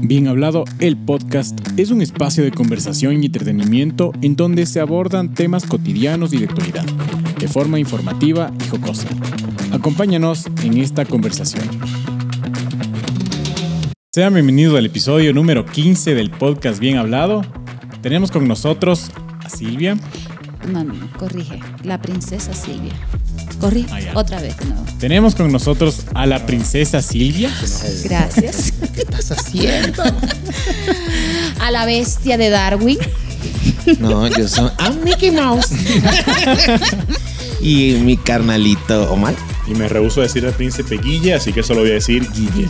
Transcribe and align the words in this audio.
Bien 0.00 0.28
Hablado, 0.28 0.64
el 0.80 0.96
podcast, 0.96 1.58
es 1.78 1.90
un 1.90 2.02
espacio 2.02 2.44
de 2.44 2.52
conversación 2.52 3.22
y 3.22 3.26
entretenimiento 3.26 4.12
en 4.22 4.36
donde 4.36 4.66
se 4.66 4.80
abordan 4.80 5.34
temas 5.34 5.64
cotidianos 5.64 6.32
y 6.32 6.38
de 6.38 6.44
actualidad, 6.44 6.84
de 7.38 7.48
forma 7.48 7.78
informativa 7.78 8.52
y 8.64 8.68
jocosa. 8.68 9.08
Acompáñanos 9.72 10.46
en 10.62 10.78
esta 10.78 11.04
conversación. 11.04 11.64
Sean 14.12 14.34
bienvenidos 14.34 14.78
al 14.78 14.86
episodio 14.86 15.32
número 15.32 15.64
15 15.64 16.14
del 16.14 16.30
podcast 16.30 16.78
Bien 16.78 16.98
Hablado. 16.98 17.42
Tenemos 18.02 18.30
con 18.30 18.46
nosotros 18.46 19.10
a 19.42 19.48
Silvia. 19.48 19.96
No, 20.70 20.84
no, 20.84 20.94
corrige. 21.18 21.58
La 21.82 22.00
princesa 22.00 22.52
Silvia. 22.52 22.92
Corrige 23.64 23.88
Ah, 23.90 24.18
otra 24.18 24.42
vez 24.42 24.58
de 24.58 24.66
nuevo. 24.66 24.84
Tenemos 24.98 25.34
con 25.34 25.50
nosotros 25.50 26.00
a 26.14 26.26
la 26.26 26.44
princesa 26.44 27.00
Silvia. 27.00 27.50
Gracias. 28.04 28.72
¿Qué 28.94 29.00
estás 29.00 29.32
haciendo? 29.32 30.02
A 31.60 31.70
la 31.70 31.86
bestia 31.86 32.36
de 32.36 32.50
Darwin. 32.50 32.98
No, 34.00 34.26
yo 34.28 34.46
soy 34.48 34.70
a 34.76 34.90
Mickey 34.90 35.30
Mouse. 35.30 35.70
y 37.62 37.92
mi 38.02 38.18
carnalito 38.18 39.10
Omar. 39.10 39.34
Y 39.66 39.74
me 39.74 39.88
rehuso 39.88 40.20
a 40.20 40.24
decir 40.24 40.44
al 40.44 40.52
príncipe 40.52 40.98
Guille, 40.98 41.34
así 41.34 41.52
que 41.52 41.62
solo 41.62 41.80
voy 41.80 41.90
a 41.90 41.94
decir 41.94 42.26
Guille. 42.34 42.68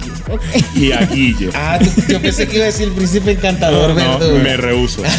Y 0.77 0.93
a 0.93 1.05
Guille. 1.07 1.51
Ah, 1.55 1.79
yo 2.09 2.20
pensé 2.20 2.47
que 2.47 2.57
iba 2.57 2.65
a 2.65 2.67
decir 2.67 2.89
el 2.89 2.95
príncipe 2.95 3.33
encantador, 3.33 3.91
no, 3.91 3.95
¿verdad? 3.97 4.43
me 4.43 4.57
rehuso. 4.57 5.03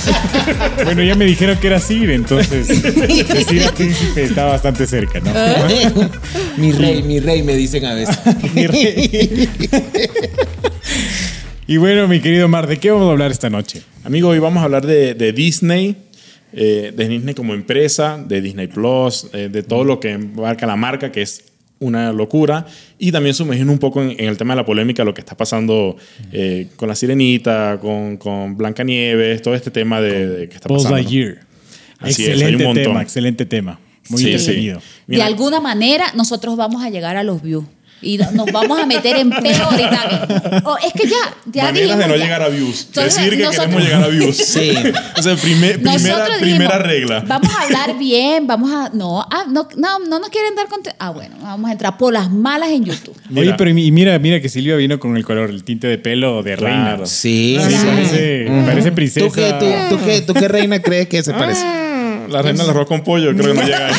Bueno, 0.84 1.04
ya 1.04 1.16
me 1.16 1.26
dijeron 1.26 1.58
que 1.58 1.68
era 1.68 1.80
Sir, 1.80 2.12
entonces 2.12 2.68
decir 3.28 3.64
a 3.64 3.72
príncipe 3.72 4.24
está 4.24 4.46
bastante 4.46 4.86
cerca, 4.86 5.20
¿no? 5.20 5.32
mi 6.58 6.72
rey, 6.72 7.02
mi 7.04 7.20
rey, 7.20 7.44
me 7.44 7.56
dicen 7.56 7.86
a 7.86 7.94
veces. 7.94 8.18
Mi 8.54 8.68
rey. 8.68 9.50
Y 11.68 11.78
bueno, 11.78 12.08
mi 12.08 12.20
querido 12.20 12.48
Mar, 12.48 12.68
¿de 12.68 12.78
qué 12.78 12.92
vamos 12.92 13.08
a 13.08 13.12
hablar 13.12 13.32
esta 13.32 13.50
noche? 13.50 13.82
Amigo, 14.04 14.30
hoy 14.30 14.40
vamos 14.40 14.62
a 14.62 14.66
hablar 14.66 14.86
de, 14.86 15.16
de 15.16 15.32
Disney, 15.34 15.96
eh, 16.54 16.94
de 16.96 17.10
Disney 17.10 17.34
como 17.34 17.56
empresa, 17.56 18.24
de 18.24 18.40
Disney 18.40 18.68
Plus, 18.68 19.28
eh, 19.34 19.50
de 19.52 19.64
todo 19.64 19.84
lo 19.84 20.00
que 20.00 20.12
embarca 20.12 20.68
la 20.68 20.76
marca, 20.76 21.12
que 21.12 21.24
es 21.24 21.44
una 21.80 22.12
locura. 22.14 22.66
Y 22.98 23.12
también 23.12 23.36
sumergirnos 23.36 23.74
un 23.74 23.80
poco 23.80 24.02
en, 24.02 24.12
en 24.12 24.30
el 24.30 24.38
tema 24.38 24.54
de 24.54 24.62
la 24.62 24.66
polémica, 24.66 25.04
lo 25.04 25.14
que 25.14 25.22
está 25.22 25.36
pasando 25.36 25.98
eh, 26.32 26.68
con 26.76 26.88
la 26.90 26.96
sirenita, 26.96 27.78
con, 27.82 28.18
con 28.18 28.56
Blancanieves, 28.58 29.42
todo 29.42 29.56
este 29.56 29.72
tema 29.72 30.02
de, 30.02 30.28
de 30.28 30.50
que 30.50 30.56
está 30.56 30.70
pasando. 30.70 30.98
¿no? 31.02 31.08
Es, 32.06 32.20
hay 32.20 32.26
un 32.26 32.32
excelente 32.32 32.64
montón. 32.64 32.84
tema, 32.84 33.02
excelente 33.02 33.46
tema. 33.46 33.80
Muy 34.10 34.20
Sí, 34.20 34.26
sí. 34.26 34.32
entretenido. 34.34 34.82
De 35.08 35.24
alguna 35.24 35.60
manera, 35.60 36.06
nosotros 36.16 36.56
vamos 36.58 36.84
a 36.84 36.90
llegar 36.90 37.18
a 37.18 37.24
los 37.24 37.42
views. 37.42 37.66
Y 38.02 38.18
no- 38.18 38.30
nos 38.32 38.52
vamos 38.52 38.80
a 38.80 38.86
meter 38.86 39.16
en 39.18 39.30
peo 39.32 39.64
ahorita. 39.64 40.62
Oh, 40.66 40.78
es 40.78 40.94
que 40.94 41.08
ya, 41.08 41.16
ya 41.46 41.64
maneras 41.66 41.74
de 41.74 41.82
dijimos 41.96 42.08
no 42.08 42.16
ya. 42.18 42.24
llegar 42.24 42.42
a 42.44 42.48
views. 42.50 42.86
Entonces, 42.88 43.16
Decir 43.16 43.38
que 43.38 43.44
nosotros- 43.44 43.66
queremos 43.66 43.84
llegar 43.84 44.04
a 44.04 44.08
views. 44.08 44.38
Sí. 44.46 44.74
o 45.18 45.22
sea, 45.22 45.36
primer- 45.36 45.76
primera, 45.82 45.94
Nosotros 45.98 46.38
primera 46.40 46.78
dijimos, 46.78 46.88
regla. 46.88 47.24
Vamos 47.28 47.50
a 47.56 47.62
hablar 47.64 47.98
bien, 47.98 48.48
vamos 48.48 48.72
a. 48.72 48.90
No, 48.94 49.22
ah, 49.22 49.46
no, 49.50 49.68
no, 49.78 50.00
no 50.00 50.20
nos 50.20 50.30
quieren 50.30 50.56
dar 50.56 50.68
contenido. 50.68 50.96
Ah, 51.00 51.10
bueno, 51.12 51.36
vamos 51.42 51.70
a 51.70 51.72
entrar 51.74 51.98
por 51.98 52.14
las 52.14 52.30
malas 52.32 52.70
en 52.70 52.86
YouTube. 52.86 53.16
Oye, 53.32 53.42
Mira. 53.42 53.58
pero 53.58 53.70
y 53.72 53.92
mira, 53.92 54.18
mira 54.20 54.40
que 54.42 54.50
Silvia 54.50 54.76
vino 54.76 55.00
con 55.00 55.16
el 55.18 55.26
color, 55.26 55.50
el 55.50 55.64
tinte 55.64 55.88
de 55.88 55.98
pelo 55.98 56.44
de 56.44 56.56
Claro. 56.58 56.94
reina. 56.96 57.06
Sí, 57.06 57.58
Sí, 57.62 57.72
sí. 57.76 57.86
parece, 57.86 58.48
parece 58.66 58.92
princesa. 58.92 59.26
¿Tú 59.28 59.34
qué, 59.34 59.54
tú, 59.90 59.96
tú 59.98 60.06
qué, 60.06 60.22
¿Tú 60.22 60.34
qué 60.34 60.48
reina 60.48 60.80
crees 60.80 61.08
que 61.08 61.24
se 61.24 61.34
parece? 61.34 61.62
Ah, 61.64 62.28
La 62.30 62.42
reina 62.42 62.62
del 62.64 62.72
arroz 62.72 62.88
con 62.88 63.04
pollo, 63.04 63.34
creo 63.36 63.54
que 63.54 63.60
no 63.62 63.66
llega 63.66 63.88
ahí. 63.88 63.94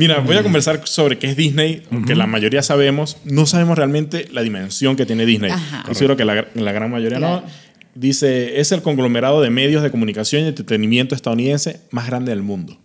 Mira, 0.00 0.18
voy 0.20 0.36
a 0.36 0.42
conversar 0.42 0.80
sobre 0.84 1.18
qué 1.18 1.28
es 1.28 1.36
Disney, 1.36 1.82
aunque 1.92 2.14
la 2.14 2.26
mayoría 2.26 2.62
sabemos, 2.62 3.18
no 3.24 3.46
sabemos 3.46 3.76
realmente 3.76 4.26
la 4.32 4.42
dimensión 4.42 4.96
que 4.96 5.06
tiene 5.06 5.26
Disney. 5.26 5.52
Seguro 5.92 6.16
que 6.16 6.24
la, 6.24 6.46
la 6.54 6.72
gran 6.72 6.90
mayoría 6.90 7.18
Claro. 7.18 7.42
no. 7.46 7.70
Dice, 7.94 8.60
es 8.60 8.70
el 8.72 8.82
conglomerado 8.82 9.42
de 9.42 9.50
medios 9.50 9.82
de 9.82 9.90
comunicación 9.90 10.44
y 10.44 10.48
entretenimiento 10.48 11.14
estadounidense 11.14 11.80
más 11.90 12.06
grande 12.06 12.30
del 12.30 12.42
mundo. 12.42 12.78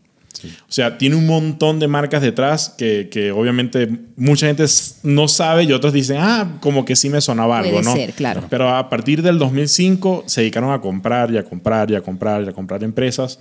O 0.68 0.72
sea, 0.72 0.98
tiene 0.98 1.16
un 1.16 1.26
montón 1.26 1.80
de 1.80 1.88
marcas 1.88 2.22
detrás 2.22 2.70
que, 2.78 3.08
que 3.10 3.32
obviamente 3.32 3.88
mucha 4.16 4.48
gente 4.48 4.66
no 5.04 5.28
sabe 5.28 5.64
y 5.64 5.72
otros 5.72 5.94
dicen, 5.94 6.18
ah, 6.20 6.58
como 6.60 6.86
que 6.86 6.96
sí 6.96 7.10
me 7.10 7.22
sonaba 7.22 7.60
algo, 7.60 7.72
Puede 7.72 7.84
¿no? 7.86 7.94
ser, 7.96 8.14
claro. 8.14 8.44
Pero 8.50 8.70
a 8.76 8.90
partir 8.90 9.22
del 9.22 9.40
2005 9.40 10.24
se 10.28 10.42
dedicaron 10.42 10.72
a 10.72 10.82
comprar 10.82 11.32
y 11.32 11.38
a 11.38 11.44
comprar 11.44 11.90
y 11.90 11.96
a 11.96 12.02
comprar 12.02 12.44
y 12.44 12.50
a 12.50 12.52
comprar 12.52 12.84
empresas 12.84 13.40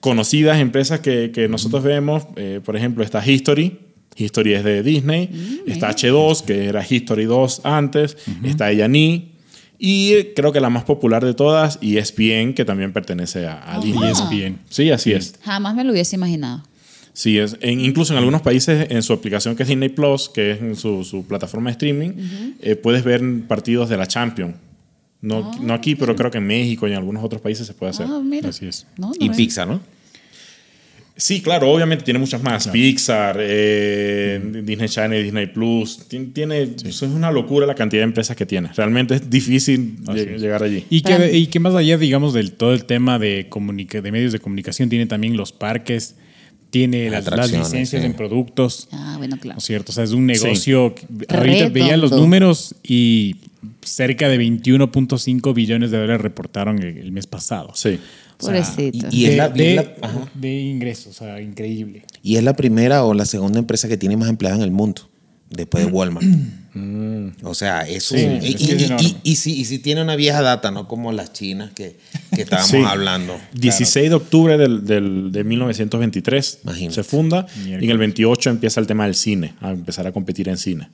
conocidas, 0.00 0.58
empresas 0.60 1.00
que, 1.00 1.30
que 1.32 1.48
nosotros 1.48 1.82
vemos. 1.82 2.24
eh, 2.36 2.60
por 2.64 2.76
ejemplo, 2.76 3.02
está 3.04 3.24
History. 3.26 3.78
History 4.16 4.54
es 4.54 4.64
de 4.64 4.82
Disney. 4.82 5.28
Mm, 5.32 5.70
está 5.70 5.90
H2, 5.90 6.42
que 6.44 6.66
era 6.66 6.84
History 6.88 7.24
2 7.24 7.60
antes. 7.64 8.16
Está 8.44 8.66
A&E. 8.66 9.28
Y 9.78 10.24
creo 10.34 10.50
que 10.52 10.60
la 10.60 10.70
más 10.70 10.82
popular 10.84 11.24
de 11.24 11.34
todas, 11.34 11.78
ESPN, 11.80 12.52
que 12.54 12.64
también 12.64 12.92
pertenece 12.92 13.46
a, 13.46 13.60
Ah. 13.64 13.76
a 13.76 13.80
Disney. 13.80 14.10
ESPN. 14.10 14.58
Sí, 14.68 14.90
así 14.90 15.12
es. 15.12 15.34
Jamás 15.42 15.74
me 15.76 15.84
lo 15.84 15.92
hubiese 15.92 16.16
imaginado. 16.16 16.64
Sí, 17.12 17.38
es, 17.38 17.56
en- 17.60 17.80
incluso 17.80 18.12
en 18.12 18.18
algunos 18.18 18.42
países, 18.42 18.88
en 18.90 19.02
su 19.02 19.12
aplicación 19.12 19.54
que 19.56 19.62
es 19.64 19.68
Disney 19.68 19.88
Plus, 19.88 20.28
que 20.28 20.52
es 20.52 20.60
en 20.60 20.74
su, 20.76 21.04
su 21.04 21.24
plataforma 21.26 21.70
de 21.70 21.72
streaming, 21.72 22.10
eh, 22.60 22.74
puedes 22.76 23.04
ver 23.04 23.22
partidos 23.46 23.88
de 23.88 23.96
la 23.96 24.06
Champions. 24.06 24.54
No, 25.20 25.50
no 25.60 25.74
aquí, 25.74 25.94
pero 25.96 26.14
creo 26.14 26.30
que 26.30 26.38
en 26.38 26.46
México 26.46 26.86
y 26.86 26.92
en 26.92 26.96
algunos 26.98 27.24
otros 27.24 27.40
países 27.42 27.66
se 27.66 27.74
puede 27.74 27.90
hacer. 27.90 28.06
Ah, 28.08 28.20
mira. 28.24 28.50
Así 28.50 28.66
es. 28.66 28.86
No, 28.96 29.08
no 29.08 29.12
Y 29.18 29.30
es- 29.30 29.36
pizza, 29.36 29.66
¿no? 29.66 29.80
Sí, 31.16 31.40
claro, 31.42 31.68
obviamente 31.72 32.04
tiene 32.04 32.20
muchas 32.20 32.40
más. 32.44 32.68
Pixar, 32.68 33.38
eh, 33.40 34.40
Disney 34.64 34.88
Channel, 34.88 35.24
Disney 35.24 35.46
Plus. 35.48 36.06
Tiene, 36.06 36.26
tiene- 36.26 36.62
eso 36.62 37.06
es 37.06 37.10
una 37.12 37.32
locura 37.32 37.66
la 37.66 37.74
cantidad 37.74 38.02
de 38.02 38.04
empresas 38.04 38.36
que 38.36 38.46
tiene. 38.46 38.70
Realmente 38.76 39.16
es 39.16 39.28
difícil 39.28 39.96
lleg- 40.04 40.38
llegar 40.38 40.62
allí. 40.62 40.84
Y 40.90 41.00
que, 41.00 41.36
y 41.36 41.48
que 41.48 41.58
más 41.58 41.74
allá, 41.74 41.98
digamos, 41.98 42.34
del 42.34 42.52
todo 42.52 42.72
el 42.72 42.84
tema 42.84 43.18
de, 43.18 43.48
de 43.50 44.12
medios 44.12 44.30
de 44.32 44.38
comunicación, 44.38 44.88
tiene 44.88 45.06
también 45.06 45.36
los 45.36 45.50
parques, 45.50 46.14
tiene 46.70 47.10
las, 47.10 47.24
licencias 47.50 48.00
sí. 48.02 48.06
en 48.06 48.14
productos. 48.14 48.86
Ah, 48.92 49.16
bueno, 49.18 49.34
¿No 49.34 49.42
claro. 49.42 49.58
es 49.58 49.64
cierto? 49.64 49.90
O 49.90 49.94
sea, 49.96 50.04
es 50.04 50.12
un 50.12 50.24
negocio. 50.24 50.94
que- 50.94 51.04
Ahorita 51.34 51.68
veía 51.70 51.96
los 51.96 52.12
números 52.12 52.76
y 52.84 53.34
cerca 53.82 54.28
de 54.28 54.38
21.5 54.38 55.54
billones 55.54 55.90
de 55.90 55.98
dólares 55.98 56.20
reportaron 56.22 56.78
el, 56.82 56.98
el 56.98 57.12
mes 57.12 57.26
pasado. 57.26 57.72
Sí. 57.74 57.98
O 58.40 58.46
sea, 58.46 58.62
Pobrecito. 58.62 59.08
Y 59.10 59.24
es 59.26 59.30
de, 59.32 59.36
la- 59.36 59.46
y 59.48 59.50
es 59.50 59.54
de- 59.56 59.74
la- 59.74 59.94
ajá. 60.06 60.30
de 60.34 60.60
ingresos, 60.60 61.08
o 61.08 61.24
sea, 61.24 61.40
increíble. 61.40 62.04
Y 62.22 62.36
es 62.36 62.44
la 62.44 62.54
primera 62.54 63.04
o 63.04 63.14
la 63.14 63.26
segunda 63.26 63.58
empresa 63.58 63.88
que 63.88 63.96
tiene 63.96 64.16
más 64.16 64.28
empleados 64.28 64.58
en 64.58 64.64
el 64.64 64.70
mundo, 64.70 65.08
después 65.50 65.84
de 65.84 65.90
Walmart. 65.90 66.26
O 67.42 67.54
sea, 67.54 67.80
es 67.88 68.12
un. 68.12 68.18
Sí, 68.18 68.24
y, 68.42 68.46
y- 68.46 68.80
y- 68.80 68.84
enorme. 68.84 69.14
y 69.24 69.34
sí 69.36 69.78
tiene 69.80 70.02
una 70.02 70.14
vieja 70.14 70.40
data, 70.42 70.70
no 70.70 70.86
como 70.86 71.10
las 71.10 71.32
chinas 71.32 71.72
que, 71.72 71.96
que 72.32 72.42
estábamos 72.42 72.70
Sí. 72.70 72.76
hablando. 72.86 73.36
16 73.54 74.10
de 74.10 74.14
octubre 74.14 74.56
del, 74.56 74.84
del- 74.86 75.32
de 75.32 75.42
1923 75.42 76.60
Imagínate. 76.62 76.94
se 76.94 77.02
funda 77.02 77.46
y 77.66 77.72
en 77.72 77.90
el 77.90 77.98
28 77.98 78.50
empieza 78.50 78.78
el 78.80 78.86
tema 78.86 79.06
del 79.06 79.16
cine, 79.16 79.54
a 79.60 79.70
empezar 79.70 80.06
a 80.06 80.12
competir 80.12 80.48
en 80.48 80.58
cine. 80.58 80.88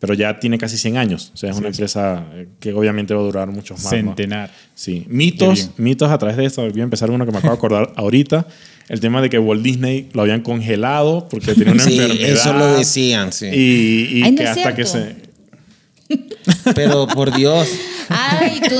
Pero 0.00 0.14
ya 0.14 0.40
tiene 0.40 0.56
casi 0.56 0.78
100 0.78 0.96
años. 0.96 1.30
O 1.34 1.36
sea, 1.36 1.50
es 1.50 1.56
una 1.58 1.68
empresa 1.68 2.24
eh, 2.32 2.48
que 2.58 2.72
obviamente 2.72 3.12
va 3.14 3.20
a 3.20 3.24
durar 3.24 3.48
muchos 3.50 3.82
más. 3.84 3.92
¿no? 3.92 3.98
Centenar. 3.98 4.50
Sí, 4.74 5.02
Qué 5.06 5.12
mitos, 5.14 5.70
mitos 5.76 6.10
a 6.10 6.16
través 6.16 6.36
de 6.38 6.46
esto. 6.46 6.62
Voy 6.68 6.80
a 6.80 6.84
empezar 6.84 7.10
uno 7.10 7.26
que 7.26 7.32
me 7.32 7.38
acabo 7.38 7.52
de 7.52 7.58
acordar 7.58 7.92
ahorita. 7.96 8.46
El 8.88 8.98
tema 9.00 9.20
de 9.22 9.28
que 9.30 9.38
Walt 9.38 9.62
Disney 9.62 10.08
lo 10.14 10.22
habían 10.22 10.40
congelado 10.40 11.28
porque 11.28 11.54
tenía 11.54 11.74
una 11.74 11.84
Sí, 11.84 12.00
enfermedad. 12.00 12.28
eso 12.30 12.52
lo 12.54 12.66
decían, 12.74 13.32
sí. 13.32 13.46
Y, 13.52 14.18
y 14.18 14.22
Ay, 14.24 14.32
no 14.32 14.38
que 14.38 14.48
hasta 14.48 14.74
que 14.74 14.86
se. 14.86 15.16
Pero 16.74 17.06
por 17.06 17.34
Dios. 17.34 17.68
Ay, 18.08 18.60
¿tú, 18.68 18.74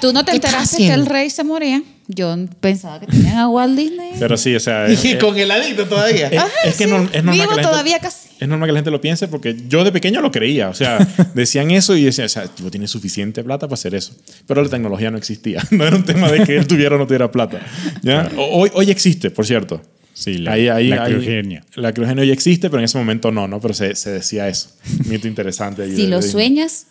tú 0.00 0.12
no 0.12 0.24
te 0.24 0.32
¿Qué 0.32 0.36
estás 0.38 0.50
enteraste 0.52 0.76
que 0.78 0.92
el 0.92 1.06
rey 1.06 1.30
se 1.30 1.44
moría. 1.44 1.82
Yo 2.08 2.34
pensaba 2.60 3.00
que 3.00 3.06
tenían 3.06 3.38
a 3.38 3.48
Walt 3.48 3.76
Disney. 3.78 4.12
Pero 4.18 4.36
sí, 4.36 4.54
o 4.54 4.60
sea. 4.60 4.86
Es, 4.86 5.04
Y 5.04 5.12
es- 5.12 5.16
congeladito 5.22 5.86
todavía. 5.86 6.28
es- 6.28 6.42
es 6.64 6.76
que 6.76 6.86
no- 6.86 7.02
es 7.04 7.22
normal 7.22 7.34
Vivo 7.34 7.44
que 7.44 7.46
la 7.46 7.54
gente- 7.54 7.62
todavía 7.68 7.98
casi. 8.00 8.23
Es 8.44 8.48
normal 8.48 8.68
que 8.68 8.72
la 8.72 8.78
gente 8.78 8.90
lo 8.90 9.00
piense 9.00 9.26
porque 9.28 9.56
yo 9.68 9.82
de 9.84 9.90
pequeño 9.92 10.20
lo 10.20 10.30
creía. 10.30 10.68
O 10.68 10.74
sea, 10.74 10.98
decían 11.34 11.70
eso 11.70 11.96
y 11.96 12.04
decían, 12.04 12.26
o 12.26 12.28
sea, 12.28 12.46
tipo, 12.46 12.70
tiene 12.70 12.86
suficiente 12.88 13.42
plata 13.42 13.66
para 13.66 13.74
hacer 13.74 13.94
eso. 13.94 14.12
Pero 14.46 14.62
la 14.62 14.68
tecnología 14.68 15.10
no 15.10 15.18
existía. 15.18 15.62
No 15.70 15.84
era 15.86 15.96
un 15.96 16.04
tema 16.04 16.30
de 16.30 16.44
que 16.44 16.56
él 16.56 16.66
tuviera 16.66 16.94
o 16.96 16.98
no 16.98 17.06
tuviera 17.06 17.30
plata. 17.32 17.60
¿ya? 18.02 18.30
Hoy, 18.36 18.70
hoy 18.74 18.90
existe, 18.90 19.30
por 19.30 19.46
cierto. 19.46 19.80
Sí, 20.12 20.38
la, 20.38 20.52
Ahí- 20.52 20.68
ahí- 20.68 20.88
la 20.88 21.04
ahí- 21.04 21.12
criogenia. 21.14 21.64
la 21.74 21.92
criogenia 21.92 22.22
hoy 22.22 22.30
existe, 22.30 22.70
pero 22.70 22.78
en 22.80 22.84
ese 22.84 22.96
momento 22.98 23.32
no, 23.32 23.48
¿no? 23.48 23.60
Pero 23.60 23.74
se, 23.74 23.96
se 23.96 24.10
decía 24.10 24.48
eso. 24.48 24.68
Mito 25.08 25.26
interesante. 25.26 25.82
ahí 25.82 25.96
Si 25.96 26.02
de- 26.02 26.08
lo 26.08 26.20
de- 26.20 26.28
sueñas, 26.28 26.86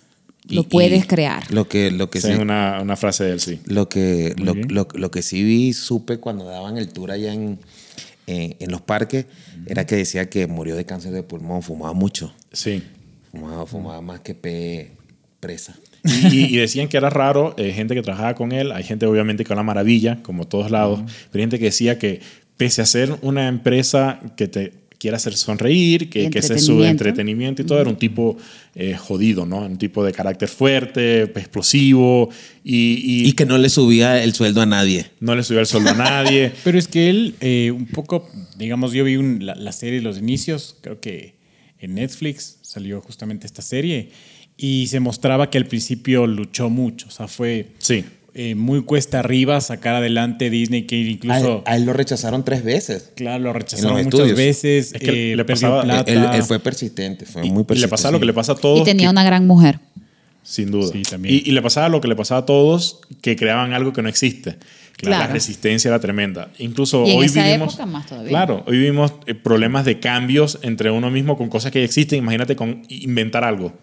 Y- 0.49 0.55
lo 0.55 0.61
y 0.61 0.65
puedes 0.65 1.05
crear. 1.05 1.49
Lo 1.49 1.69
que, 1.69 1.89
lo 1.91 2.09
que 2.09 2.19
sí. 2.19 2.31
es 2.31 2.37
una, 2.39 2.79
una 2.81 2.97
frase 2.97 3.23
de 3.23 3.31
él, 3.31 3.39
sí. 3.39 3.59
Lo 3.65 3.87
que, 3.87 4.33
lo, 4.37 4.55
lo- 4.55 4.87
lo 4.93 5.09
que 5.11 5.21
sí 5.21 5.41
vi, 5.43 5.71
supe 5.71 6.17
cuando 6.17 6.43
daban 6.45 6.77
el 6.77 6.89
tour 6.89 7.11
allá 7.11 7.31
en, 7.31 7.59
en, 8.27 8.55
en 8.59 8.71
los 8.71 8.81
parques, 8.81 9.25
era 9.65 9.85
que 9.85 9.95
decía 9.95 10.29
que 10.29 10.47
murió 10.47 10.75
de 10.75 10.85
cáncer 10.85 11.11
de 11.11 11.23
pulmón, 11.23 11.61
fumaba 11.61 11.93
mucho. 11.93 12.33
Sí. 12.51 12.83
Fumaba, 13.31 13.65
fumaba 13.65 14.01
más 14.01 14.19
que 14.21 14.35
pe 14.35 14.91
presa. 15.39 15.75
Y, 16.03 16.53
y 16.53 16.57
decían 16.57 16.87
que 16.87 16.97
era 16.97 17.09
raro, 17.09 17.55
eh, 17.57 17.71
gente 17.71 17.95
que 17.95 18.01
trabajaba 18.01 18.35
con 18.35 18.51
él, 18.51 18.71
hay 18.71 18.83
gente 18.83 19.05
obviamente 19.05 19.43
que 19.43 19.55
la 19.55 19.63
maravilla, 19.63 20.19
como 20.21 20.45
todos 20.45 20.69
lados, 20.69 21.01
pero 21.31 21.39
hay 21.39 21.41
gente 21.41 21.59
que 21.59 21.65
decía 21.65 21.97
que 21.97 22.21
pese 22.57 22.81
a 22.81 22.85
ser 22.85 23.17
una 23.21 23.47
empresa 23.47 24.19
que 24.35 24.47
te 24.47 24.73
quiere 25.03 25.17
hacer 25.17 25.35
sonreír, 25.35 26.09
que, 26.09 26.29
que 26.29 26.39
ese 26.39 26.53
es 26.53 26.65
su 26.65 26.81
entretenimiento 26.81 27.61
y 27.61 27.65
todo. 27.65 27.81
Era 27.81 27.89
un 27.89 27.97
tipo 27.97 28.37
eh, 28.73 28.95
jodido, 28.95 29.45
¿no? 29.45 29.65
Un 29.65 29.77
tipo 29.77 30.01
de 30.01 30.13
carácter 30.13 30.47
fuerte, 30.47 31.23
explosivo 31.23 32.29
y, 32.63 33.27
y, 33.27 33.33
que 33.33 33.45
no 33.45 33.57
le 33.57 33.67
subía 33.67 34.23
el 34.23 34.33
sueldo 34.33 34.61
a 34.61 34.65
nadie. 34.65 35.07
No 35.19 35.35
le 35.35 35.43
subía 35.43 35.59
el 35.59 35.65
sueldo 35.65 35.89
a 35.89 35.93
nadie. 35.93 36.53
Pero 36.63 36.79
es 36.79 36.87
que 36.87 37.09
él, 37.09 37.35
eh, 37.41 37.71
un 37.71 37.85
poco, 37.85 38.29
digamos, 38.57 38.93
yo 38.93 39.03
vi 39.03 39.17
la, 39.41 39.55
la 39.55 39.73
serie 39.73 39.99
Los 39.99 40.17
Inicios, 40.17 40.77
creo 40.79 41.01
que 41.01 41.35
en 41.79 41.95
Netflix 41.95 42.59
salió 42.61 43.01
justamente 43.01 43.45
esta 43.45 43.61
serie 43.61 44.09
y 44.55 44.87
se 44.87 45.01
mostraba 45.01 45.49
que 45.49 45.57
al 45.57 45.65
principio 45.65 46.27
luchó 46.27 46.69
mucho, 46.69 47.09
o 47.09 47.11
sea, 47.11 47.27
fue 47.27 47.71
sí. 47.79 48.05
Eh, 48.35 48.55
muy 48.55 48.83
cuesta 48.83 49.19
arriba 49.19 49.61
sacar 49.61 49.93
adelante 49.93 50.49
Disney, 50.49 50.87
que 50.87 50.97
incluso... 50.97 51.61
A 51.65 51.75
él, 51.75 51.85
lo 51.85 51.93
rechazaron 51.93 52.43
tres 52.43 52.63
veces. 52.63 53.11
Claro, 53.15 53.43
lo 53.43 53.53
rechazaron 53.53 54.03
muchas 54.03 54.35
veces. 54.35 54.93
Es 54.93 54.99
que 54.99 55.33
eh, 55.33 55.35
le 55.35 55.45
pasaba, 55.45 55.83
plata. 55.83 56.11
Él, 56.11 56.43
fue 56.43 56.59
persistente, 56.59 57.25
fue 57.25 57.43
muy 57.43 57.63
persistente. 57.63 57.77
Y 57.77 57.81
le 57.81 57.87
pasaba 57.89 58.11
lo 58.13 58.19
que 58.19 58.25
le 58.25 58.33
pasa 58.33 58.53
a 58.53 58.55
todos. 58.55 58.81
Y 58.81 58.83
tenía 58.85 59.11
una 59.11 59.23
gran 59.23 59.45
mujer. 59.45 59.79
Sin 60.41 60.71
duda. 60.71 60.91
Sí, 60.91 61.03
también. 61.03 61.35
Y, 61.35 61.49
y, 61.49 61.51
le 61.51 61.61
pasaba 61.61 61.89
lo 61.89 62.01
que 62.01 62.07
le 62.07 62.15
pasaba 62.15 62.41
a 62.41 62.45
todos, 62.45 63.01
que 63.21 63.35
creaban 63.35 63.73
algo 63.73 63.93
que 63.93 64.01
no 64.01 64.09
existe. 64.09 64.57
La 65.01 65.27
resistencia 65.27 65.89
era 65.89 65.99
tremenda. 65.99 66.49
Incluso 66.59 67.03
hoy 67.03 67.27
vivimos. 67.27 67.77
Claro, 68.27 68.63
hoy 68.67 68.77
vivimos 68.77 69.13
eh, 69.25 69.33
problemas 69.33 69.85
de 69.85 69.99
cambios 69.99 70.59
entre 70.61 70.91
uno 70.91 71.09
mismo 71.09 71.37
con 71.37 71.49
cosas 71.49 71.71
que 71.71 71.79
ya 71.79 71.85
existen. 71.85 72.19
Imagínate 72.19 72.55
con 72.55 72.83
inventar 72.89 73.43
algo. 73.43 73.73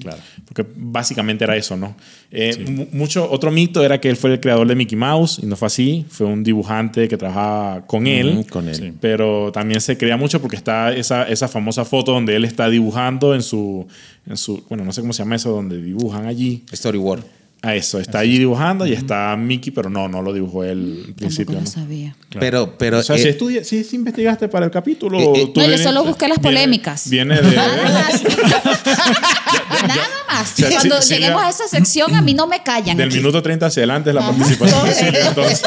Claro. 0.00 0.18
Porque 0.46 0.64
básicamente 0.76 1.44
era 1.44 1.56
eso, 1.56 1.76
¿no? 1.76 1.96
Eh, 2.30 2.88
mucho, 2.92 3.30
otro 3.30 3.50
mito 3.50 3.84
era 3.84 4.00
que 4.00 4.08
él 4.08 4.16
fue 4.16 4.32
el 4.32 4.40
creador 4.40 4.66
de 4.68 4.74
Mickey 4.74 4.96
Mouse 4.96 5.40
y 5.42 5.46
no 5.46 5.56
fue 5.56 5.66
así. 5.66 6.06
Fue 6.08 6.26
un 6.26 6.42
dibujante 6.42 7.08
que 7.08 7.16
trabajaba 7.16 7.86
con 7.86 8.06
él. 8.06 8.46
con 8.48 8.68
él. 8.68 8.94
Pero 9.00 9.52
también 9.52 9.80
se 9.80 9.98
crea 9.98 10.16
mucho 10.16 10.40
porque 10.40 10.56
está 10.56 10.92
esa, 10.92 11.24
esa 11.24 11.48
famosa 11.48 11.84
foto 11.84 12.12
donde 12.12 12.36
él 12.36 12.44
está 12.44 12.70
dibujando 12.70 13.34
en 13.34 13.42
su, 13.42 13.86
en 14.26 14.36
su. 14.36 14.64
Bueno, 14.68 14.84
no 14.84 14.92
sé 14.92 15.00
cómo 15.00 15.12
se 15.12 15.22
llama 15.22 15.36
eso, 15.36 15.50
donde 15.50 15.82
dibujan 15.82 16.26
allí. 16.26 16.64
Storyboard. 16.72 17.39
A 17.62 17.74
eso, 17.74 18.00
está 18.00 18.20
ahí 18.20 18.38
dibujando 18.38 18.86
y 18.86 18.94
está 18.94 19.36
Mickey, 19.36 19.70
pero 19.70 19.90
no, 19.90 20.08
no 20.08 20.22
lo 20.22 20.32
dibujó 20.32 20.64
él 20.64 21.04
al 21.08 21.14
principio. 21.14 21.56
No 21.56 21.60
lo 21.60 21.66
sabía. 21.66 22.16
Pero, 22.38 22.78
pero. 22.78 23.00
O 23.00 23.02
sea, 23.02 23.18
si, 23.18 23.28
eh, 23.28 23.64
si, 23.64 23.96
investigaste 23.96 24.48
para 24.48 24.64
el 24.64 24.70
capítulo. 24.70 25.18
Eh, 25.18 25.42
eh, 25.42 25.52
no, 25.54 25.66
yo 25.66 25.76
solo 25.76 26.04
busqué 26.04 26.26
las 26.26 26.38
polémicas. 26.38 27.10
Viene, 27.10 27.38
de. 27.38 27.54
Nada 27.54 27.82
más. 27.92 28.22
Nada 29.86 30.08
más. 30.26 30.54
Cuando 30.70 31.00
lleguemos 31.00 31.42
a 31.42 31.50
esa 31.50 31.68
sección, 31.68 32.14
a 32.14 32.22
mí 32.22 32.32
no 32.32 32.46
me 32.46 32.62
callan. 32.62 32.96
Del 32.96 33.12
minuto 33.12 33.42
30 33.42 33.66
hacia 33.66 33.80
adelante 33.80 34.08
es 34.08 34.14
la 34.14 34.26
participación 34.26 34.86
de 34.86 34.94
Silvia, 34.94 35.28
entonces. 35.28 35.62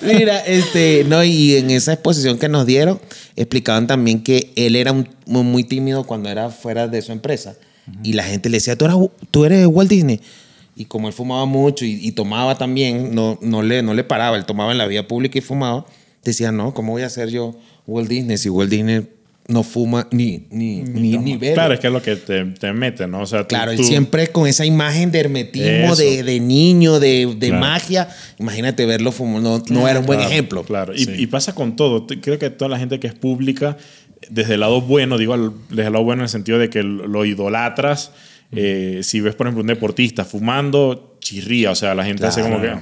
Mira, 0.00 0.38
este, 0.46 1.04
no, 1.08 1.24
y 1.24 1.56
en 1.56 1.70
esa 1.70 1.92
exposición 1.92 2.38
que 2.38 2.48
nos 2.48 2.66
dieron, 2.66 3.00
explicaban 3.34 3.88
también 3.88 4.22
que 4.22 4.52
él 4.54 4.76
era 4.76 4.94
muy 5.26 5.64
tímido 5.64 6.04
cuando 6.04 6.28
era 6.28 6.50
fuera 6.50 6.86
de 6.86 7.02
su 7.02 7.10
empresa. 7.10 7.56
Y 8.04 8.12
la 8.12 8.22
gente 8.22 8.48
le 8.48 8.58
decía, 8.58 8.76
¿tú 8.76 8.84
eres, 8.84 8.96
tú 9.32 9.44
eres 9.44 9.66
Walt 9.66 9.90
Disney? 9.90 10.20
Y 10.78 10.84
como 10.84 11.08
él 11.08 11.12
fumaba 11.12 11.44
mucho 11.44 11.84
y, 11.84 12.12
tomaba 12.12 12.56
también, 12.56 13.12
no, 13.12 13.36
no, 13.42 13.62
le, 13.62 13.82
no 13.82 13.94
le 13.94 14.04
paraba, 14.04 14.36
él 14.36 14.44
tomaba 14.44 14.70
en 14.70 14.78
la 14.78 14.86
vía 14.86 15.08
pública 15.08 15.36
y 15.36 15.40
fumaba, 15.40 15.84
decía, 16.22 16.52
no, 16.52 16.72
¿cómo 16.72 16.92
voy 16.92 17.02
a 17.02 17.10
ser 17.10 17.30
yo 17.30 17.56
Walt 17.84 18.08
Disney 18.08 18.38
si 18.38 18.48
Walt 18.48 18.70
Disney 18.70 19.08
no 19.48 19.64
fuma 19.64 20.06
ni, 20.12 20.46
ni, 20.50 20.82
ni, 20.82 21.18
ni 21.18 21.36
bebe? 21.36 21.54
Claro, 21.54 21.74
es 21.74 21.80
que 21.80 21.88
es 21.88 21.92
lo 21.92 22.00
que 22.00 22.14
te, 22.14 22.44
te 22.44 22.72
mete, 22.72 23.08
¿no? 23.08 23.22
O 23.22 23.26
sea, 23.26 23.44
claro, 23.44 23.72
él 23.72 23.84
siempre 23.84 24.28
con 24.28 24.46
esa 24.46 24.64
imagen 24.64 25.10
de 25.10 25.18
hermetismo, 25.18 25.96
de, 25.96 26.22
de, 26.22 26.38
niño, 26.38 27.00
de, 27.00 27.34
de 27.36 27.50
magia. 27.50 28.08
Imagínate 28.38 28.86
verlo 28.86 29.10
fumando, 29.10 29.58
no, 29.58 29.64
no 29.80 29.88
era 29.88 29.98
un 29.98 30.06
buen 30.06 30.20
ejemplo. 30.20 30.62
Claro, 30.62 30.94
y, 30.94 31.10
y, 31.10 31.26
pasa 31.26 31.56
con 31.56 31.74
todo. 31.74 32.06
Creo 32.06 32.38
que 32.38 32.50
toda 32.50 32.68
la 32.68 32.78
gente 32.78 33.00
que 33.00 33.08
es 33.08 33.14
pública, 33.14 33.76
desde 34.30 34.54
el 34.54 34.60
lado 34.60 34.80
bueno, 34.80 35.18
digo, 35.18 35.36
desde 35.70 35.86
el 35.88 35.92
lado 35.92 36.04
bueno 36.04 36.20
en 36.22 36.26
el 36.26 36.30
sentido 36.30 36.60
de 36.60 36.70
que 36.70 36.84
lo 36.84 37.24
idolatras 37.24 38.12
eh, 38.52 39.00
si 39.02 39.20
ves, 39.20 39.34
por 39.34 39.46
ejemplo, 39.46 39.62
un 39.62 39.66
deportista 39.66 40.24
fumando, 40.24 41.16
chirría, 41.20 41.70
o 41.70 41.74
sea, 41.74 41.94
la 41.94 42.04
gente 42.04 42.26
hace 42.26 42.42
como 42.42 42.60
que... 42.60 42.72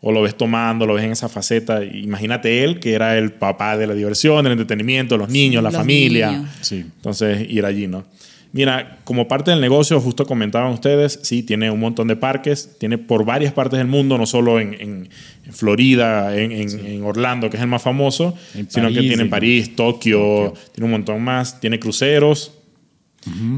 o 0.00 0.12
lo 0.12 0.22
ves 0.22 0.36
tomando, 0.36 0.86
lo 0.86 0.94
ves 0.94 1.04
en 1.04 1.12
esa 1.12 1.28
faceta. 1.28 1.84
Imagínate 1.84 2.62
él, 2.62 2.78
que 2.78 2.92
era 2.92 3.18
el 3.18 3.32
papá 3.32 3.76
de 3.76 3.86
la 3.86 3.94
diversión, 3.94 4.44
del 4.44 4.52
entretenimiento, 4.52 5.16
los 5.16 5.28
niños, 5.28 5.62
la 5.62 5.72
familia. 5.72 6.44
Sí. 6.60 6.84
Entonces, 6.96 7.48
ir 7.50 7.64
allí, 7.64 7.88
¿no? 7.88 8.04
Mira, 8.52 8.98
como 9.04 9.28
parte 9.28 9.50
del 9.50 9.60
negocio, 9.60 10.00
justo 10.00 10.24
comentaban 10.24 10.72
ustedes, 10.72 11.20
sí, 11.22 11.42
tiene 11.42 11.70
un 11.70 11.80
montón 11.80 12.08
de 12.08 12.16
parques, 12.16 12.76
tiene 12.78 12.96
por 12.96 13.26
varias 13.26 13.52
partes 13.52 13.78
del 13.78 13.88
mundo, 13.88 14.16
no 14.16 14.24
solo 14.24 14.58
en, 14.58 14.74
en, 14.80 15.08
Florida, 15.52 16.34
en, 16.34 16.52
en, 16.52 17.02
Orlando, 17.02 17.50
que 17.50 17.58
es 17.58 17.62
el 17.62 17.68
más 17.68 17.82
famoso, 17.82 18.34
sino 18.68 18.88
que 18.88 19.00
tiene 19.00 19.24
en 19.24 19.30
París, 19.30 19.76
Tokio, 19.76 20.54
tiene 20.72 20.86
un 20.86 20.92
montón 20.92 21.22
más, 21.22 21.60
tiene 21.60 21.78
cruceros, 21.78 22.57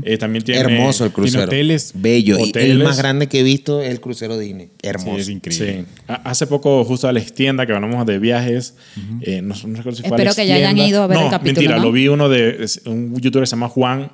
eh, 0.03 0.19
también 0.19 0.45
tiene 0.45 0.61
hermoso 0.61 1.05
el 1.05 1.13
crucero. 1.13 1.45
hoteles. 1.45 1.93
Bello. 1.95 2.39
Y 2.39 2.53
el 2.55 2.79
más 2.79 2.99
grande 2.99 3.29
que 3.29 3.41
he 3.41 3.43
visto 3.43 3.81
es 3.81 3.91
el 3.91 4.01
crucero 4.01 4.39
Disney. 4.39 4.71
Hermoso. 4.83 5.19
es 5.19 5.29
increíble. 5.29 5.85
Hace 6.07 6.47
poco, 6.47 6.85
justo 6.85 7.09
a 7.09 7.13
la 7.13 7.21
extienda 7.21 7.67
que 7.67 7.73
hablamos 7.73 8.05
de 8.07 8.19
viajes, 8.19 8.75
eh, 9.23 9.43
no, 9.43 9.55
recuerdo 9.55 9.93
si 9.93 10.03
fue 10.03 10.17
Espero 10.17 10.35
que 10.35 10.47
ya 10.47 10.57
hayan 10.57 10.79
ido 10.79 11.03
a 11.03 11.07
ver 11.07 11.19
el 11.19 11.31
capítulo. 11.31 11.61
Mentira, 11.61 11.79
lo 11.79 11.93
vi 11.93 12.09
uno 12.09 12.29
de 12.29 12.67
un 12.87 13.15
youtuber 13.21 13.43
que 13.43 13.47
se 13.47 13.57
llama 13.57 13.69
Juan, 13.69 14.11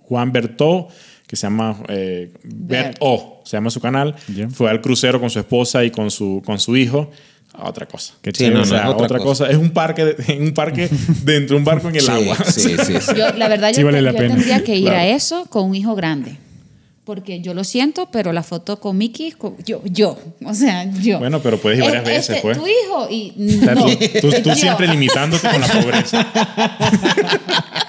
Juan 0.00 0.32
Bertó, 0.32 0.88
que 1.26 1.36
se 1.36 1.46
llama 1.46 1.82
eh, 1.88 2.32
Bert 2.44 2.96
O, 3.00 3.42
se 3.44 3.56
llama 3.56 3.70
su 3.70 3.80
canal. 3.80 4.14
Fue 4.50 4.70
al 4.70 4.80
crucero 4.80 5.20
con 5.20 5.30
su 5.30 5.38
esposa 5.38 5.84
y 5.84 5.90
con 5.90 6.10
su, 6.10 6.42
con 6.44 6.58
su 6.58 6.76
hijo 6.76 7.10
otra 7.64 7.86
cosa. 7.86 8.14
Qué 8.22 8.32
sí, 8.34 8.48
no, 8.50 8.62
otra, 8.96 9.18
cosa. 9.18 9.48
Es 9.48 9.56
un 9.56 9.70
parque, 9.70 10.16
un 10.38 10.52
parque 10.52 10.88
dentro 11.22 11.54
de 11.54 11.58
un 11.58 11.64
barco 11.64 11.88
en 11.88 11.96
el 11.96 12.08
agua. 12.08 12.36
Sí, 12.44 12.76
sí, 12.84 12.94
yo, 13.16 13.32
la 13.32 13.48
verdad, 13.48 13.72
yo, 13.72 13.88
tendría 14.14 14.62
que 14.62 14.76
ir 14.76 14.90
a 14.90 15.06
eso 15.06 15.46
con 15.46 15.64
un 15.64 15.74
hijo 15.74 15.94
grande. 15.94 16.36
Porque 17.04 17.40
yo 17.40 17.54
lo 17.54 17.62
siento, 17.62 18.08
pero 18.10 18.32
la 18.32 18.42
foto 18.42 18.80
con 18.80 18.98
Mickey, 18.98 19.32
yo, 19.64 19.80
yo, 19.84 20.18
o 20.44 20.54
sea, 20.54 20.90
yo. 20.90 21.20
Bueno, 21.20 21.40
pero 21.40 21.56
puedes 21.56 21.78
ir 21.78 21.84
varias 21.84 22.04
veces, 22.04 22.30
este, 22.30 22.42
pues. 22.42 22.58
Tu 22.58 22.66
hijo 22.66 23.06
y. 23.08 23.32
No, 23.36 23.86
tú, 24.20 24.32
tú 24.42 24.54
siempre 24.56 24.88
limitándote 24.88 25.48
con 25.48 25.60
la 25.60 25.68
pobreza. 25.68 26.26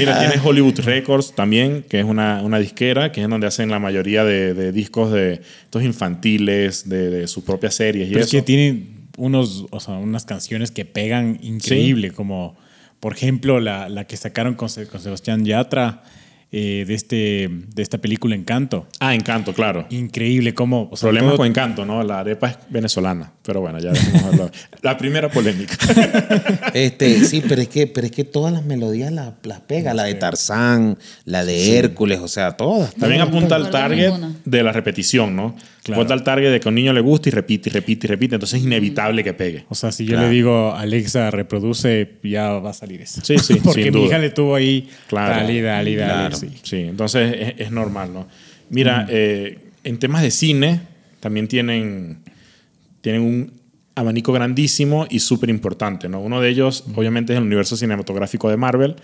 Mira, 0.00 0.18
tiene 0.18 0.34
Hollywood 0.42 0.80
Records 0.80 1.32
también, 1.34 1.84
que 1.88 2.00
es 2.00 2.04
una, 2.04 2.42
una, 2.42 2.58
disquera, 2.58 3.12
que 3.12 3.22
es 3.22 3.28
donde 3.28 3.46
hacen 3.46 3.70
la 3.70 3.78
mayoría 3.78 4.24
de, 4.24 4.54
de 4.54 4.72
discos 4.72 5.12
de 5.12 5.40
estos 5.64 5.82
infantiles, 5.82 6.88
de, 6.88 7.10
de 7.10 7.28
sus 7.28 7.44
propias 7.44 7.74
series. 7.74 8.08
Y 8.08 8.12
Pero 8.12 8.24
eso. 8.24 8.36
es 8.36 8.42
que 8.42 8.46
tiene 8.46 8.84
unos, 9.16 9.66
o 9.70 9.80
sea, 9.80 9.94
unas 9.94 10.24
canciones 10.24 10.70
que 10.70 10.84
pegan 10.84 11.38
increíble, 11.42 12.10
como 12.10 12.56
por 13.00 13.12
ejemplo 13.14 13.60
la, 13.60 13.88
la 13.88 14.06
que 14.06 14.16
sacaron 14.16 14.54
con, 14.54 14.68
con 14.90 15.00
Sebastián 15.00 15.44
Yatra. 15.44 16.02
Eh, 16.52 16.84
de, 16.84 16.94
este, 16.94 17.48
de 17.48 17.80
esta 17.80 17.98
película 17.98 18.34
Encanto. 18.34 18.88
Ah, 18.98 19.14
Encanto, 19.14 19.54
claro. 19.54 19.86
Increíble 19.90 20.52
cómo... 20.52 20.88
O 20.90 20.96
Problemas 20.96 21.36
con 21.36 21.46
Encanto, 21.46 21.84
¿no? 21.84 22.02
La 22.02 22.18
arepa 22.18 22.48
es 22.48 22.58
venezolana, 22.68 23.32
pero 23.44 23.60
bueno, 23.60 23.78
ya 23.78 23.92
dejamos 23.92 24.24
hablar. 24.24 24.52
La 24.82 24.98
primera 24.98 25.30
polémica. 25.30 25.76
este, 26.74 27.24
sí, 27.24 27.40
pero 27.48 27.62
es, 27.62 27.68
que, 27.68 27.86
pero 27.86 28.04
es 28.04 28.12
que 28.12 28.24
todas 28.24 28.52
las 28.52 28.64
melodías 28.64 29.12
las, 29.12 29.34
las 29.44 29.60
pega, 29.60 29.94
la 29.94 30.04
de 30.04 30.14
Tarzán, 30.14 30.98
la 31.24 31.44
de 31.44 31.78
Hércules, 31.78 32.18
o 32.18 32.26
sea, 32.26 32.56
todas. 32.56 32.96
También 32.96 33.20
apunta 33.20 33.54
al 33.54 33.70
target 33.70 34.12
de 34.44 34.62
la 34.64 34.72
repetición, 34.72 35.36
¿no? 35.36 35.54
Claro. 35.82 36.02
Apunta 36.02 36.14
al 36.14 36.22
target 36.22 36.50
de 36.50 36.60
que 36.60 36.68
a 36.68 36.70
un 36.70 36.74
niño 36.74 36.92
le 36.92 37.00
gusta 37.00 37.30
y 37.30 37.32
repite 37.32 37.70
y 37.70 37.72
repite 37.72 38.06
y 38.06 38.10
repite, 38.10 38.34
entonces 38.34 38.58
es 38.58 38.66
inevitable 38.66 39.24
que 39.24 39.32
pegue. 39.32 39.64
O 39.70 39.74
sea, 39.74 39.90
si 39.90 40.04
yo 40.04 40.20
le 40.20 40.28
digo 40.28 40.74
Alexa 40.74 41.30
reproduce, 41.30 42.16
ya 42.22 42.50
va 42.50 42.70
a 42.70 42.74
salir 42.74 43.00
eso. 43.00 43.22
Sí, 43.24 43.38
sí, 43.38 43.54
Porque 43.64 43.90
mi 43.90 44.04
hija 44.04 44.18
le 44.18 44.30
tuvo 44.30 44.54
ahí 44.54 44.90
claro. 45.08 45.36
dale, 45.36 45.62
dale, 45.62 45.96
dale. 45.96 46.36
Sí. 46.62 46.76
entonces 46.76 47.34
es, 47.38 47.54
es, 47.58 47.70
normal, 47.70 48.12
¿no? 48.12 48.28
Mira, 48.68 49.06
eh, 49.08 49.58
en 49.82 49.98
temas 49.98 50.22
de 50.22 50.30
cine 50.30 50.82
también 51.20 51.48
tienen, 51.48 52.18
tienen 53.00 53.22
un 53.22 53.60
abanico 53.94 54.32
grandísimo 54.32 55.06
y 55.08 55.20
súper 55.20 55.50
importante, 55.50 56.08
¿no? 56.08 56.20
Uno 56.20 56.40
de 56.40 56.48
ellos, 56.50 56.84
obviamente, 56.94 57.32
es 57.32 57.38
el 57.38 57.44
universo 57.44 57.76
cinematográfico 57.76 58.50
de 58.50 58.56
Marvel, 58.56 58.96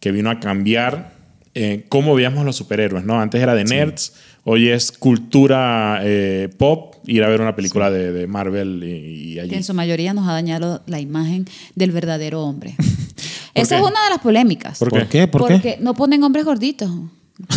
que 0.00 0.12
vino 0.12 0.30
a 0.30 0.40
cambiar 0.40 1.12
eh, 1.54 1.86
cómo 1.88 2.14
veíamos 2.14 2.44
los 2.44 2.56
superhéroes, 2.56 3.04
¿no? 3.04 3.20
Antes 3.20 3.42
era 3.42 3.54
de 3.54 3.64
nerds, 3.64 4.14
hoy 4.48 4.70
es 4.70 4.92
cultura 4.92 6.00
eh, 6.02 6.48
pop, 6.56 6.94
ir 7.06 7.22
a 7.22 7.28
ver 7.28 7.40
una 7.40 7.54
película 7.54 7.90
de, 7.90 8.12
de, 8.12 8.26
Marvel 8.26 8.82
y, 8.82 9.34
y 9.34 9.38
allí. 9.38 9.50
Que 9.50 9.56
en 9.56 9.64
su 9.64 9.74
mayoría 9.74 10.14
nos 10.14 10.26
ha 10.26 10.32
dañado 10.32 10.82
la 10.86 11.00
imagen 11.00 11.44
del 11.74 11.92
verdadero 11.92 12.42
hombre. 12.42 12.74
Esa 13.54 13.76
es 13.76 13.82
una 13.82 14.02
de 14.04 14.10
las 14.10 14.20
polémicas. 14.20 14.78
¿Por 14.78 14.90
qué? 14.90 15.26
¿Por 15.28 15.46
qué? 15.46 15.54
Porque 15.54 15.78
no 15.80 15.94
ponen 15.94 16.22
hombres 16.22 16.44
gorditos. 16.44 16.90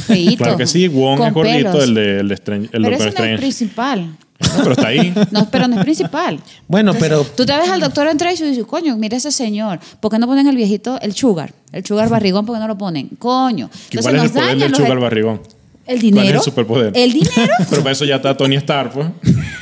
Feitos, 0.05 0.36
claro 0.36 0.57
que 0.57 0.67
sí, 0.67 0.88
Wong 0.88 1.21
es 1.24 1.33
gordito, 1.33 1.81
el 1.81 1.93
de, 1.95 2.19
el 2.19 2.27
de 2.27 2.33
Strange, 2.36 2.69
el 2.71 2.83
Pero 2.83 2.95
ese 2.98 3.12
no 3.12 3.25
es 3.25 3.39
principal. 3.39 4.17
Pero 4.57 4.71
está 4.71 4.88
ahí. 4.88 5.13
No, 5.31 5.50
pero 5.50 5.67
no 5.67 5.77
es 5.77 5.81
principal. 5.83 6.39
Bueno, 6.67 6.91
Entonces, 6.91 7.17
pero. 7.17 7.24
Tú 7.24 7.45
te 7.45 7.57
ves 7.57 7.69
al 7.69 7.79
doctor 7.79 8.07
Strange 8.07 8.45
y 8.45 8.50
dices, 8.50 8.65
coño, 8.65 8.98
mira 8.98 9.17
ese 9.17 9.31
señor. 9.31 9.79
¿Por 10.00 10.12
qué 10.12 10.19
no 10.19 10.27
ponen 10.27 10.48
el 10.48 10.55
viejito, 10.55 11.00
el 11.01 11.13
sugar? 11.13 11.53
El 11.71 11.86
sugar 11.86 12.10
barrigón, 12.10 12.45
¿por 12.45 12.55
qué 12.55 12.60
no 12.60 12.67
lo 12.67 12.77
ponen? 12.77 13.10
Coño. 13.17 13.69
Entonces, 13.71 14.01
¿Cuál 14.01 14.15
es 14.17 14.24
el 14.24 14.31
poder 14.31 14.57
del 14.57 14.75
sugar 14.75 15.00
barrigón? 15.00 15.41
El 15.88 16.00
dinero. 16.00 16.23
¿Cuál 16.23 16.27
es 16.29 16.35
el 16.35 16.41
superpoder? 16.43 16.91
El 16.95 17.11
dinero. 17.13 17.53
Pero 17.69 17.81
para 17.81 17.91
eso 17.91 18.05
ya 18.05 18.17
está 18.17 18.35
Tony 18.38 18.55
Stark, 18.57 18.91
pues. 18.93 19.07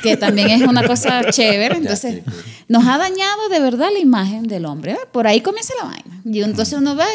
que 0.04 0.18
también 0.18 0.50
es 0.50 0.62
una 0.68 0.84
cosa 0.86 1.24
chévere. 1.32 1.78
Entonces, 1.78 2.22
nos 2.68 2.86
ha 2.86 2.98
dañado 2.98 3.50
de 3.50 3.60
verdad 3.60 3.90
la 3.94 4.00
imagen 4.00 4.44
del 4.48 4.66
hombre. 4.66 4.92
¿eh? 4.94 4.98
Por 5.12 5.28
ahí 5.28 5.42
comienza 5.42 5.74
la 5.82 5.86
vaina. 5.90 6.22
Y 6.26 6.42
entonces 6.42 6.78
uno 6.78 6.96
ve, 6.96 7.06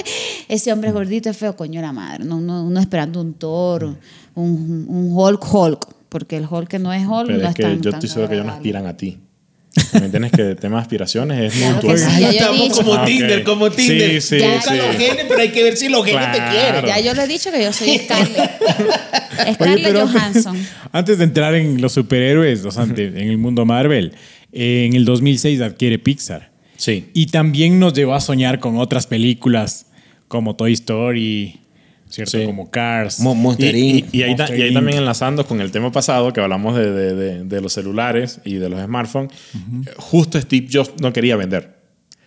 ese 0.49 0.73
hombre 0.73 0.91
gordito 0.93 1.29
es 1.31 1.37
feo, 1.37 1.55
coño 1.55 1.81
la 1.83 1.93
madre. 1.93 2.25
No, 2.25 2.39
uno, 2.39 2.65
uno 2.65 2.81
esperando 2.81 3.21
un 3.21 3.35
toro, 3.35 3.97
un, 4.35 4.87
un 4.89 5.11
Hulk 5.13 5.55
Hulk. 5.55 5.87
Porque 6.09 6.37
el 6.37 6.47
Hulk 6.51 6.69
que 6.69 6.79
no 6.79 6.93
es 6.93 7.07
Hulk 7.07 7.27
Pero 7.27 7.39
no 7.43 7.49
es 7.49 7.55
que 7.55 7.63
tan- 7.63 7.81
yo 7.83 7.91
tan 7.91 7.99
estoy 7.99 8.09
seguro 8.09 8.29
que 8.29 8.35
ellos 8.35 8.47
no 8.47 8.53
aspiran 8.53 8.87
a 8.87 8.97
ti. 8.97 9.19
¿Me 9.93 10.07
entiendes? 10.07 10.33
Que 10.33 10.43
el 10.51 10.57
tema 10.57 10.77
de 10.77 10.83
aspiraciones 10.83 11.53
es 11.53 11.59
Claro 11.59 11.81
que 11.81 11.87
mutuo. 11.89 11.99
sí. 11.99 12.21
Ya 12.21 12.31
estamos 12.31 12.63
dicho. 12.63 12.75
como 12.77 12.95
Ah. 12.95 13.05
Tinder, 13.05 13.43
como 13.45 13.71
Tinder. 13.71 14.21
Sí, 14.23 14.37
sí, 14.37 14.39
Ya, 14.39 14.55
Busca 14.55 14.71
sí. 14.73 14.77
los 14.79 14.97
genes, 14.97 15.25
pero 15.29 15.41
hay 15.41 15.49
que 15.51 15.63
ver 15.65 15.77
si 15.77 15.89
los 15.89 16.05
genes 16.05 16.31
te 16.33 16.39
Claro. 16.39 16.53
quieren. 16.53 16.87
Ya 16.87 17.01
yo 17.01 17.15
le 17.15 17.25
he 17.25 17.27
dicho 17.27 17.51
que 17.51 17.63
yo 17.63 17.73
soy 17.73 17.99
Scarlett. 18.05 18.51
Scarlett 19.55 19.97
Johansson. 19.97 20.57
Antes 20.93 21.19
de 21.19 21.25
entrar 21.25 21.55
en 21.55 21.81
los 21.81 21.93
superhéroes, 21.93 22.65
o 22.65 22.71
sea, 22.71 22.85
en 22.85 23.17
el 23.19 23.39
mundo 23.39 23.65
Marvel, 23.65 24.13
eh, 24.53 24.87
en 24.89 24.95
el 24.95 25.05
2006 25.05 25.61
adquiere 25.61 25.99
Pixar. 25.99 26.51
Sí. 26.77 27.07
Y 27.15 27.27
también 27.27 27.79
nos 27.79 27.95
llevó 27.95 28.15
a 28.15 28.21
soñar 28.21 28.59
con 28.61 28.79
otras 28.79 29.07
películas 29.07 29.87
como 30.29 30.57
Toy 30.57 30.73
Story, 30.73 31.61
¿cierto? 32.15 32.39
Sí. 32.39 32.45
Como 32.47 32.71
Cars. 32.71 33.21
Mo- 33.21 33.35
Monster 33.35 33.75
Y, 33.75 33.99
Inc. 33.99 34.15
y- 34.15 34.19
y 34.19 34.23
ahí, 34.23 34.37
ta- 34.37 34.43
Monster 34.45 34.59
y 34.59 34.63
ahí 34.63 34.69
Inc. 34.69 34.75
también 34.77 34.99
enlazando 34.99 35.47
con 35.47 35.61
el 35.61 35.71
tema 35.71 35.91
pasado 35.93 36.33
que 36.33 36.41
hablamos 36.41 36.77
de, 36.77 36.91
de- 36.93 37.15
de- 37.15 37.45
de 37.45 37.61
los 37.61 37.73
celulares 37.73 38.41
y 38.45 38.55
de 38.55 38.69
los 38.69 38.81
smartphones, 38.83 39.33
eh, 39.55 39.91
justo 39.97 40.41
Steve 40.41 40.67
Jobs 40.73 40.93
no 41.01 41.13
quería 41.13 41.37
vender. 41.37 41.75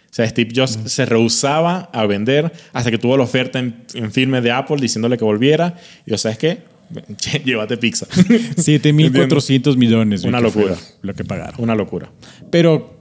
O 0.09 0.13
sea, 0.17 0.27
Steve 0.27 0.51
Jobs 0.55 0.79
se 0.85 1.05
rehusaba 1.05 1.89
a 1.93 2.05
vender 2.07 2.51
hasta 2.73 2.89
que 2.91 2.97
tuvo 2.97 3.17
la 3.17 3.23
oferta 3.23 3.59
en, 3.59 3.83
en 3.93 4.11
firme 4.11 4.41
de 4.41 4.51
Apple 4.51 4.77
diciéndole 4.79 5.17
que 5.17 5.23
volviera. 5.25 5.75
Y 6.05 6.11
yo, 6.11 6.17
¿sabes 6.17 6.37
qué? 6.37 6.59
Llévate 7.45 7.77
pizza. 7.77 8.07
7.400 8.55 9.75
millones. 9.77 10.23
Una 10.23 10.37
que 10.39 10.43
locura. 10.45 10.75
Lo 11.01 11.13
que 11.13 11.23
pagaron. 11.23 11.55
Una 11.59 11.75
locura. 11.75 12.09
Pero 12.49 12.97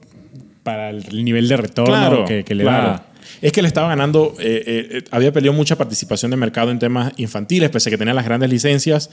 para 0.63 0.91
el 0.91 1.25
nivel 1.25 1.49
de 1.49 1.57
retorno 1.57 2.25
que, 2.25 2.45
que 2.45 2.55
le 2.55 2.65
claro. 2.65 2.89
da. 2.89 3.07
Es 3.43 3.53
que 3.53 3.63
le 3.63 3.69
estaba 3.69 3.89
ganando, 3.89 4.35
eh, 4.39 4.63
eh, 4.67 4.89
eh, 4.99 5.05
había 5.11 5.33
peleado 5.33 5.57
mucha 5.57 5.77
participación 5.77 6.31
de 6.31 6.37
mercado 6.37 6.71
en 6.71 6.79
temas 6.79 7.13
infantiles, 7.17 7.71
pese 7.71 7.89
a 7.89 7.91
que 7.91 7.99
tenía 7.99 8.15
las 8.15 8.25
grandes 8.25 8.51
licencias. 8.51 9.11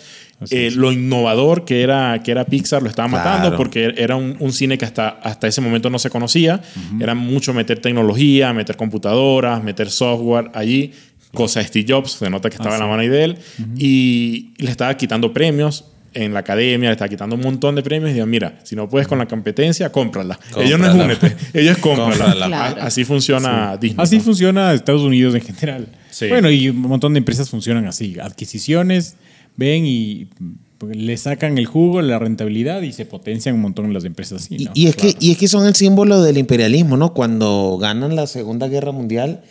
Eh, 0.49 0.71
lo 0.75 0.91
innovador 0.91 1.65
que 1.65 1.81
era, 1.83 2.21
que 2.23 2.31
era 2.31 2.45
Pixar 2.45 2.81
lo 2.83 2.89
estaba 2.89 3.09
Claro. 3.09 3.23
matando 3.29 3.57
porque 3.57 3.93
era 3.97 4.15
un, 4.15 4.35
un 4.39 4.51
cine 4.53 4.77
que 4.77 4.85
hasta, 4.85 5.09
hasta 5.09 5.47
ese 5.47 5.61
momento 5.61 5.89
no 5.89 5.99
se 5.99 6.09
conocía. 6.09 6.61
Era 6.99 7.15
mucho 7.15 7.53
meter 7.53 7.79
tecnología, 7.79 8.53
meter 8.53 8.75
computadoras, 8.75 9.63
meter 9.63 9.89
software 9.89 10.51
allí. 10.53 10.91
Cosa 11.33 11.61
de 11.61 11.65
Steve 11.67 11.85
Jobs, 11.91 12.11
se 12.11 12.29
nota 12.29 12.47
que 12.49 12.57
estaba 12.57 12.75
en 12.75 12.81
la 12.81 12.87
mano 12.87 13.01
ahí 13.01 13.07
de 13.07 13.23
él. 13.23 13.37
Y 13.77 14.53
le 14.57 14.69
estaba 14.69 14.95
quitando 14.95 15.33
premios 15.33 15.85
en 16.13 16.33
la 16.33 16.39
academia, 16.39 16.89
le 16.89 16.93
estaba 16.93 17.09
quitando 17.09 17.35
un 17.35 17.41
montón 17.41 17.75
de 17.75 17.83
premios 17.83 18.11
y 18.11 18.13
digo, 18.13 18.25
mira, 18.25 18.59
si 18.63 18.75
no 18.75 18.87
puedes 18.89 19.07
con 19.07 19.17
la 19.17 19.27
competencia, 19.27 19.91
cómprala. 19.91 20.39
Ellos 20.57 20.79
no 20.79 20.87
es 20.87 20.93
únete, 20.93 21.35
ellos 21.53 21.77
cómprala. 21.81 22.25
Cómprala. 22.25 22.47
Claro. 22.47 22.81
Así 22.81 23.03
funciona 23.03 23.77
Disney. 23.77 24.03
Así 24.03 24.17
¿no? 24.17 24.23
funciona 24.23 24.73
Estados 24.73 25.01
Unidos 25.01 25.35
en 25.35 25.41
general. 25.41 25.87
Sí. 26.09 26.27
Bueno, 26.27 26.49
y 26.51 26.69
un 26.69 26.81
montón 26.81 27.13
de 27.13 27.19
empresas 27.19 27.49
funcionan 27.49 27.87
así. 27.87 28.17
Adquisiciones, 28.19 29.15
ven 29.55 29.85
y 29.85 30.27
mm, 30.39 30.91
le 30.91 31.17
sacan 31.17 31.57
el 31.57 31.65
jugo, 31.65 32.01
la 32.01 32.19
rentabilidad 32.19 32.81
y 32.81 32.91
se 32.91 33.05
potencian 33.05 33.55
un 33.55 33.61
montón 33.61 33.93
las 33.93 34.05
empresas 34.05 34.43
así. 34.43 34.55
Y, 34.59 34.65
¿no? 34.65 34.71
y 34.73 34.87
es 34.87 34.95
que, 34.95 35.15
y 35.19 35.31
es 35.31 35.37
que 35.37 35.47
son 35.47 35.65
el 35.65 35.75
símbolo 35.75 36.21
del 36.21 36.37
imperialismo, 36.37 36.97
¿no? 36.97 37.13
Cuando 37.13 37.77
ganan 37.79 38.15
la 38.15 38.27
Segunda 38.27 38.67
Guerra 38.67 38.91
Mundial, 38.91 39.41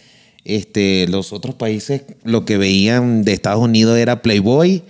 este, 0.44 1.06
los 1.08 1.32
otros 1.32 1.54
países 1.54 2.02
lo 2.24 2.44
que 2.44 2.58
veían 2.58 3.22
de 3.24 3.32
Estados 3.32 3.62
Unidos 3.62 3.98
era 3.98 4.22
Playboy, 4.22 4.82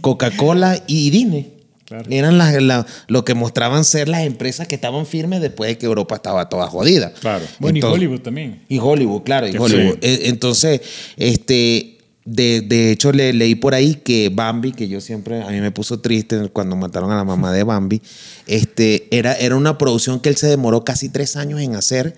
Coca-Cola 0.00 0.82
y 0.86 1.10
Disney. 1.10 1.52
Claro. 1.84 2.04
Eran 2.10 2.36
las, 2.36 2.60
la- 2.60 2.84
lo 3.06 3.24
que 3.24 3.34
mostraban 3.34 3.84
ser 3.84 4.08
las 4.08 4.22
empresas 4.22 4.66
que 4.66 4.74
estaban 4.74 5.06
firmes 5.06 5.40
después 5.40 5.68
de 5.70 5.78
que 5.78 5.86
Europa 5.86 6.16
estaba 6.16 6.48
toda 6.48 6.66
jodida. 6.66 7.12
Claro. 7.20 7.44
Bueno, 7.60 7.76
Entonces- 7.76 8.00
y 8.00 8.04
Hollywood 8.06 8.20
también. 8.22 8.62
Y 8.68 8.78
Hollywood, 8.78 9.22
claro, 9.22 9.46
y 9.46 9.56
Hollywood. 9.56 9.92
sí. 9.94 9.98
Eh, 10.02 10.20
Entonces, 10.24 10.80
este, 11.16 11.98
de, 12.24 12.62
de 12.62 12.90
hecho, 12.90 13.12
le, 13.12 13.32
leí 13.32 13.54
por 13.54 13.74
ahí 13.74 13.94
que 13.94 14.30
Bambi, 14.34 14.72
que 14.72 14.88
yo 14.88 15.00
siempre, 15.00 15.40
a 15.42 15.48
mí 15.50 15.60
me 15.60 15.70
puso 15.70 16.00
triste 16.00 16.48
cuando 16.48 16.74
mataron 16.74 17.12
a 17.12 17.16
la 17.16 17.22
mamá 17.24 17.52
de 17.52 17.62
Bambi, 17.62 18.02
este, 18.48 19.06
era, 19.16 19.34
era 19.34 19.54
una 19.54 19.78
producción 19.78 20.18
que 20.18 20.28
él 20.28 20.36
se 20.36 20.48
demoró 20.48 20.82
casi 20.84 21.08
tres 21.08 21.36
años 21.36 21.60
en 21.60 21.76
hacer 21.76 22.16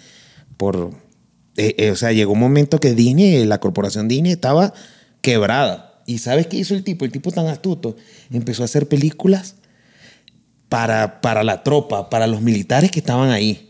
por... 0.57 0.93
eh, 1.59 1.75
eh, 1.77 1.91
o 1.91 1.97
sea, 1.97 2.13
llegó 2.13 2.33
un 2.33 2.41
momento 2.41 2.81
que 2.81 2.95
Disney, 2.95 3.45
la 3.45 3.61
corporación 3.61 4.09
Disney, 4.09 4.33
estaba 4.33 4.73
quebrada. 5.21 5.88
¿Y 6.09 6.19
sabes 6.19 6.47
qué 6.47 6.57
hizo 6.57 6.75
el 6.75 6.83
tipo? 6.85 7.05
El 7.05 7.13
tipo 7.13 7.31
tan 7.31 7.47
astuto. 7.49 7.95
Empezó 8.33 8.63
a 8.63 8.65
hacer 8.65 8.89
películas 8.89 9.57
para, 10.69 11.21
para 11.21 11.45
la 11.45 11.63
tropa, 11.63 12.11
para 12.11 12.27
los 12.27 12.41
militares 12.41 12.91
que 12.91 13.01
estaban 13.01 13.31
ahí. 13.31 13.65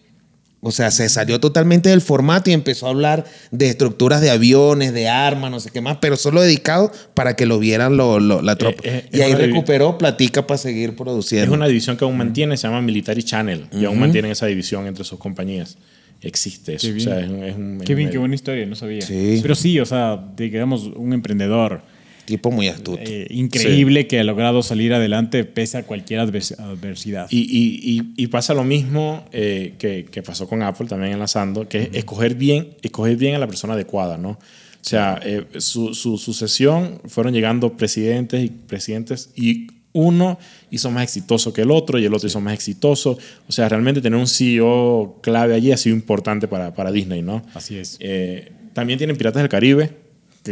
O 0.60 0.72
sea, 0.72 0.90
se 0.90 1.08
salió 1.08 1.38
totalmente 1.38 1.88
del 1.88 2.00
formato 2.00 2.50
y 2.50 2.52
empezó 2.52 2.86
a 2.86 2.90
hablar 2.90 3.24
de 3.52 3.68
estructuras 3.68 4.20
de 4.20 4.30
aviones, 4.30 4.92
de 4.92 5.08
armas, 5.08 5.52
no 5.52 5.60
sé 5.60 5.70
qué 5.70 5.80
más, 5.80 5.98
pero 6.00 6.16
solo 6.16 6.40
dedicado 6.40 6.90
para 7.14 7.36
que 7.36 7.46
lo 7.46 7.60
vieran 7.60 7.96
lo- 7.96 8.18
lo- 8.18 8.42
la 8.42 8.56
tropa. 8.56 8.82
eh, 8.84 9.08
y 9.12 9.20
es 9.20 9.26
ahí 9.26 9.34
recuperó 9.34 9.98
platica 9.98 10.46
para 10.48 10.58
seguir 10.58 10.90
Es 10.90 10.96
produciendo. 10.96 11.54
una 11.54 11.68
división 11.68 11.96
que 11.96 12.04
aún 12.04 12.16
mantiene, 12.16 12.56
se 12.56 12.66
llama 12.66 12.82
Military 12.82 13.22
Channel. 13.22 13.66
Y 13.72 13.84
aún 13.84 14.00
mantienen 14.00 14.32
esa 14.32 14.46
división 14.46 14.86
entre 14.88 15.04
sus 15.04 15.18
compañías. 15.20 15.76
Existe 16.22 16.74
eso. 16.74 16.88
Qué 16.88 16.96
O 16.96 17.00
sea, 17.00 17.18
bien. 17.18 17.24
es 17.24 17.30
un- 17.30 17.44
es 17.44 17.56
un- 17.56 17.80
Qué 17.84 17.94
bien, 17.94 18.08
es 18.08 18.12
qué 18.12 18.18
un- 18.18 18.22
buena 18.22 18.34
historia, 18.34 18.66
no 18.66 18.74
sabía. 18.74 19.02
Sí. 19.02 19.38
Pero 19.40 19.54
sí, 19.54 19.78
o 19.78 19.86
sea, 19.86 20.20
digamos, 20.36 20.86
un 20.96 21.12
emprendedor 21.12 21.82
Tipo 22.28 22.50
muy 22.50 22.68
astuto. 22.68 22.98
eh, 23.02 23.26
increíble 23.30 24.06
que 24.06 24.20
ha 24.20 24.24
logrado 24.24 24.62
salir 24.62 24.92
adelante 24.92 25.44
pese 25.44 25.78
a 25.78 25.82
cualquier 25.84 26.20
advers- 26.20 26.58
adversidad. 26.58 27.26
Y, 27.30 27.38
y- 27.40 27.98
y- 28.00 28.12
y 28.22 28.26
pasa 28.26 28.52
lo 28.52 28.64
mismo 28.64 29.24
eh, 29.32 29.72
que, 29.78 30.04
que 30.04 30.22
pasó 30.22 30.46
con 30.46 30.62
Apple 30.62 30.86
también 30.88 31.14
enlazando, 31.14 31.66
que 31.68 31.84
es 31.84 31.88
escoger 31.94 32.34
bien, 32.34 32.68
escoger 32.82 33.16
bien 33.16 33.34
a 33.34 33.38
la 33.38 33.46
persona 33.46 33.72
adecuada, 33.72 34.18
¿no? 34.18 34.32
O 34.32 34.38
sea, 34.82 35.18
eh, 35.24 35.44
su, 35.58 35.94
su 35.94 36.18
sucesión 36.18 37.00
fueron 37.06 37.32
llegando 37.32 37.76
presidentes 37.78 38.44
y 38.44 38.48
presidentes 38.48 39.30
y 39.34 39.66
uno 39.94 40.38
hizo 40.70 40.90
más 40.90 41.02
exitoso 41.04 41.52
que 41.54 41.62
el 41.62 41.70
otro 41.70 41.98
y 41.98 42.04
el 42.04 42.12
otro 42.12 42.28
hizo 42.28 42.40
más 42.40 42.52
exitoso. 42.54 43.18
O 43.48 43.52
sea, 43.52 43.68
realmente 43.70 44.00
tener 44.02 44.18
un 44.18 44.28
CEO 44.28 45.18
clave 45.22 45.54
allí 45.54 45.72
ha 45.72 45.76
sido 45.78 45.96
importante 45.96 46.46
para, 46.46 46.74
para 46.74 46.92
Disney, 46.92 47.22
¿no? 47.22 47.42
Así 47.54 47.76
es. 47.78 47.96
Eh, 48.00 48.52
también 48.74 48.98
tienen 48.98 49.16
Piratas 49.16 49.42
del 49.42 49.48
Caribe, 49.48 49.90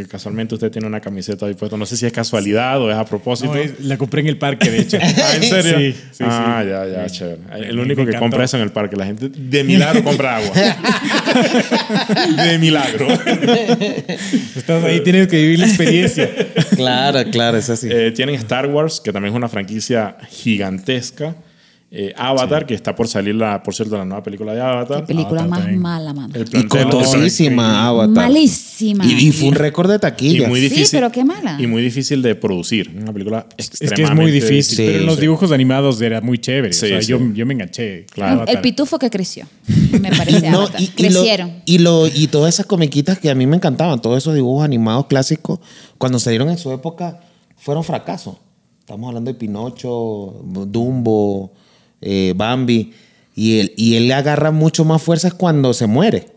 que 0.03 0.07
casualmente 0.07 0.55
usted 0.55 0.71
tiene 0.71 0.87
una 0.87 0.99
camiseta 0.99 1.45
ahí 1.45 1.53
puesta. 1.53 1.77
No 1.77 1.85
sé 1.85 1.97
si 1.97 2.05
es 2.05 2.13
casualidad 2.13 2.81
o 2.81 2.89
es 2.91 2.95
a 2.97 3.05
propósito. 3.05 3.53
No, 3.53 3.59
es- 3.59 3.79
la 3.81 3.97
compré 3.97 4.21
en 4.21 4.27
el 4.27 4.37
parque, 4.37 4.69
de 4.69 4.79
hecho. 4.79 4.97
Ah, 5.19 5.35
¿en 5.35 5.43
serio? 5.43 5.77
Sí, 5.77 5.93
sí, 6.11 6.23
ah, 6.27 6.59
sí. 6.63 6.69
ya, 6.69 6.87
ya, 6.87 7.09
chévere. 7.09 7.37
El 7.69 7.79
único 7.79 8.05
que 8.05 8.13
compra 8.17 8.43
eso 8.43 8.57
en 8.57 8.63
el 8.63 8.71
parque. 8.71 8.95
La 8.95 9.05
gente 9.05 9.29
de 9.29 9.63
milagro 9.63 10.03
compra 10.03 10.37
agua. 10.37 10.53
de 12.45 12.57
milagro. 12.59 13.07
Estás 14.55 14.83
ahí, 14.83 15.01
tienes 15.01 15.27
que 15.27 15.37
vivir 15.37 15.59
la 15.59 15.67
experiencia. 15.67 16.29
Claro, 16.75 17.23
claro, 17.31 17.57
es 17.57 17.69
así. 17.69 17.87
Eh, 17.91 18.11
tienen 18.11 18.35
Star 18.35 18.67
Wars, 18.67 19.01
que 19.03 19.11
también 19.11 19.33
es 19.33 19.37
una 19.37 19.49
franquicia 19.49 20.17
gigantesca. 20.29 21.35
Eh, 21.89 22.13
Avatar, 22.17 22.65
que 22.65 22.73
está 22.73 22.93
por 22.93 23.07
salir, 23.07 23.33
la, 23.33 23.63
por 23.63 23.73
cierto, 23.73 23.97
la 23.97 24.03
nueva 24.03 24.21
película 24.21 24.53
de 24.53 24.59
Avatar. 24.59 25.01
Qué 25.01 25.07
película 25.07 25.39
Avatar 25.43 25.49
más 25.49 25.59
también. 25.61 25.81
mala, 25.81 26.13
mano. 26.13 26.33
El 26.35 26.41
y 26.53 26.67
costosísima 26.67 27.87
Avatar. 27.87 28.09
Malísima. 28.27 29.05
Y, 29.05 29.27
y 29.27 29.31
fue 29.31 29.47
un 29.49 29.55
récord 29.55 29.89
de 29.89 29.97
taquilla. 29.97 30.45
Y 30.47 30.49
muy 30.49 30.59
Sí, 30.59 30.69
difícil. 30.69 30.99
pero 30.99 31.11
qué 31.13 31.23
mala. 31.23 31.55
Y 31.59 31.65
muy 31.67 31.81
difícil 31.81 32.21
de 32.21 32.35
producir. 32.35 32.91
Una 32.93 33.13
película 33.13 33.47
Es 33.55 33.69
que 33.69 33.75
es 33.75 33.81
extremadamente 33.83 34.21
muy 34.21 34.31
difícil, 34.31 34.75
Sí, 34.77 34.83
pero 34.85 34.99
en 34.99 35.05
los 35.05 35.15
sí. 35.15 35.21
dibujos 35.21 35.51
animados 35.53 36.01
era 36.01 36.19
muy 36.19 36.39
chévere. 36.39 36.73
Sí, 36.73 36.87
o 36.87 36.89
sea, 36.89 37.01
sí. 37.01 37.07
yo, 37.07 37.19
yo 37.33 37.45
me 37.45 37.53
enganché. 37.53 38.05
Claro. 38.11 38.33
el 38.33 38.39
Avatar. 38.41 38.61
pitufo 38.61 38.99
que 38.99 39.09
creció, 39.09 39.45
me 40.01 40.09
parece. 40.11 40.49
No, 40.51 40.63
Avatar. 40.63 40.81
y, 40.81 40.83
y 40.83 40.87
lo- 40.87 40.93
Crecieron. 41.21 41.51
y, 41.65 41.77
lo, 41.77 42.07
y 42.07 42.27
todas 42.27 42.53
esas 42.53 42.65
comiquitas 42.65 43.17
que 43.17 43.29
a 43.29 43.35
mí 43.35 43.47
me 43.47 43.55
encantaban, 43.55 44.01
todos 44.01 44.17
esos 44.17 44.35
dibujos 44.35 44.65
animados 44.65 45.05
clásicos, 45.05 45.59
cuando 45.97 46.19
salieron 46.19 46.49
en 46.49 46.57
su 46.57 46.69
época, 46.73 47.21
fueron 47.55 47.85
fracasos. 47.85 48.35
Estamos 48.81 49.07
hablando 49.07 49.31
de 49.31 49.37
Pinocho, 49.39 50.41
Dumbo, 50.45 51.53
eh, 52.01 52.33
Bambi. 52.35 52.93
Y 53.35 53.59
él, 53.59 53.73
y 53.77 53.95
él 53.95 54.07
le 54.07 54.13
agarra 54.15 54.51
mucho 54.51 54.83
más 54.85 55.01
fuerzas 55.01 55.33
cuando 55.33 55.73
se 55.73 55.85
muere. 55.87 56.27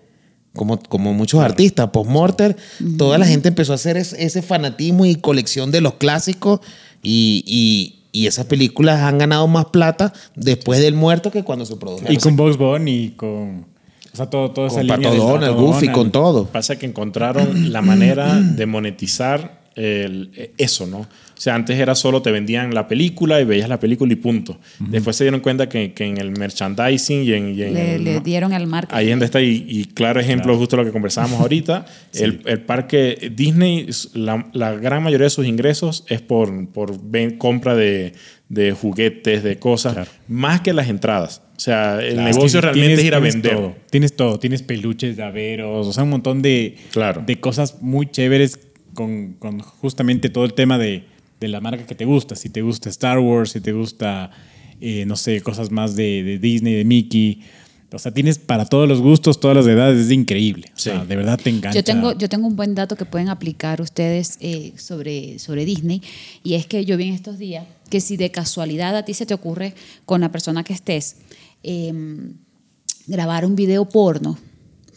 Como, 0.54 0.78
como 0.80 1.14
muchos 1.14 1.40
artistas. 1.40 1.90
Post-mortem, 1.90 2.54
toda 2.98 3.16
la 3.18 3.26
gente 3.26 3.48
empezó 3.48 3.72
a 3.72 3.76
hacer 3.76 3.96
es- 3.96 4.12
ese 4.14 4.42
fanatismo 4.42 5.06
y 5.06 5.14
colección 5.14 5.70
de 5.70 5.80
los 5.80 5.94
clásicos. 5.94 6.60
Y, 7.02 7.44
y- 7.46 7.96
y 8.12 8.26
esas 8.26 8.46
películas 8.46 9.00
han 9.02 9.18
ganado 9.18 9.46
más 9.46 9.66
plata 9.66 10.12
después 10.34 10.80
del 10.80 10.94
muerto 10.94 11.30
que 11.30 11.44
cuando 11.44 11.64
se 11.64 11.76
produjeron. 11.76 12.12
Y 12.12 12.16
con 12.16 12.34
Bugs 12.36 12.56
Bunny 12.58 12.90
y 13.04 13.08
con. 13.10 13.66
O 14.12 14.16
sea, 14.16 14.28
todo, 14.28 14.50
toda 14.50 14.66
esa 14.66 14.76
con 14.78 14.86
línea. 14.86 14.96
Pato 14.96 15.10
del 15.10 15.18
Donald, 15.20 15.52
Pato 15.54 15.62
Goofy, 15.66 15.86
Donald. 15.86 15.92
con 15.94 16.10
todo. 16.10 16.44
Pasa 16.46 16.76
que 16.76 16.86
encontraron 16.86 17.72
la 17.72 17.80
manera 17.80 18.34
de 18.40 18.66
monetizar 18.66 19.59
el- 19.84 20.50
eso, 20.58 20.86
¿no? 20.86 20.98
O 21.00 21.42
sea, 21.42 21.54
antes 21.54 21.78
era 21.78 21.94
solo 21.94 22.20
te 22.20 22.30
vendían 22.30 22.74
la 22.74 22.86
película 22.86 23.40
y 23.40 23.44
veías 23.44 23.66
la 23.68 23.80
película 23.80 24.12
y 24.12 24.16
punto. 24.16 24.58
Después 24.78 25.16
se 25.16 25.24
dieron 25.24 25.40
cuenta 25.40 25.70
que, 25.70 25.94
que 25.94 26.04
en 26.04 26.18
el 26.18 26.32
merchandising 26.32 27.24
y 27.24 27.32
en... 27.32 27.54
y 27.58 27.62
en 27.62 27.74
Le, 27.74 27.94
el- 27.94 28.04
le 28.04 28.14
¿no? 28.16 28.20
dieron 28.20 28.52
al 28.52 28.66
marketing. 28.66 28.94
Ahí 28.98 29.08
donde 29.08 29.24
está, 29.24 29.40
y, 29.40 29.64
y 29.66 29.86
claro 29.86 30.20
ejemplo, 30.20 30.54
justo 30.58 30.76
lo 30.76 30.84
que 30.84 30.90
conversábamos 30.92 31.40
ahorita, 31.40 31.86
el, 32.14 32.42
el 32.44 32.60
parque 32.60 33.32
Disney, 33.34 33.86
la, 34.12 34.48
la 34.52 34.72
gran 34.74 35.02
mayoría 35.02 35.24
de 35.24 35.30
sus 35.30 35.46
ingresos 35.46 36.04
es 36.08 36.20
por, 36.20 36.68
por 36.72 37.00
ven- 37.02 37.38
compra 37.38 37.74
de, 37.74 38.12
de 38.50 38.72
juguetes, 38.72 39.42
de 39.42 39.58
cosas, 39.58 39.94
Claro. 39.94 40.10
más 40.28 40.60
que 40.60 40.74
las 40.74 40.88
entradas. 40.90 41.40
O 41.56 41.60
sea, 41.62 42.00
el 42.02 42.14
Claro, 42.14 42.28
negocio 42.34 42.60
que 42.60 42.66
realmente 42.66 42.86
tienes- 42.86 42.98
es 42.98 43.04
ir 43.06 43.14
a 43.14 43.18
tienes 43.18 43.34
vender. 43.34 43.54
Todo, 43.56 43.76
tienes 43.90 44.16
todo, 44.16 44.38
tienes 44.38 44.62
peluches, 44.62 45.16
llaveros, 45.16 45.86
o 45.86 45.92
sea, 45.94 46.02
un 46.04 46.10
montón 46.10 46.42
de, 46.42 46.76
Claro. 46.92 47.22
de 47.26 47.40
cosas 47.40 47.80
muy 47.80 48.10
chéveres 48.10 48.58
con, 48.94 49.34
con 49.34 49.60
justamente 49.60 50.28
todo 50.28 50.44
el 50.44 50.54
tema 50.54 50.78
de, 50.78 51.04
de 51.40 51.48
la 51.48 51.60
marca 51.60 51.86
que 51.86 51.94
te 51.94 52.04
gusta. 52.04 52.36
Si 52.36 52.48
te 52.50 52.62
gusta 52.62 52.88
Star 52.90 53.18
Wars, 53.18 53.50
si 53.52 53.60
te 53.60 53.72
gusta, 53.72 54.30
eh, 54.80 55.04
no 55.06 55.16
sé, 55.16 55.40
cosas 55.40 55.70
más 55.70 55.96
de, 55.96 56.22
de 56.22 56.38
Disney, 56.38 56.74
de 56.74 56.84
Mickey. 56.84 57.42
O 57.92 57.98
sea, 57.98 58.12
tienes 58.14 58.38
para 58.38 58.66
todos 58.66 58.88
los 58.88 59.00
gustos, 59.00 59.40
todas 59.40 59.56
las 59.56 59.66
edades, 59.66 60.06
es 60.06 60.12
increíble. 60.12 60.70
O 60.76 60.78
sea, 60.78 61.00
Sí. 61.02 61.06
de 61.08 61.16
verdad 61.16 61.40
te 61.42 61.50
engancha. 61.50 61.76
Yo 61.76 61.82
tengo, 61.82 62.16
yo 62.16 62.28
tengo 62.28 62.46
un 62.46 62.54
buen 62.54 62.76
dato 62.76 62.94
que 62.94 63.04
pueden 63.04 63.28
aplicar 63.28 63.80
ustedes 63.80 64.38
eh, 64.40 64.72
sobre, 64.76 65.40
sobre 65.40 65.64
Disney 65.64 66.00
y 66.44 66.54
es 66.54 66.66
que 66.66 66.84
yo 66.84 66.96
vi 66.96 67.08
en 67.08 67.14
estos 67.14 67.38
días 67.38 67.66
que 67.90 68.00
si 68.00 68.16
de 68.16 68.30
casualidad 68.30 68.96
a 68.96 69.04
ti 69.04 69.12
se 69.14 69.26
te 69.26 69.34
ocurre 69.34 69.74
con 70.04 70.20
la 70.20 70.30
persona 70.30 70.62
que 70.62 70.72
estés 70.72 71.16
em, 71.64 72.34
grabar 73.08 73.44
un 73.44 73.56
video 73.56 73.88
porno, 73.88 74.38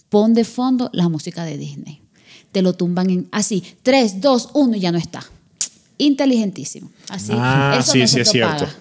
pon 0.10 0.36
de 0.36 0.44
fondo 0.44 0.92
la 0.94 1.10
música 1.10 1.46
de 1.46 1.58
Disney. 1.58 2.03
Te 2.54 2.62
lo 2.62 2.72
tumban 2.74 3.10
en 3.10 3.28
así, 3.34 3.62
3, 3.84 4.22
2, 4.22 4.50
1 4.54 4.78
y 4.78 4.80
ya 4.80 4.92
no 4.94 4.98
está. 4.98 5.22
Inteligentísimo. 5.98 6.90
Así. 7.10 7.32
Ah, 7.36 7.78
eso 7.80 7.92
sí, 7.92 8.00
no 8.00 8.08
sí 8.08 8.14
se 8.14 8.22
es 8.22 8.30
cierto. 8.32 8.58
propaga. 8.60 8.78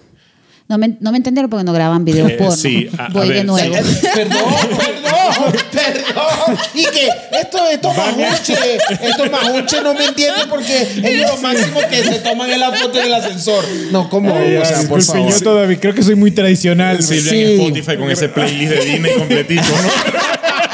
No 0.69 0.77
me, 0.77 0.95
no 1.01 1.11
me 1.11 1.17
entendieron 1.17 1.49
porque 1.49 1.65
no 1.65 1.73
graban 1.73 2.05
video 2.05 2.25
Eh, 2.29 2.37
porno. 2.37 2.55
sí, 2.55 2.87
a- 2.97 3.05
a 3.07 3.09
Voy 3.09 3.27
de 3.27 3.33
ver, 3.33 3.45
nuevo. 3.45 3.73
Perdón, 3.75 3.91
perdón, 4.15 5.53
perdón. 5.71 6.57
Y 6.73 6.83
que 6.85 7.07
esto, 7.41 7.57
esto 7.69 7.93
majuche, 7.93 8.55
esto 9.01 9.25
majuche 9.29 9.81
no 9.83 9.93
me 9.93 10.05
entiende 10.05 10.41
porque 10.49 10.87
ellos 11.03 11.31
lo 11.31 11.37
máximo 11.41 11.79
que 11.89 12.03
se 12.03 12.19
toman 12.19 12.49
es 12.49 12.59
la 12.59 12.71
foto 12.71 12.97
en 12.99 13.05
el 13.07 13.13
ascensor. 13.13 13.65
No, 13.91 14.09
¿cómo? 14.09 14.33
Ay, 14.35 14.55
o 14.55 14.65
sea, 14.65 14.87
por 14.87 15.01
favor. 15.03 15.29
yo 15.31 15.39
todavía 15.41 15.79
creo 15.79 15.93
que 15.93 16.01
soy 16.03 16.15
muy 16.15 16.31
tradicional. 16.31 17.03
Silvia 17.03 17.31
Sí. 17.31 17.41
en 17.41 17.59
Spotify 17.59 17.97
con 17.97 18.09
ese 18.09 18.29
playlist 18.29 18.71
de 18.71 18.85
Disney 18.85 19.13
completito, 19.17 19.63
¿no? 19.63 19.89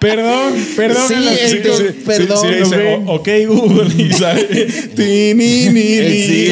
Perdón, 0.00 0.54
perdón. 0.76 1.08
Sí, 1.08 1.14
este, 1.40 1.62
chicos. 1.62 1.82
perdón. 2.06 2.38
Sí, 2.40 2.54
dice, 2.58 2.76
ven. 2.76 3.04
"O- 3.08 3.12
ok, 3.16 3.28
Google. 3.46 3.94
Y 4.02 4.12
sale. 4.12 4.44
ti, 4.96 5.34
ni, 5.34 5.68
ni, 5.68 5.98
ni. 6.00 6.22
Sí. 6.26 6.50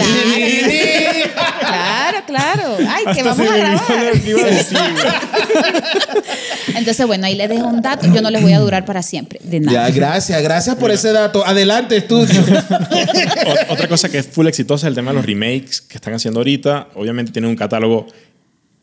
Claro, 1.60 2.18
claro. 2.26 2.76
Ay, 2.88 3.04
que 3.14 3.22
vamos 3.22 3.36
se 3.46 3.52
a 3.52 3.56
grabar. 3.56 4.04
lo 4.14 4.22
que 4.22 4.30
iba 4.30 4.42
a 4.42 4.46
decir, 4.46 4.78
güey. 4.92 6.24
Entonces, 6.76 7.06
bueno, 7.06 7.26
ahí 7.26 7.34
les 7.34 7.48
dejo 7.48 7.66
un 7.66 7.80
dato. 7.82 8.06
Yo 8.12 8.20
no 8.22 8.30
les 8.30 8.42
voy 8.42 8.52
a 8.52 8.58
durar 8.60 8.84
para 8.84 9.02
siempre. 9.02 9.40
De 9.42 9.60
nada. 9.60 9.88
Ya, 9.88 9.94
gracias, 9.94 10.42
gracias 10.42 10.76
por 10.76 10.90
ese 10.90 11.12
dato. 11.12 11.46
Adelante, 11.46 11.96
estudio. 11.96 12.40
Otra 13.68 13.88
cosa 13.88 14.08
que 14.08 14.18
es 14.18 14.26
full 14.26 14.46
exitosa 14.46 14.86
es 14.86 14.90
el 14.90 14.94
tema 14.94 15.10
de 15.10 15.16
los 15.16 15.26
remakes 15.26 15.80
que 15.80 15.96
están 15.96 16.14
haciendo 16.14 16.40
ahorita. 16.40 16.88
Obviamente 16.94 17.32
tienen 17.32 17.50
un 17.50 17.56
catálogo 17.56 18.06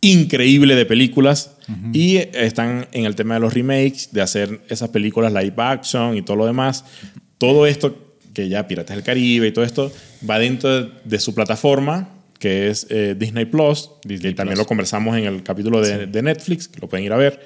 increíble 0.09 0.75
de 0.75 0.85
películas 0.85 1.51
y 1.93 2.17
están 2.17 2.88
en 2.91 3.05
el 3.05 3.15
tema 3.15 3.33
de 3.35 3.39
los 3.39 3.53
remakes, 3.53 4.09
de 4.12 4.21
hacer 4.21 4.62
esas 4.69 4.89
películas 4.89 5.33
live 5.33 5.53
action 5.57 6.15
y 6.17 6.21
todo 6.21 6.38
lo 6.38 6.45
demás. 6.45 6.85
Todo 7.38 7.65
esto 7.65 8.15
que 8.33 8.47
ya 8.50 8.67
Piratas 8.67 8.95
del 8.95 9.03
Caribe 9.03 9.47
y 9.47 9.51
todo 9.51 9.65
esto 9.65 9.91
va 10.29 10.38
dentro 10.39 10.89
de, 11.03 11.19
su 11.19 11.33
plataforma 11.33 12.09
que 12.39 12.69
es 12.69 12.85
eh, 12.89 13.15
Disney 13.17 13.45
Plus, 13.45 13.89
Disney 14.03 14.31
que 14.33 14.35
también 14.35 14.55
Plus. 14.55 14.65
lo 14.65 14.67
conversamos 14.67 15.17
en 15.17 15.25
el 15.25 15.41
capítulo 15.41 15.81
de, 15.81 16.05
de 16.05 16.21
Netflix, 16.21 16.67
que 16.67 16.79
lo 16.81 16.88
pueden 16.89 17.05
ir 17.05 17.13
a 17.13 17.17
ver. 17.17 17.39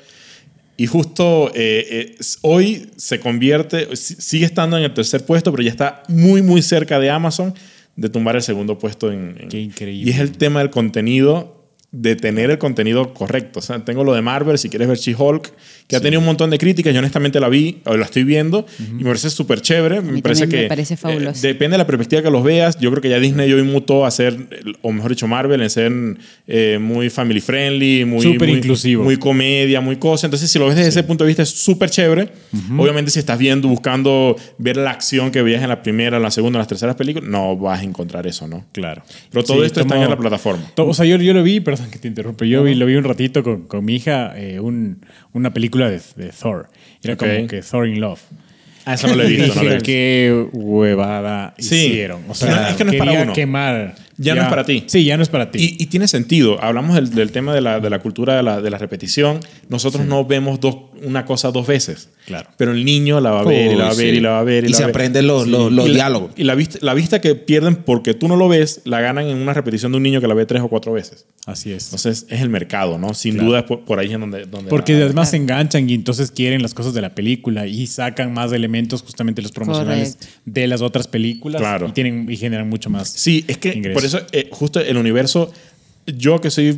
Y 0.78 0.88
justo 0.88 1.51
eh, 1.54 1.86
eh, 1.89 2.18
hoy 2.42 2.89
se 2.98 3.20
convierte, 3.20 3.96
si- 3.96 4.16
sigue 4.16 4.46
estando 4.46 4.78
en 4.78 4.84
el 4.84 4.94
tercer 4.94 5.25
puesto, 5.25 5.51
pero 5.51 5.62
ya 5.63 5.70
está 5.70 6.04
muy, 6.08 6.42
muy 6.42 6.62
cerca 6.62 7.00
de 7.00 7.10
Amazon 7.12 7.54
de 7.96 8.10
tumbar 8.10 8.36
el 8.38 8.42
segundo 8.42 8.78
puesto 8.80 9.12
en... 9.12 9.36
en- 9.39 9.50
Qué 9.50 9.60
increíble. 9.62 10.10
Y 10.10 10.13
es 10.13 10.20
el 10.20 10.32
tema 10.38 10.60
del 10.60 10.70
contenido, 10.72 11.59
de 11.91 12.15
tener 12.15 12.51
el 12.51 12.60
contenido 12.60 13.13
correcto. 13.15 13.60
O 13.60 13.62
sea, 13.63 13.84
tengo 13.84 14.03
lo 14.03 14.13
de 14.13 14.22
Marvel, 14.22 14.58
si 14.60 14.69
quieres 14.69 14.88
ver 14.88 14.98
She-Hulk, 14.98 15.51
que 15.88 15.96
ha 15.96 16.00
tenido 16.01 16.19
un 16.19 16.25
montón 16.27 16.51
de 16.51 16.60
críticas. 16.60 16.93
Yo 16.93 17.00
honestamente 17.00 17.39
la 17.39 17.50
vi, 17.50 17.79
o 17.86 17.98
la 17.98 18.05
estoy 18.05 18.24
viendo, 18.24 18.67
y 18.79 18.93
me 19.03 19.05
parece 19.05 19.31
súper 19.31 19.62
chévere. 19.62 20.01
Me 20.01 20.22
parece 20.22 20.48
que... 20.48 20.58
me 20.63 20.67
parece 20.67 20.93
eh, 20.93 20.98
fabuloso. 20.98 21.41
depende 21.41 21.74
de 21.74 21.77
la 21.79 21.88
perspectiva 21.88 22.22
que 22.22 22.29
los 22.29 22.43
veas. 22.43 22.77
Yo 22.79 22.91
creo 22.91 23.01
que 23.01 23.10
ya 23.10 23.19
Disney 23.19 23.52
hoy 23.52 23.63
mutó 23.63 24.06
a 24.06 24.12
ser, 24.12 24.38
o 24.84 24.91
mejor 24.91 25.10
dicho, 25.12 25.28
Marvel, 25.28 25.62
en 25.63 25.69
ser 25.71 25.91
eh, 26.47 26.78
muy 26.80 27.10
family 27.10 27.41
friendly, 27.41 28.06
muy... 28.06 28.21
Súper 28.21 28.49
inclusivo. 28.49 29.04
Muy 29.04 29.17
comedia, 29.17 29.82
muy 29.82 29.95
cosa. 29.95 30.28
Entonces, 30.28 30.52
si 30.52 30.60
lo 30.60 30.67
ves 30.67 30.75
desde 30.75 30.89
ese 30.89 31.02
punto 31.04 31.23
de 31.23 31.30
vista, 31.30 31.41
es 31.41 31.49
súper 31.49 31.89
chévere. 31.89 32.30
Obviamente, 32.78 33.10
si 33.10 33.17
estás 33.17 33.39
viendo, 33.39 33.67
buscando 33.67 34.36
ver 34.60 34.78
la 34.78 34.91
acción 34.91 35.32
que 35.32 35.41
veías 35.41 35.63
en 35.63 35.69
la 35.69 35.82
primera, 35.82 36.17
en 36.17 36.23
la 36.23 36.30
segunda, 36.32 36.58
en 36.58 36.62
las 36.62 36.67
terceras 36.67 36.95
películas, 36.95 37.28
no 37.30 37.58
vas 37.58 37.80
a 37.80 37.84
encontrar 37.84 38.28
eso, 38.28 38.47
¿no? 38.47 38.63
Claro. 38.73 39.02
Pero 39.32 39.43
todo 39.43 39.60
Sí, 39.62 39.65
esto 39.65 39.82
está 39.82 39.95
tomo- 39.95 40.04
en 40.04 40.10
la 40.12 40.17
plataforma. 40.17 40.71
O 40.78 40.93
sea, 40.93 41.06
yo, 41.06 41.17
yo 41.17 41.34
lo 41.34 41.41
vi, 41.41 41.60
perdón 41.80 41.92
que 41.92 42.00
te 42.00 42.08
interrumpa, 42.10 42.46
yo 42.46 42.63
vi, 42.63 42.76
lo 42.76 42.86
vi 42.86 42.96
un 42.96 43.04
ratito 43.06 43.42
con, 43.44 43.68
con 43.68 43.86
mi 43.86 43.96
hija, 43.96 44.34
eh, 44.38 44.60
un- 44.60 45.00
una 45.34 45.54
película 45.54 45.89
de, 45.89 46.02
de 46.18 46.30
Thor. 46.30 46.70
Era 47.04 47.13
Ok. 47.13 47.20
como 47.20 47.48
que 47.48 47.62
Thor 47.62 47.88
in 47.88 48.02
Love. 48.02 48.20
Ah, 48.86 48.96
eso 48.96 49.08
no 49.08 49.15
lo 49.15 49.24
he 49.24 49.28
visto, 49.28 49.56
no 49.56 49.63
lo 49.63 49.70
he 49.70 49.74
visto. 49.76 49.86
qué 49.86 50.46
huevada 50.52 51.54
Sí. 51.58 51.76
hicieron. 51.88 52.24
O 52.28 52.34
sea, 52.36 52.50
No, 52.56 52.68
es 52.70 52.76
que 52.76 52.84
no 52.86 52.92
es 52.92 52.98
para 52.98 53.12
quería 53.12 53.24
uno. 53.26 53.34
quemar. 53.34 53.96
Ya 54.21 54.36
no 54.36 54.41
es 54.43 54.47
para 54.49 54.65
ti. 54.65 54.84
Sí, 54.88 55.03
ya 55.05 55.17
no 55.17 55.23
es 55.23 55.29
para 55.29 55.49
ti. 55.49 55.75
Y, 55.79 55.84
y 55.84 55.86
tiene 55.88 56.08
sentido. 56.08 56.62
Hablamos 56.63 56.95
del, 56.95 57.10
del 57.12 57.32
tema 57.32 57.53
de 57.55 57.62
la, 57.62 57.79
de 57.79 57.89
la 57.89 57.99
cultura 57.99 58.36
de 58.36 58.43
la, 58.43 58.62
de 58.62 58.69
la 58.69 58.77
repetición. 58.77 59.39
Nosotros 59.69 60.05
no 60.05 60.25
vemos 60.25 60.60
dos, 60.60 60.75
una 61.03 61.25
cosa 61.25 61.51
dos 61.51 61.65
veces. 61.67 62.10
Claro. 62.25 62.49
Pero 62.58 62.73
el 62.73 62.86
niño 62.86 63.19
la 63.21 63.32
va 63.32 63.39
a 63.41 63.43
ver 63.43 63.71
y 63.71 63.75
la 63.75 63.86
va 63.86 63.89
a 63.89 63.93
ver 63.95 64.13
y 64.13 64.19
la 64.19 64.29
va 64.32 64.39
a 64.39 64.43
ver. 64.43 64.63
Y 64.65 64.67
la 64.69 64.75
se 64.77 64.84
va 64.84 64.86
a 64.86 64.88
ver. 64.88 64.95
aprenden 64.95 65.25
los, 65.25 65.47
los, 65.47 65.71
los 65.71 65.86
y 65.86 65.89
la- 65.89 65.95
diálogos. 65.95 66.32
y 66.36 66.43
la 66.43 66.53
vista, 66.53 66.77
la 66.82 66.93
vista 66.93 67.21
que 67.21 67.34
pierden 67.34 67.77
porque 67.77 68.13
tú 68.13 68.27
no 68.27 68.36
lo 68.36 68.47
ves, 68.47 68.82
la 68.84 69.01
ganan 69.01 69.25
en 69.27 69.38
una 69.38 69.53
repetición 69.53 69.91
de 69.93 69.97
un 69.97 70.03
niño 70.03 70.21
que 70.21 70.27
la 70.27 70.36
ve 70.36 70.45
tres 70.45 70.62
o 70.62 70.67
cuatro 70.67 70.93
veces. 70.93 71.25
Así 71.47 71.71
es. 71.71 71.86
Entonces 71.86 72.27
es 72.29 72.41
el 72.41 72.49
mercado, 72.49 72.99
¿no? 72.99 73.15
Sin 73.15 73.34
Claro. 73.36 73.47
duda 73.49 73.60
es 73.60 73.65
por, 73.65 73.79
por 73.86 73.97
ahí 73.97 74.13
en 74.13 74.19
donde... 74.19 74.45
donde 74.45 74.69
Porque 74.69 74.93
va. 74.99 75.05
además 75.05 75.32
se 75.32 75.38
enganchan 75.38 75.89
y 75.89 75.93
entonces 75.95 76.29
quieren 76.29 76.62
las 76.62 76.75
cosas 76.75 76.93
de 76.93 77.01
la 77.01 77.15
película 77.15 77.65
y 77.65 77.88
sacan 77.88 78.32
más 78.34 78.51
elementos 78.51 79.01
justamente 79.01 79.41
los 79.41 79.51
promocionales 79.51 80.19
de 80.45 80.67
las 80.67 80.82
otras 80.82 81.08
películas 81.08 81.60
Claro. 81.62 81.88
y 81.88 81.91
tienen 81.93 82.27
y 82.29 82.38
generan 82.38 82.69
mucho 82.69 82.89
más. 82.91 83.10
Sí, 83.10 83.43
es 83.47 83.58
que 83.58 83.71
por 83.93 84.05
eso 84.05 84.09
eh, 84.32 84.50
justo 84.52 84.80
el 84.80 84.98
universo, 84.98 85.52
yo 86.06 86.41
que 86.41 86.50
soy 86.50 86.78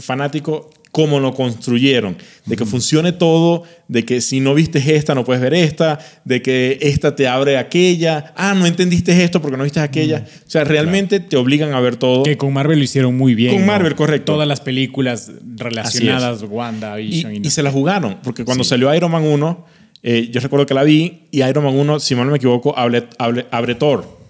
fanático, 0.00 0.70
cómo 0.92 1.20
lo 1.20 1.32
construyeron, 1.32 2.18
de 2.44 2.56
que 2.56 2.66
funcione 2.66 3.12
todo, 3.12 3.62
de 3.88 4.04
que 4.04 4.20
si 4.20 4.40
no 4.40 4.54
viste 4.54 4.94
esta 4.94 5.14
no 5.14 5.24
puedes 5.24 5.42
ver 5.42 5.54
esta, 5.54 5.98
de 6.24 6.42
que 6.42 6.78
esta 6.82 7.16
te 7.16 7.26
abre 7.26 7.56
aquella, 7.56 8.34
ah, 8.36 8.54
no 8.54 8.66
entendiste 8.66 9.24
esto 9.24 9.40
porque 9.40 9.56
no 9.56 9.64
viste 9.64 9.80
aquella. 9.80 10.26
O 10.46 10.50
sea, 10.50 10.64
realmente 10.64 11.18
te 11.18 11.36
obligan 11.38 11.72
a 11.72 11.80
ver 11.80 11.96
todo. 11.96 12.24
Que 12.24 12.36
con 12.36 12.52
Marvel 12.52 12.78
lo 12.78 12.84
hicieron 12.84 13.16
muy 13.16 13.34
bien. 13.34 13.52
Con 13.52 13.62
¿no? 13.62 13.66
Marvel, 13.68 13.94
correcto. 13.94 14.34
Todas 14.34 14.46
las 14.46 14.60
películas 14.60 15.32
relacionadas, 15.56 16.42
Wanda, 16.42 16.96
Vision 16.96 17.36
y, 17.36 17.46
y 17.46 17.50
se 17.50 17.62
la 17.62 17.72
jugaron, 17.72 18.18
porque 18.22 18.44
cuando 18.44 18.62
salió 18.62 18.94
Iron 18.94 19.10
Man 19.10 19.24
1, 19.24 19.66
eh, 20.02 20.28
yo 20.30 20.40
recuerdo 20.40 20.66
que 20.66 20.74
la 20.74 20.84
vi 20.84 21.22
y 21.30 21.42
Iron 21.42 21.64
Man 21.64 21.74
1, 21.74 22.00
si 22.00 22.14
mal 22.14 22.26
no 22.26 22.32
me 22.32 22.36
equivoco, 22.36 22.76
abre, 22.76 23.08
abre, 23.18 23.46
abre 23.50 23.74
Thor. 23.76 24.21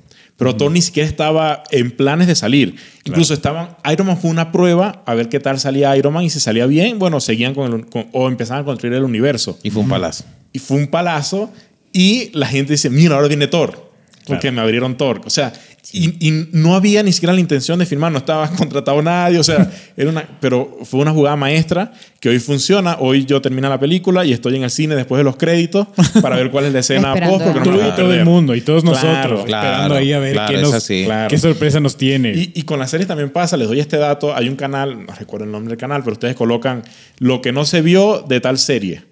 Pero 0.44 0.56
Thor 0.56 0.70
ni 0.72 0.82
siquiera 0.82 1.08
estaba 1.08 1.62
en 1.70 1.90
planes 1.90 2.26
de 2.26 2.34
salir. 2.34 2.76
Incluso 3.04 3.34
estaban, 3.34 3.76
Iron 3.92 4.06
Man 4.06 4.18
fue 4.18 4.30
una 4.30 4.50
prueba 4.52 5.02
a 5.06 5.14
ver 5.14 5.28
qué 5.28 5.40
tal 5.40 5.58
salía 5.60 5.96
Iron 5.96 6.12
Man 6.12 6.24
y 6.24 6.30
si 6.30 6.40
salía 6.40 6.66
bien, 6.66 6.98
bueno, 6.98 7.20
seguían 7.20 7.54
con, 7.54 7.72
el, 7.72 7.86
con- 7.86 8.06
o 8.12 8.28
empezaban 8.28 8.62
a 8.62 8.64
construir 8.64 8.94
el 8.94 9.04
universo. 9.04 9.58
Y 9.62 9.70
fue 9.70 9.82
un 9.82 9.88
palazo. 9.88 10.24
Y 10.52 10.58
fue 10.58 10.76
un 10.78 10.86
palazo 10.88 11.50
y 11.92 12.30
la 12.32 12.46
gente 12.46 12.72
dice, 12.72 12.90
mira, 12.90 13.14
ahora 13.16 13.28
viene 13.28 13.46
Thor. 13.46 13.91
Porque 14.26 14.42
Claro. 14.42 14.54
me 14.56 14.60
abrieron 14.62 14.96
Thor. 14.96 15.20
O 15.24 15.30
sea, 15.30 15.52
y, 15.92 16.28
y 16.28 16.48
no 16.52 16.76
había 16.76 17.02
ni 17.02 17.12
siquiera 17.12 17.32
la 17.32 17.40
intención 17.40 17.78
de 17.80 17.86
firmar, 17.86 18.12
no 18.12 18.18
estaba 18.18 18.48
contratado 18.56 19.02
nadie. 19.02 19.38
O 19.38 19.42
sea, 19.42 19.68
era 19.96 20.10
una, 20.10 20.24
pero 20.40 20.78
fue 20.84 21.00
una 21.00 21.10
jugada 21.10 21.34
maestra 21.36 21.92
que 22.20 22.28
hoy 22.28 22.38
funciona. 22.38 22.96
Hoy 23.00 23.24
yo 23.24 23.42
termino 23.42 23.68
la 23.68 23.80
película 23.80 24.24
y 24.24 24.32
estoy 24.32 24.54
en 24.56 24.62
el 24.62 24.70
cine 24.70 24.94
después 24.94 25.18
de 25.18 25.24
los 25.24 25.36
créditos 25.36 25.88
para 26.22 26.36
ver 26.36 26.50
cuál 26.52 26.66
es 26.66 26.72
la 26.72 26.78
escena 26.80 27.14
post, 27.14 27.44
porque 27.44 27.68
no 27.68 27.76
Tú 27.78 27.82
y 27.84 27.90
todo 27.96 28.14
el 28.14 28.24
mundo 28.24 28.54
y 28.54 28.60
todos 28.60 28.84
Claro, 28.84 28.96
nosotros 28.96 29.44
claro, 29.44 29.66
esperando 29.68 29.94
ahí 29.96 30.12
a 30.12 30.18
ver 30.20 30.32
claro, 30.34 30.54
qué, 30.56 30.62
nos- 30.62 31.28
qué 31.28 31.38
sorpresa 31.38 31.80
nos 31.80 31.96
tiene. 31.96 32.32
Y, 32.32 32.52
y 32.54 32.62
con 32.62 32.78
las 32.78 32.90
series 32.90 33.08
también 33.08 33.30
pasa, 33.30 33.56
les 33.56 33.66
doy 33.66 33.80
este 33.80 33.96
dato, 33.96 34.36
hay 34.36 34.48
un 34.48 34.54
canal, 34.56 35.04
no 35.04 35.12
recuerdo 35.18 35.46
el 35.46 35.50
nombre 35.50 35.70
del 35.70 35.78
canal, 35.78 36.02
pero 36.04 36.12
ustedes 36.12 36.36
colocan 36.36 36.82
lo 37.18 37.42
que 37.42 37.50
no 37.50 37.64
se 37.64 37.82
vio 37.82 38.24
de 38.28 38.40
tal 38.40 38.58
serie 38.58 39.02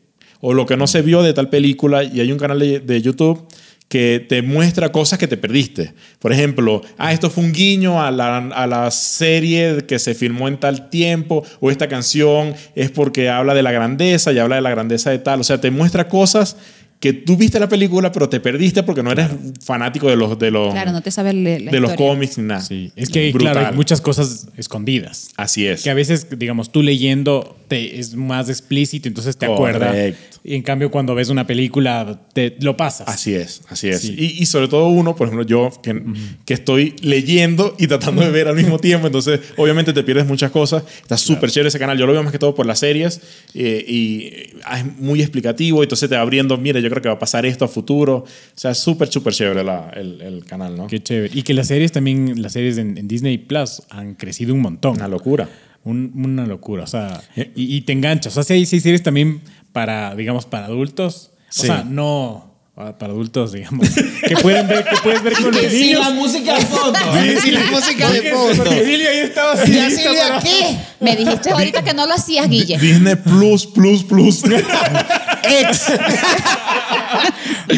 o 0.41 0.55
lo 0.55 0.65
que 0.67 0.77
no 0.77 0.87
se 0.87 1.03
vio 1.03 1.23
de 1.23 1.35
tal 1.35 1.49
película 1.51 2.03
y 2.05 2.21
hay 2.21 2.31
un 2.33 2.39
canal 2.39 2.59
de, 2.61 2.79
de 2.81 3.03
YouTube 3.03 3.47
que 3.91 4.25
te 4.29 4.41
muestra 4.41 4.93
cosas 4.93 5.19
que 5.19 5.27
te 5.27 5.37
perdiste. 5.37 5.93
Por 6.21 6.33
ejemplo, 6.33 6.81
ah, 6.97 7.13
esto 7.13 7.29
fue 7.29 7.43
un 7.43 7.53
guiño 7.53 8.01
a 8.01 8.13
la, 8.13 8.37
a 8.37 8.67
la 8.69 8.89
serie 8.93 9.85
que 9.85 9.99
se 9.99 10.15
filmó 10.15 10.47
en 10.47 10.61
tal 10.61 10.91
tiempo, 10.91 11.45
o 11.59 11.73
esta 11.73 11.89
canción 11.89 12.55
es 12.77 12.93
porque 12.93 13.29
habla 13.29 13.53
de 13.53 13.65
la 13.65 13.73
grandeza 13.73 14.33
y 14.33 14.39
habla 14.39 14.55
de 14.55 14.63
la 14.63 14.71
grandeza 14.71 15.11
de 15.11 15.19
tal. 15.19 15.41
O 15.41 15.45
sea, 15.45 15.61
te 15.61 15.73
muestra 15.73 16.09
cosas 16.09 16.57
que 17.01 17.15
tú 17.15 17.39
viste 17.39 17.59
la 17.59 17.69
película, 17.69 18.13
pero 18.13 18.29
te 18.29 18.41
perdiste 18.41 18.83
porque 18.83 19.03
no 19.03 19.11
eres 19.11 19.29
fanático 19.65 20.09
de 20.11 20.17
los, 20.17 20.39
de 20.39 20.51
los, 20.51 20.73
Claro, 20.73 20.93
no 20.93 21.01
te 21.01 21.11
sabes 21.11 21.35
la 21.35 21.51
de 21.51 21.61
los 21.81 21.93
historia. 21.93 21.97
cómics 21.97 22.37
ni 22.37 22.45
nada. 22.45 22.61
Sí, 22.61 22.93
es 22.95 23.09
que 23.09 23.33
Brutal. 23.33 23.53
claro, 23.55 23.69
hay 23.69 23.75
muchas 23.75 24.03
cosas 24.03 24.49
escondidas. 24.59 25.31
Así 25.37 25.67
es. 25.67 25.83
Que 25.83 25.89
a 25.89 25.95
veces, 25.95 26.27
digamos, 26.39 26.71
tú 26.71 26.83
leyendo 26.83 27.57
te, 27.69 27.99
es 27.99 28.15
más 28.15 28.51
explícito, 28.51 29.09
entonces 29.09 29.37
te 29.39 29.47
acuerdas. 29.47 29.89
Correcto. 29.89 30.39
Y 30.43 30.55
en 30.55 30.63
cambio, 30.63 30.91
cuando 30.91 31.15
ves 31.15 31.29
una 31.29 31.47
película, 31.47 32.21
te 32.33 32.57
lo 32.61 32.77
pasas. 32.77 33.09
Así 33.09 33.35
es, 33.35 33.63
así 33.69 33.89
es. 33.89 34.01
Sí. 34.01 34.15
Y, 34.19 34.43
y 34.43 34.47
sobre 34.47 34.69
todo 34.69 34.89
uno, 34.89 35.15
por 35.17 35.29
ejemplo, 35.29 35.47
yo 35.47 35.71
que, 35.83 36.03
que 36.45 36.55
estoy 36.55 36.97
leyendo 37.03 37.77
y 37.79 37.87
tratando 37.87 38.23
de 38.23 38.31
ver 38.31 38.49
al 38.49 38.57
mismo 38.57 38.79
tiempo, 38.79 39.07
entonces 39.07 39.41
obviamente 39.57 39.93
te 39.93 40.03
pierdes 40.03 40.27
muchas 40.27 40.51
cosas. 40.51 40.83
Está 41.01 41.17
súper 41.17 41.51
chévere 41.51 41.69
ese 41.69 41.79
canal. 41.79 41.97
Yo 41.99 42.07
lo 42.07 42.13
veo 42.13 42.23
más 42.23 42.33
que 42.33 42.39
todo 42.39 42.55
por 42.55 42.67
las 42.67 42.79
series 42.79 43.21
eh, 43.55 43.85
y 43.87 44.59
ah, 44.65 44.81
es 44.81 44.99
muy 44.99 45.21
explicativo, 45.21 45.83
entonces 45.83 46.09
te 46.09 46.17
va 46.17 46.23
abriendo, 46.23 46.57
mira, 46.59 46.81
yo 46.81 46.90
creo 46.91 47.01
que 47.03 47.09
va 47.09 47.15
a 47.15 47.19
pasar 47.19 47.47
esto 47.47 47.65
a 47.65 47.69
futuro. 47.69 48.17
O 48.17 48.27
sea, 48.55 48.75
súper, 48.75 49.09
súper 49.09 49.33
chévere 49.33 49.65
la- 49.65 49.91
el, 49.95 50.21
el 50.21 50.45
canal, 50.45 50.77
¿no? 50.77 50.87
Qué 50.87 51.03
chévere. 51.03 51.31
Y 51.33 51.43
que 51.43 51.55
las 51.55 51.69
series 51.69 51.93
también, 51.93 52.43
las 52.43 52.53
series 52.53 52.77
en, 52.79 52.99
en 52.99 53.09
Disney 53.09 53.39
Plus 53.39 53.83
han 53.91 54.15
crecido 54.15 54.53
un 54.55 54.61
montón. 54.61 54.97
Una 54.97 55.09
locura. 55.09 55.49
Un- 55.85 56.13
una 56.15 56.45
locura. 56.47 56.85
O 56.85 56.87
sea, 56.87 57.23
y, 57.37 57.77
y 57.77 57.81
te 57.83 57.93
enganchas. 57.95 58.33
O 58.33 58.35
sea, 58.35 58.43
sí 58.43 58.53
hay, 58.53 58.67
sí 58.67 58.77
hay 58.77 58.81
series 58.81 59.03
también 59.03 59.41
para, 59.73 60.15
digamos, 60.15 60.45
para 60.45 60.67
adultos. 60.67 61.31
O 61.35 61.53
Sí. 61.53 61.67
sea, 61.67 61.85
no 61.85 62.55
ah, 62.77 62.97
para 62.99 63.13
adultos, 63.13 63.53
digamos, 63.53 63.89
que 64.29 64.37
pueden 64.37 64.69
ver, 64.69 64.85
que 64.85 64.97
puedes 65.03 65.23
ver 65.23 65.33
con 65.35 65.51
los 65.53 65.61
Sí, 65.67 65.81
niños. 65.87 66.01
la 66.07 66.11
música 66.15 66.55
de 66.55 66.65
fondo. 66.67 66.99
Sí, 67.43 67.51
la 67.51 67.65
música 67.71 68.11
de 68.11 68.23
fondo. 68.31 68.63
porque 68.65 68.85
Silvia 68.85 69.09
ahí 69.11 69.19
estaba 69.19 69.53
así. 69.55 69.73
Ya 69.73 69.91
Silvia, 69.91 70.29
para- 70.29 70.41
¿qué? 70.43 70.77
Me 71.01 71.17
dijiste 71.17 71.51
ahorita 71.51 71.83
que 71.83 71.93
no 71.95 72.07
lo 72.07 72.15
hacías, 72.15 72.49
Guille. 72.49 72.79
Disney 72.79 73.17
Plus, 73.17 73.67
Plus, 73.67 74.05
Plus. 74.05 74.43
Ex. 75.45 75.93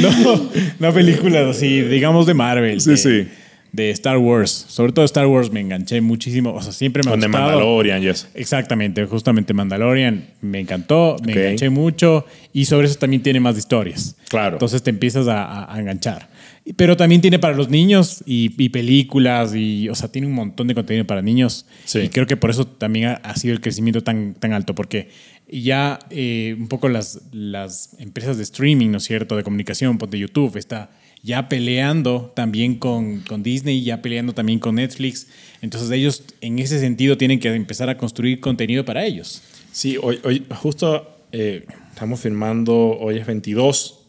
No, 0.01 0.51
no 0.79 0.93
películas 0.95 1.57
así, 1.57 1.81
digamos 1.83 2.27
de 2.27 2.35
Marvel. 2.35 2.81
Sí, 2.81 2.91
de, 2.91 2.97
sí. 2.97 3.29
De 3.73 3.91
Star 3.91 4.19
Wars. 4.19 4.51
Sobre 4.69 4.93
todo 4.93 5.05
Star 5.05 5.27
Wars 5.27 5.51
me 5.51 5.61
enganché 5.61 6.01
muchísimo. 6.01 6.53
O 6.55 6.63
sea, 6.63 6.73
siempre 6.73 7.03
me 7.03 7.11
ha 7.11 7.15
gustado. 7.15 7.33
Mandalorian 7.33 8.03
y 8.03 8.09
eso. 8.09 8.27
Exactamente, 8.35 9.05
justamente 9.07 9.53
Mandalorian 9.55 10.25
me 10.41 10.61
encantó, 10.61 11.17
me 11.25 11.33
enganché 11.33 11.71
mucho 11.71 12.27
y 12.53 12.65
sobre 12.67 12.87
eso 12.87 12.97
también 12.99 13.23
tiene 13.23 13.41
más 13.41 13.57
historias. 13.59 14.17
Claro. 14.29 14.57
Entonces 14.57 14.83
te 14.83 14.91
empiezas 14.91 15.29
a, 15.29 15.43
a- 15.45 15.75
a 15.75 15.79
enganchar. 15.81 16.29
Pero 16.77 16.97
también 16.97 17.21
tiene 17.21 17.41
para 17.41 17.57
los 17.57 17.71
niños 17.71 18.23
y, 18.25 18.53
y 18.57 18.69
películas 18.69 19.53
y, 19.55 19.89
o 19.89 19.97
sea, 19.97 20.13
tiene 20.13 20.29
un 20.29 20.35
montón 20.35 20.69
de 20.69 20.75
contenido 20.77 21.05
para 21.07 21.21
niños. 21.21 21.67
Sí. 21.85 21.99
Y 22.01 22.09
creo 22.09 22.27
que 22.29 22.37
por 22.37 22.51
eso 22.51 22.65
también 22.67 23.07
ha, 23.09 23.13
ha 23.15 23.35
sido 23.37 23.53
el 23.53 23.61
crecimiento 23.61 24.03
tan, 24.03 24.35
tan 24.35 24.53
alto, 24.53 24.73
porque 24.75 25.11
ya 25.61 25.99
eh, 26.11 26.57
un 26.59 26.69
poco 26.69 26.89
las, 26.89 27.21
las 27.33 27.95
empresas 27.99 28.39
de 28.39 28.43
streaming, 28.43 28.91
¿no 28.91 28.99
es 28.99 29.05
cierto?, 29.05 29.37
de 29.37 29.43
comunicación, 29.43 29.99
ponte 29.99 30.19
YouTube, 30.19 30.57
está 30.57 30.91
ya 31.23 31.49
peleando 31.49 32.33
también 32.35 32.77
con, 32.77 33.21
con 33.21 33.43
Disney, 33.43 33.83
ya 33.85 34.03
peleando 34.03 34.35
también 34.35 34.59
con 34.59 34.77
Netflix. 34.77 35.29
Entonces 35.61 35.91
ellos 35.91 36.25
en 36.41 36.59
ese 36.59 36.81
sentido 36.81 37.17
tienen 37.17 37.39
que 37.39 37.55
empezar 37.55 37.89
a 37.89 37.97
construir 37.97 38.41
contenido 38.41 38.85
para 38.85 39.05
ellos. 39.05 39.43
Sí, 39.71 39.97
hoy, 40.03 40.19
hoy 40.25 40.45
justo 40.57 41.27
eh, 41.31 41.67
estamos 41.91 42.21
filmando, 42.21 42.75
hoy 42.75 43.19
es 43.19 43.27
22, 43.27 44.01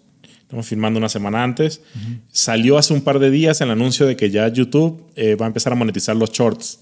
estamos 0.42 0.66
filmando 0.66 0.98
una 0.98 1.10
semana 1.10 1.44
antes. 1.44 1.82
Salió 2.32 2.78
hace 2.78 2.94
un 2.94 3.02
par 3.02 3.20
de 3.20 3.30
días 3.30 3.62
el 3.62 3.70
anuncio 3.70 4.06
de 4.06 4.16
que 4.16 4.30
ya 4.30 4.48
YouTube 4.48 5.04
eh, 5.16 5.36
va 5.36 5.46
a 5.46 5.48
empezar 5.48 5.74
a 5.74 5.76
monetizar 5.76 6.16
los 6.16 6.32
shorts. 6.32 6.80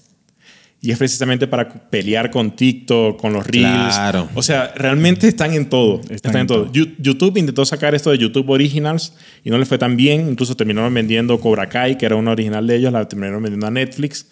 Y 0.84 0.90
es 0.90 0.98
precisamente 0.98 1.46
para 1.46 1.68
pelear 1.68 2.32
con 2.32 2.56
TikTok, 2.56 3.20
con 3.20 3.32
los 3.32 3.46
Reels. 3.46 3.94
Claro. 3.94 4.28
O 4.34 4.42
sea, 4.42 4.74
realmente 4.74 5.28
están 5.28 5.54
en 5.54 5.68
todo. 5.68 6.00
Están, 6.10 6.36
en 6.36 6.48
todo. 6.48 6.72
YouTube 6.72 7.36
intentó 7.36 7.64
sacar 7.64 7.94
esto 7.94 8.10
de 8.10 8.18
YouTube 8.18 8.50
Originals 8.50 9.14
y 9.44 9.50
no 9.50 9.58
le 9.58 9.64
fue 9.64 9.78
tan 9.78 9.96
bien. 9.96 10.28
Incluso 10.28 10.56
terminaron 10.56 10.92
vendiendo 10.92 11.38
Cobra 11.38 11.68
Kai, 11.68 11.96
que 11.96 12.04
era 12.04 12.16
una 12.16 12.32
original 12.32 12.66
de 12.66 12.76
ellos, 12.76 12.92
la 12.92 13.06
terminaron 13.06 13.40
vendiendo 13.40 13.68
a 13.68 13.70
Netflix. 13.70 14.26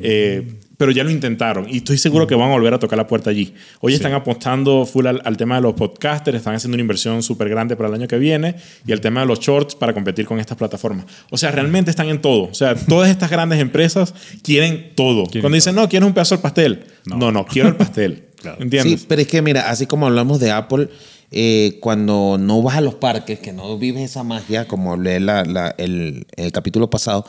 Eh, 0.00 0.58
pero 0.76 0.90
ya 0.90 1.04
lo 1.04 1.10
intentaron 1.10 1.66
y 1.68 1.78
estoy 1.78 1.98
seguro 1.98 2.26
que 2.26 2.34
van 2.34 2.50
a 2.50 2.52
volver 2.52 2.74
a 2.74 2.78
tocar 2.78 2.96
la 2.96 3.06
puerta 3.06 3.30
allí. 3.30 3.54
Hoy 3.80 3.94
están 3.94 4.12
apostando 4.12 4.86
full 4.86 5.06
al, 5.06 5.22
al 5.24 5.36
tema 5.36 5.56
de 5.56 5.62
los 5.62 5.74
podcasters, 5.74 6.38
están 6.38 6.54
haciendo 6.54 6.74
una 6.74 6.82
inversión 6.82 7.22
súper 7.22 7.48
grande 7.48 7.76
para 7.76 7.88
el 7.88 7.94
año 7.94 8.08
que 8.08 8.18
viene 8.18 8.56
y 8.86 8.92
el 8.92 9.00
tema 9.00 9.20
de 9.20 9.26
los 9.26 9.40
shorts 9.40 9.74
para 9.74 9.92
competir 9.92 10.26
con 10.26 10.40
estas 10.40 10.56
plataformas. 10.56 11.06
O 11.30 11.36
sea, 11.36 11.50
realmente 11.50 11.90
están 11.90 12.08
en 12.08 12.20
todo. 12.20 12.44
O 12.44 12.54
sea, 12.54 12.74
todas 12.74 13.10
estas 13.10 13.30
grandes 13.30 13.60
empresas 13.60 14.14
quieren 14.42 14.92
todo. 14.94 15.24
Quieren 15.24 15.42
Cuando 15.42 15.54
dicen, 15.54 15.74
no, 15.74 15.88
quiero 15.88 16.06
un 16.06 16.12
pedazo 16.12 16.34
del 16.34 16.42
pastel. 16.42 16.84
No, 17.06 17.30
no, 17.30 17.44
quiero 17.44 17.68
el 17.68 17.76
pastel. 17.76 18.24
¿Entiendes? 18.58 19.00
Sí, 19.00 19.06
pero 19.08 19.22
es 19.22 19.28
que 19.28 19.42
mira, 19.42 19.70
así 19.70 19.86
como 19.86 20.06
hablamos 20.06 20.40
de 20.40 20.50
Apple, 20.50 20.88
eh, 21.30 21.78
cuando 21.80 22.36
no 22.38 22.62
vas 22.62 22.76
a 22.76 22.80
los 22.80 22.94
parques, 22.94 23.38
que 23.40 23.52
no 23.52 23.76
vives 23.78 24.02
esa 24.02 24.22
magia, 24.22 24.66
como 24.68 24.92
hablé 24.92 25.20
la- 25.20 25.44
la- 25.44 25.74
el, 25.78 26.26
el 26.36 26.52
capítulo 26.52 26.90
pasado, 26.90 27.24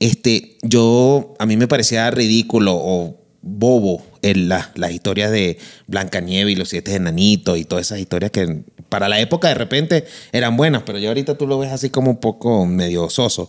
este, 0.00 0.56
yo, 0.62 1.34
a 1.38 1.46
mí 1.46 1.56
me 1.56 1.68
parecía 1.68 2.10
ridículo 2.10 2.74
o 2.76 3.16
bobo 3.42 4.02
la- 4.22 4.70
las 4.74 4.90
historias 4.92 5.30
de 5.30 5.58
Blancanieves 5.86 6.52
y 6.52 6.56
los 6.56 6.68
siete 6.68 6.94
enanitos 6.94 7.56
y 7.58 7.64
todas 7.64 7.86
esas 7.86 8.00
historias 8.00 8.30
que 8.32 8.62
para 8.88 9.08
la 9.08 9.20
época 9.20 9.48
de 9.48 9.54
repente 9.54 10.04
eran 10.32 10.56
buenas, 10.56 10.82
pero 10.84 10.98
ya 10.98 11.08
ahorita 11.08 11.36
tú 11.38 11.46
lo 11.46 11.58
ves 11.58 11.70
así 11.72 11.88
como 11.90 12.10
un 12.10 12.16
poco 12.18 12.66
medio 12.66 13.08
soso. 13.10 13.48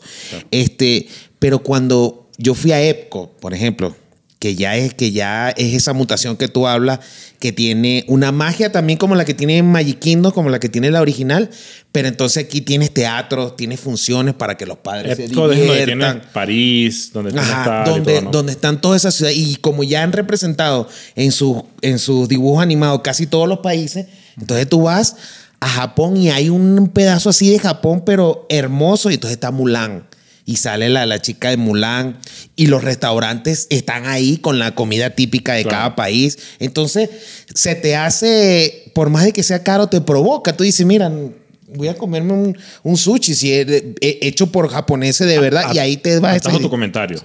Este, 0.52 1.08
pero 1.40 1.60
cuando 1.64 2.30
yo 2.38 2.54
fui 2.54 2.72
a 2.72 2.82
Epco, 2.82 3.32
por 3.40 3.54
ejemplo, 3.54 3.96
que 4.40 4.56
ya 4.56 4.78
es 4.78 4.94
que 4.94 5.12
ya 5.12 5.50
es 5.50 5.74
esa 5.74 5.92
mutación 5.92 6.38
que 6.38 6.48
tú 6.48 6.66
hablas 6.66 7.00
que 7.40 7.52
tiene 7.52 8.06
una 8.08 8.32
magia 8.32 8.72
también 8.72 8.98
como 8.98 9.16
la 9.16 9.26
que 9.26 9.34
tiene 9.34 9.62
Magic 9.64 10.00
Kingdom 10.00 10.32
como 10.32 10.50
la 10.50 10.60
que 10.60 10.70
tiene 10.70 10.90
la 10.90 11.02
original 11.02 11.50
pero 11.92 12.08
entonces 12.08 12.46
aquí 12.46 12.62
tienes 12.62 12.94
teatro 12.94 13.52
tienes 13.52 13.82
funciones 13.82 14.34
para 14.34 14.56
que 14.56 14.66
los 14.66 14.78
padres 14.78 15.18
se 15.18 15.26
es 15.26 15.32
donde 15.32 15.58
tiene 15.58 15.72
diviertan 15.74 16.22
París, 16.34 17.12
donde 17.14 17.38
Ajá, 17.38 17.84
donde, 17.86 18.14
todo, 18.14 18.22
¿no? 18.24 18.32
donde 18.32 18.52
están 18.54 18.80
todas 18.80 19.02
esas 19.02 19.16
ciudades. 19.16 19.38
Y 19.38 19.56
como 19.58 19.84
ya 19.84 20.04
han 20.04 20.14
representado 20.14 20.88
en 21.16 21.32
sus 21.34 21.58
en 21.82 22.00
sus 22.00 22.30
dibujos 22.30 22.64
animados 22.64 23.02
casi 23.04 23.28
todos 23.28 23.48
los 23.48 23.60
países 23.60 24.08
entonces 24.40 24.70
tú 24.70 24.84
vas 24.84 25.18
a 25.60 25.68
Japón 25.68 26.16
y 26.16 26.30
hay 26.30 26.50
un 26.50 26.88
pedazo 26.88 27.30
así 27.30 27.50
de 27.50 27.60
Japón 27.60 28.04
pero 28.06 28.46
hermoso 28.48 29.12
y 29.12 29.16
entonces 29.16 29.36
está 29.36 29.52
Mulan 29.52 30.06
y 30.50 30.56
sale 30.56 30.90
la, 30.90 31.06
la 31.06 31.22
chica 31.22 31.50
de 31.52 31.58
Mulan 31.58 32.18
y 32.56 32.66
los 32.68 32.84
restaurantes 32.84 33.68
están 33.70 34.08
ahí 34.08 34.38
con 34.38 34.58
la 34.58 34.74
comida 34.74 35.12
típica 35.12 35.54
de 35.54 35.62
Claro. 35.62 35.78
cada 35.78 35.96
país. 35.96 36.40
Entonces, 36.60 37.10
se 37.54 37.76
te 37.76 37.96
hace, 37.96 38.92
por 38.96 39.10
más 39.12 39.26
de 39.26 39.32
que 39.34 39.44
sea 39.44 39.62
caro, 39.64 39.88
te 39.88 40.02
provoca. 40.02 40.58
Tú 40.58 40.64
dices, 40.64 40.86
mira, 40.86 41.12
voy 41.76 41.88
a 41.88 41.94
comerme 41.96 42.34
un, 42.34 42.58
un 42.82 42.98
sushi 42.98 43.36
si 43.36 43.54
es 43.54 43.68
de- 43.68 43.94
he- 44.02 44.20
hecho 44.24 44.48
por 44.52 44.68
japoneses 44.70 45.28
de 45.28 45.38
verdad 45.40 45.66
A- 45.70 45.76
y 45.76 45.78
ahí 45.80 45.98
te 45.98 46.18
vas 46.20 46.44
a 46.46 46.58
tu 46.60 46.70
comentario. 46.70 47.22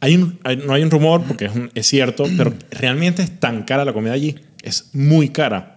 Hay 0.00 0.14
un- 0.16 0.38
hay- 0.44 0.58
no 0.58 0.74
hay 0.74 0.82
un 0.82 0.90
rumor, 0.90 1.22
porque 1.26 1.46
es, 1.46 1.52
un- 1.54 1.70
es 1.74 1.86
cierto, 1.86 2.24
pero 2.36 2.52
realmente 2.70 3.22
es 3.22 3.40
tan 3.40 3.64
cara 3.64 3.86
la 3.86 3.94
comida 3.94 4.12
allí. 4.12 4.36
Es 4.62 4.90
muy 4.92 5.30
cara. 5.30 5.75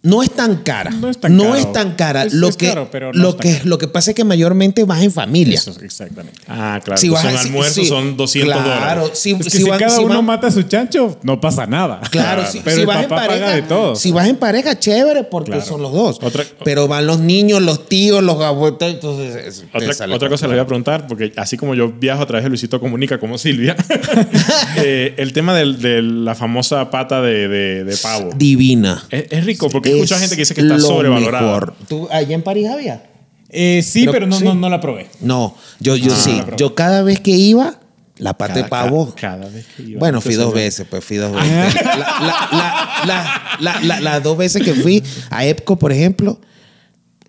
No 0.00 0.22
es 0.22 0.30
tan 0.30 0.58
cara. 0.62 0.90
No 0.90 1.10
es 1.10 1.18
tan 1.18 1.36
caro. 1.36 1.54
es 1.56 1.72
tan 1.72 1.94
cara. 1.96 2.22
Es- 2.24 2.32
lo, 2.32 2.48
es 2.48 2.56
que, 2.56 2.68
caro, 2.68 2.88
pero 2.90 3.12
no 3.12 3.20
lo, 3.20 3.28
es 3.30 3.36
tan 3.36 3.42
que, 3.42 3.52
caro. 3.58 3.68
lo 3.68 3.78
que 3.78 3.88
pasa 3.88 4.12
es 4.12 4.14
que 4.14 4.22
mayormente 4.24 4.84
vas 4.84 5.02
en 5.02 5.10
familia. 5.10 5.56
Eso, 5.58 5.74
exactamente. 5.82 6.38
Ah, 6.46 6.80
claro. 6.84 7.00
Si 7.00 7.08
vas 7.08 7.24
un 7.24 7.30
a- 7.30 7.38
si- 7.42 7.48
almuerzo 7.48 7.74
sí, 7.82 7.86
son 7.86 8.16
200 8.16 8.54
claro, 8.62 8.68
dólares. 9.02 9.18
Si, 9.18 9.32
Es 9.32 9.38
que 9.38 9.50
si 9.50 9.58
si, 9.58 9.64
van- 9.64 9.78
cada 9.80 9.96
si 9.96 10.04
uno 10.04 10.14
van- 10.14 10.24
mata 10.24 10.50
su 10.52 10.62
chancho, 10.62 11.18
no 11.24 11.40
pasa 11.40 11.66
nada. 11.66 12.00
Claro, 12.12 12.44
si, 12.50 12.60
pero 12.60 12.76
si 12.76 12.80
el 12.82 12.86
vas 12.86 13.02
en 13.02 13.08
papá 13.08 13.22
pareja, 13.26 13.44
paga 13.44 13.56
de 13.56 13.62
todo. 13.62 13.96
si 13.96 14.12
vas 14.12 14.28
en 14.28 14.36
pareja, 14.36 14.78
chévere, 14.78 15.24
porque 15.24 15.50
Claro. 15.50 15.66
son 15.66 15.82
los 15.82 15.92
dos. 15.92 16.18
Otra- 16.22 16.44
Pero 16.64 16.86
van 16.86 17.06
los 17.06 17.18
niños, 17.18 17.60
los 17.60 17.88
tíos, 17.88 18.22
los 18.22 18.40
abuelos, 18.40 18.78
entonces 18.80 19.64
Otra, 19.74 20.14
otra 20.14 20.28
cosa 20.28 20.46
les 20.46 20.54
voy 20.54 20.60
a 20.62 20.66
preguntar, 20.66 21.06
porque 21.08 21.32
así 21.36 21.56
como 21.56 21.74
yo 21.74 21.90
viajo 21.92 22.22
a 22.22 22.26
través 22.26 22.44
de 22.44 22.50
Luisito 22.50 22.78
Comunica 22.78 23.18
como 23.18 23.36
Silvia, 23.36 23.74
eh, 24.76 25.14
el 25.16 25.32
tema 25.32 25.54
de, 25.54 26.02
la 26.02 26.34
famosa 26.36 26.88
pata 26.90 27.20
de, 27.20 27.48
de- 27.48 27.84
de 27.84 27.96
pavo. 27.96 28.30
divina. 28.36 29.04
Es 29.10 29.44
rico 29.44 29.68
porque 29.68 29.88
mucha 29.98 30.18
gente 30.18 30.34
que 30.36 30.42
dice 30.42 30.54
que 30.54 30.60
está 30.62 30.74
lo 30.74 30.80
sobrevalorada. 30.80 31.44
mejor. 31.46 31.74
¿Tú 31.88 32.08
allá 32.10 32.34
en 32.34 32.42
París 32.42 32.68
había? 32.68 33.04
Eh, 33.50 33.82
sí, 33.82 34.00
Pero- 34.00 34.12
pero, 34.12 34.26
no, 34.26 34.38
sí. 34.38 34.44
no, 34.44 34.54
no 34.54 34.68
la 34.68 34.80
probé. 34.80 35.08
No, 35.20 35.54
yo, 35.80 35.96
yo 35.96 36.12
Ah, 36.12 36.16
sí. 36.16 36.42
Yo 36.56 36.74
cada 36.74 37.02
vez 37.02 37.20
que 37.20 37.30
iba, 37.30 37.80
la 38.18 38.34
pata 38.36 38.54
de 38.54 38.60
Cada- 38.62 38.68
pavo. 38.84 39.14
cada- 39.14 39.38
cada 39.40 39.48
vez 39.52 39.64
que 39.76 39.82
iba. 39.84 39.98
Bueno, 40.00 40.20
fui 40.20 40.34
dos 40.34 40.52
veces, 40.52 40.86
pues 40.90 41.04
fui 41.04 41.16
dos 41.16 41.32
veces. 41.32 41.74
La- 41.84 41.94
la- 41.96 42.98
la- 43.06 43.06
la- 43.06 43.54
la- 43.60 43.80
la- 43.80 44.00
Las 44.00 44.22
dos 44.22 44.36
veces 44.36 44.62
que 44.62 44.74
fui 44.74 45.02
a 45.30 45.46
Epco, 45.46 45.76
por 45.78 45.92
ejemplo, 45.92 46.40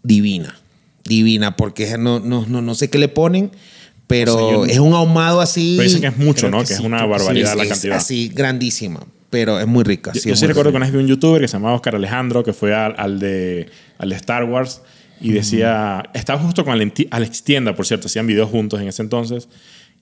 divina. 0.03 0.55
Divina, 1.05 1.55
porque 1.55 1.97
no, 1.97 2.19
no, 2.19 2.45
no, 2.47 2.61
no 2.61 2.75
sé 2.75 2.89
qué 2.89 2.97
le 2.97 3.07
ponen, 3.07 3.51
pero 4.07 4.35
O 4.35 4.37
sea, 4.39 4.51
yo 4.51 4.57
no- 4.65 4.65
es 4.65 4.79
un 4.79 4.93
ahumado 4.93 5.41
así. 5.41 5.75
Pero 5.77 5.83
dicen 5.87 6.01
que 6.01 6.07
es 6.07 6.17
mucho, 6.17 6.49
¿no? 6.49 6.59
que 6.61 6.65
Que, 6.67 6.73
es 6.73 6.79
una 6.79 6.99
sí. 7.03 7.07
barbaridad 7.07 7.55
la 7.55 7.63
es 7.63 7.69
cantidad. 7.69 7.97
así 7.97 8.29
grandísima, 8.33 8.99
pero 9.29 9.59
es 9.59 9.67
muy 9.67 9.83
rica. 9.83 10.11
Yo, 10.13 10.21
sí, 10.21 10.29
yo 10.29 10.35
sí 10.35 10.47
recuerdo 10.47 10.71
que 10.71 10.77
una 10.77 10.85
vez 10.85 10.93
vi 10.93 10.99
un 10.99 11.07
youtuber 11.07 11.41
que 11.41 11.47
se 11.47 11.53
llamaba 11.53 11.75
Oscar 11.75 11.95
Alejandro, 11.95 12.43
que 12.43 12.53
fue 12.53 12.73
al, 12.73 12.95
al 12.97 13.19
de, 13.19 13.67
al 13.97 14.09
de 14.09 14.15
Star 14.15 14.43
Wars, 14.45 14.81
y 15.21 15.31
decía, 15.31 16.03
estaba 16.13 16.39
justo 16.41 16.63
con 16.63 16.73
Alex 17.11 17.43
Tienda, 17.43 17.75
por 17.75 17.85
cierto, 17.85 18.07
hacían 18.07 18.25
videos 18.27 18.49
juntos 18.49 18.79
en 18.81 18.87
ese 18.87 19.01
entonces, 19.01 19.49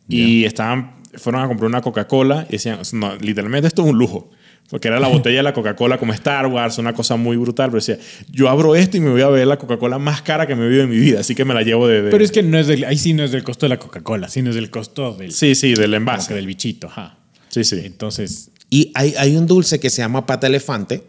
y 0.07 0.45
estaban, 0.45 0.91
fueron 1.15 1.41
a 1.41 1.47
comprar 1.47 1.67
una 1.67 1.81
Coca-Cola 1.81 2.45
y 2.49 2.53
decían, 2.53 2.79
no, 2.93 3.15
literalmente 3.17 3.67
esto 3.67 3.83
es 3.83 3.89
un 3.89 3.97
lujo, 3.97 4.29
Porque 4.69 4.87
era 4.89 4.99
la 4.99 5.07
botella 5.07 5.37
de 5.37 5.43
la 5.43 5.53
Coca-Cola 5.53 5.97
como 5.97 6.13
Star 6.13 6.45
Wars, 6.47 6.77
una 6.77 6.93
cosa 6.93 7.15
muy 7.15 7.35
brutal. 7.37 7.69
Pero 7.71 7.77
decía, 7.79 7.97
yo 8.29 8.47
abro 8.49 8.75
esto 8.75 8.97
y 8.97 8.99
me 8.99 9.09
voy 9.09 9.21
a 9.21 9.29
ver 9.29 9.47
la 9.47 9.57
Coca-Cola 9.57 9.97
más 9.97 10.21
cara 10.21 10.45
que 10.45 10.55
me 10.55 10.61
he 10.63 10.65
bebido 10.65 10.83
en 10.83 10.89
mi 10.89 10.97
vida. 10.97 11.21
Así 11.21 11.35
que 11.35 11.45
me 11.45 11.53
la 11.53 11.61
llevo 11.63 11.87
de... 11.87 12.01
de- 12.01 12.11
Pero 12.11 12.21
es 12.23 12.31
que 12.31 12.43
no 12.43 12.57
es 12.59 12.67
del, 12.67 12.83
ahí 12.83 12.97
sí 12.97 13.13
no 13.13 13.23
es 13.23 13.31
del 13.31 13.43
costo 13.43 13.65
de 13.65 13.69
la 13.69 13.79
Coca-Cola, 13.79 14.27
sino 14.29 14.49
es 14.49 14.55
del 14.55 14.69
costo 14.69 15.13
del, 15.13 15.31
Sí, 15.31 15.55
sí, 15.55 15.73
del 15.73 15.93
envase. 15.93 16.33
del 16.33 16.45
bichito. 16.45 16.87
Ajá. 16.87 17.17
Sí, 17.47 17.63
sí. 17.63 17.81
Entonces, 17.85 18.51
Y 18.69 18.91
hay, 18.95 19.13
hay 19.17 19.35
un 19.37 19.47
dulce 19.47 19.79
que 19.79 19.89
se 19.89 20.01
llama 20.01 20.25
pata 20.25 20.47
elefante. 20.47 21.03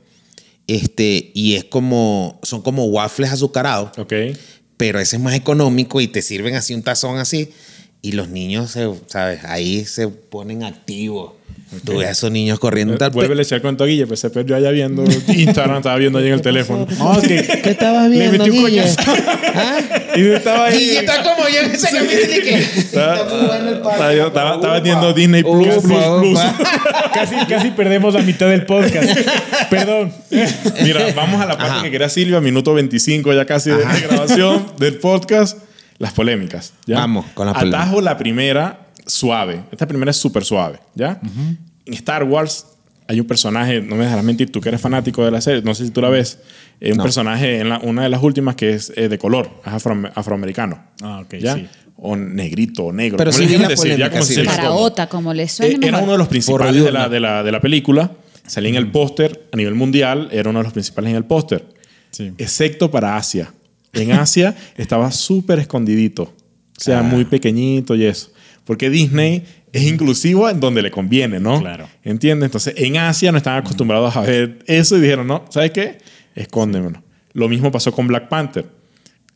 Este, 0.67 1.31
y 1.35 1.55
es 1.55 1.65
como, 1.65 2.39
son 2.43 2.61
como 2.63 2.85
waffles 2.87 3.31
azucarados, 3.33 3.97
Ok. 3.99 4.13
pero 4.77 5.01
ese 5.01 5.17
es 5.17 5.23
más 5.23 5.35
económico 5.35 6.01
y 6.01 6.09
te 6.09 6.21
sirven 6.21 6.55
así 6.57 6.75
un 6.75 6.83
tazón 6.83 7.19
así. 7.19 7.51
Y 8.03 8.13
los 8.13 8.29
niños, 8.29 8.71
se, 8.71 8.89
¿sabes? 9.07 9.41
Ahí 9.45 9.85
se 9.87 10.09
ponen 10.09 10.63
activos. 10.65 11.33
Tú 11.85 11.99
ves 11.99 12.09
a 12.09 12.11
esos 12.13 12.31
niños 12.31 12.59
corriendo 12.59 12.95
y 12.95 12.97
tal. 12.99 13.11
Vuelve 13.11 13.39
a 13.39 13.43
echar 13.43 13.61
cuento 13.61 13.85
a 13.85 13.87
Guille, 13.87 14.07
pues 14.07 14.21
se 14.21 14.31
perdió 14.31 14.57
allá 14.57 14.71
viendo 14.71 15.05
Instagram, 15.05 15.79
estaba 15.79 15.97
viendo 15.97 16.19
ahí 16.19 16.27
en 16.29 16.33
el 16.35 16.41
teléfono. 16.41 16.87
no, 16.99 17.21
que 17.21 17.61
¿Qué 17.63 17.71
estabas 17.71 18.09
Le 18.09 18.17
viendo, 18.19 18.39
metí 18.45 18.51
un 18.51 18.63
coñazo. 18.63 18.97
¿Ah? 19.55 19.79
y 20.17 20.21
estaba 20.29 20.67
ahí. 20.67 20.79
Guille 20.79 20.99
está 21.01 21.23
como 21.23 21.49
yo 21.49 21.61
en 21.61 21.71
ese 21.71 21.87
capítulo 21.91 22.37
y 22.37 22.43
que... 22.43 22.55
Está 22.59 23.23
bueno 23.25 23.55
el 23.55 23.75
Estaba, 23.77 23.97
parque. 23.99 24.19
estaba- 24.27 24.55
estaba 24.57 24.81
viendo 24.81 25.13
Disney 25.13 25.43
Plus, 25.43 25.83
Plus, 25.83 26.05
Plus. 26.21 26.41
Casi, 27.13 27.37
casi 27.47 27.71
perdemos 27.73 28.15
la 28.15 28.23
mitad 28.23 28.49
del 28.49 28.65
podcast. 28.65 29.11
Perdón. 29.71 30.13
Mira, 30.83 31.07
vamos 31.15 31.41
a 31.41 31.47
la 31.47 31.57
parte 31.59 31.73
Ajá. 31.75 31.83
que 31.83 31.91
quería 31.91 32.09
Silvia, 32.09 32.41
minuto 32.41 32.73
25 32.75 33.33
ya 33.35 33.45
casi 33.45 33.71
de, 33.71 33.77
de 33.85 34.01
grabación 34.09 34.67
del 34.79 34.97
podcast. 34.99 35.59
Las 35.99 36.13
polémicas. 36.13 36.73
¿ya? 36.87 36.97
Vamos 36.97 37.27
con 37.35 37.47
las 37.47 37.55
polémicas. 37.57 37.83
Atajo 37.83 38.01
la 38.01 38.17
primera 38.17 38.79
suave. 39.09 39.65
Esta 39.73 39.87
primera 39.89 40.11
es 40.13 40.17
súper 40.17 40.45
suave. 40.45 40.79
¿ya? 40.95 41.21
En 41.87 41.95
Star 41.95 42.23
Wars 42.23 42.67
hay 43.09 43.19
un 43.21 43.27
personaje, 43.27 43.81
no 43.81 43.97
me 43.97 44.05
dejarás 44.05 44.23
mentir, 44.25 44.53
tú 44.53 44.61
que 44.61 44.69
eres 44.69 44.81
fanático 44.81 45.25
de 45.25 45.31
la 45.31 45.41
serie, 45.41 45.63
no 45.63 45.75
sé 45.75 45.87
si 45.87 45.91
tú 45.91 46.01
la 46.03 46.11
ves, 46.11 46.39
eh, 46.81 46.93
un 46.93 46.99
No. 46.99 47.03
personaje 47.03 47.59
en 47.59 47.71
la- 47.71 47.79
una 47.79 48.03
de 48.03 48.11
las 48.11 48.23
últimas 48.23 48.55
que 48.55 48.75
es 48.75 48.93
eh, 48.97 49.09
de 49.09 49.17
color, 49.19 49.51
es 49.65 49.73
afro- 49.73 50.13
afroamericano. 50.15 50.79
Ah, 51.03 51.21
ok, 51.25 51.35
¿ya? 51.41 51.55
sí. 51.55 51.67
O 51.97 52.15
negrito, 52.15 52.85
o 52.85 52.93
negro. 52.93 53.17
Pero 53.17 53.33
le 53.33 53.37
ya 53.39 53.75
polémica, 53.77 54.11
como 54.11 54.23
sí. 54.25 54.43
Caraota, 54.45 55.09
le 55.35 55.49
suene 55.49 55.75
Eh, 55.75 55.79
Era 55.89 55.99
uno 55.99 56.13
de 56.13 56.19
los 56.19 56.29
principales 56.29 56.85
de 56.85 56.93
la, 56.93 57.09
de, 57.09 57.19
la, 57.19 57.43
de 57.43 57.51
la 57.51 57.61
película. 57.61 58.13
Salía 58.47 58.71
en 58.71 58.77
el 58.77 58.91
póster 58.91 59.49
a 59.53 59.57
nivel 59.57 59.75
mundial, 59.75 60.29
era 60.31 60.49
uno 60.51 60.61
de 60.61 60.65
los 60.65 60.73
principales 60.73 61.11
en 61.11 61.17
el 61.17 61.25
póster. 61.25 61.67
Sí. 62.11 62.33
Excepto 62.39 62.91
para 62.91 63.17
Asia. 63.17 63.53
En 63.95 64.13
Asia 64.13 64.55
estaba 64.77 65.11
súper 65.11 65.59
escondidito. 65.59 66.33
Sea, 66.79 67.01
Ah. 67.01 67.03
muy 67.03 67.25
pequeñito 67.27 67.95
y 67.95 68.05
eso. 68.07 68.33
Porque 68.65 68.89
Disney 68.89 69.45
es 69.73 69.83
inclusivo 69.83 70.49
en 70.49 70.61
donde 70.61 70.81
le 70.81 70.91
conviene, 70.91 71.39
¿no? 71.41 71.61
Claro. 71.61 71.89
¿Entiendes? 72.03 72.47
Entonces, 72.47 72.75
en 72.77 72.97
Asia 72.97 73.31
no 73.33 73.39
estaban 73.39 73.61
acostumbrados 73.61 74.17
a 74.17 74.23
ver 74.23 74.61
eso 74.67 74.97
y 74.97 75.01
dijeron, 75.01 75.27
no, 75.27 75.45
¿sabes 75.51 75.73
qué? 75.73 75.99
Escóndemelo. 76.35 77.03
Lo 77.35 77.49
mismo 77.49 77.71
pasó 77.71 77.93
con 77.93 78.07
Black 78.07 78.29
Panther. 78.29 78.65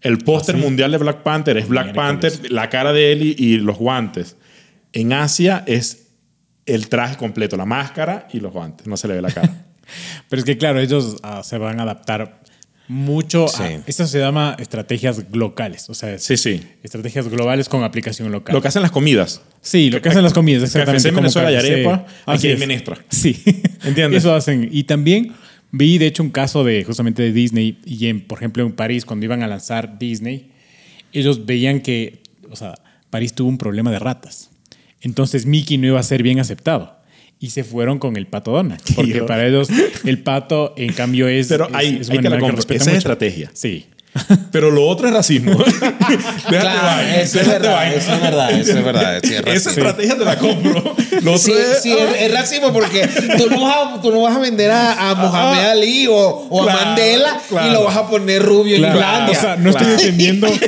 El 0.01 0.19
póster 0.19 0.57
mundial 0.57 0.91
de 0.93 0.99
Black 0.99 1.23
Panther 1.23 1.57
es 1.59 1.69
Black. 1.69 1.95
Panther, 1.95 2.51
la 2.51 2.69
cara 2.71 2.93
de 2.93 3.13
él 3.13 3.23
y, 3.23 3.35
y 3.39 3.59
los 3.59 3.77
guantes. 3.79 4.37
En 4.93 5.13
Asia 5.13 5.63
es 5.67 6.09
el 6.67 6.89
traje 6.89 7.17
completo, 7.17 7.57
la 7.57 7.67
máscara 7.67 8.27
y 8.33 8.41
los 8.41 8.53
guantes. 8.53 8.87
No 8.87 8.97
se 8.97 9.09
le 9.09 9.15
ve 9.15 9.23
la 9.23 9.31
cara. 9.31 9.67
Pero 10.29 10.41
es 10.41 10.45
que, 10.45 10.57
claro, 10.57 10.81
ellos 10.81 11.17
ah, 11.23 11.43
se 11.45 11.59
van 11.59 11.81
a 11.81 11.83
adaptar 11.83 12.41
mucho 12.93 13.49
Sí. 13.49 13.63
a. 13.63 13.83
Esto 13.87 14.07
se 14.07 14.19
llama 14.19 14.57
estrategias 14.59 15.23
locales. 15.33 15.89
O 15.91 15.95
sea, 15.95 16.15
es- 16.15 16.23
Sí, 16.23 16.37
sí. 16.37 16.61
estrategias 16.83 17.29
globales 17.29 17.69
con 17.69 17.83
aplicación 17.83 18.31
local. 18.31 18.55
Lo 18.55 18.63
que 18.63 18.69
hacen 18.69 18.83
las 18.83 18.91
comidas. 18.91 19.43
Sí, 19.61 19.91
lo 19.91 20.01
que 20.03 20.09
hacen 20.09 20.23
las 20.23 20.33
comidas, 20.33 20.63
exactamente. 20.63 21.09
En 21.09 21.15
Venezuela 21.17 21.49
arepa, 21.59 22.07
aquí 22.27 22.47
hay 22.49 22.53
es. 22.55 22.59
menestra. 22.61 22.99
Sí. 23.09 23.43
¿Entiendes? 23.85 24.19
Eso 24.23 24.35
hacen. 24.35 24.69
Y 24.71 24.85
también 24.85 25.33
vi, 25.71 25.99
de 25.99 26.07
hecho, 26.07 26.23
un 26.23 26.31
caso 26.31 26.65
de 26.65 26.85
justamente 26.85 27.23
de 27.23 27.33
Disney 27.33 27.79
y, 27.85 28.07
en, 28.09 28.21
por 28.21 28.39
ejemplo, 28.39 28.65
en 28.65 28.73
París, 28.73 29.05
cuando 29.05 29.25
iban 29.25 29.43
a 29.43 29.47
lanzar 29.49 29.99
Disney, 29.99 30.51
ellos 31.13 31.47
veían 31.47 31.81
que, 31.81 32.23
o 32.51 32.57
sea, 32.57 32.75
París 33.11 33.33
tuvo 33.35 33.49
un 33.49 33.59
problema 33.59 33.91
de 33.91 33.99
ratas. 33.99 34.51
Entonces 35.01 35.47
Mickey 35.47 35.79
no 35.79 35.87
iba 35.89 35.99
a 36.01 36.03
ser 36.03 36.23
bien 36.23 36.39
aceptado. 36.41 36.97
Y 37.43 37.51
se 37.51 37.65
fueron 37.65 37.99
con 37.99 38.17
el 38.17 38.27
pato 38.27 38.53
Donald. 38.53 38.81
Porque 38.97 39.13
Dios. 39.15 39.27
para 39.27 39.47
ellos 39.47 39.69
el 40.05 40.23
pato, 40.23 40.73
en 40.79 40.93
cambio, 40.95 41.29
es. 41.29 41.49
Pero 41.49 41.69
es- 41.69 41.75
ahí- 41.75 41.99
es 42.01 42.09
hay 42.09 42.17
un 42.19 42.23
que 42.23 42.31
la 42.31 42.37
Esa 42.83 42.93
es 42.93 42.99
estrategia. 42.99 43.51
Sí. 43.53 43.87
Pero 44.51 44.71
lo 44.71 44.87
otro 44.87 45.09
es 45.09 45.15
racismo. 45.15 45.53
Déjate 45.65 46.49
Claro, 46.49 46.83
vaina, 46.83 47.17
eso 47.17 47.41
es 47.41 47.49
verdad, 47.49 47.73
vaina. 47.75 47.95
eso 47.97 48.13
es 48.13 48.21
verdad, 48.21 48.51
eso 48.53 48.79
es 48.79 48.85
verdad, 48.85 49.21
sí, 49.23 49.35
es 49.35 49.43
Esa 49.47 49.71
estrategia 49.71 50.19
te 50.19 50.25
la 50.25 50.37
compro. 50.39 50.95
Lo 51.23 51.33
otro 51.33 51.39
Sí, 51.39 51.53
es, 51.53 51.83
sí, 51.83 51.93
es, 51.93 52.21
es 52.21 52.33
racismo 52.33 52.73
porque 52.75 53.09
tú 53.39 53.49
no 53.49 53.63
vas 53.63 53.75
a, 53.99 54.03
tú 54.03 54.11
no 54.13 54.21
vas 54.21 54.37
a 54.37 54.39
vender 54.39 54.71
a, 54.71 55.11
a 55.11 55.15
Mohamed 55.15 55.61
Ali 55.65 56.07
o, 56.09 56.15
o 56.19 56.63
Claro, 56.65 56.79
a 56.79 56.85
Mandela 56.85 57.41
claro. 57.49 57.69
y 57.69 57.73
lo 57.73 57.85
vas 57.85 57.97
a 57.97 58.09
poner 58.09 58.43
rubio 58.43 58.77
Claro. 58.77 59.25
en. 59.25 59.31
O 59.37 59.41
sea, 59.41 59.57
no 59.57 59.71
estoy 59.71 59.87
defendiendo. 59.87 60.49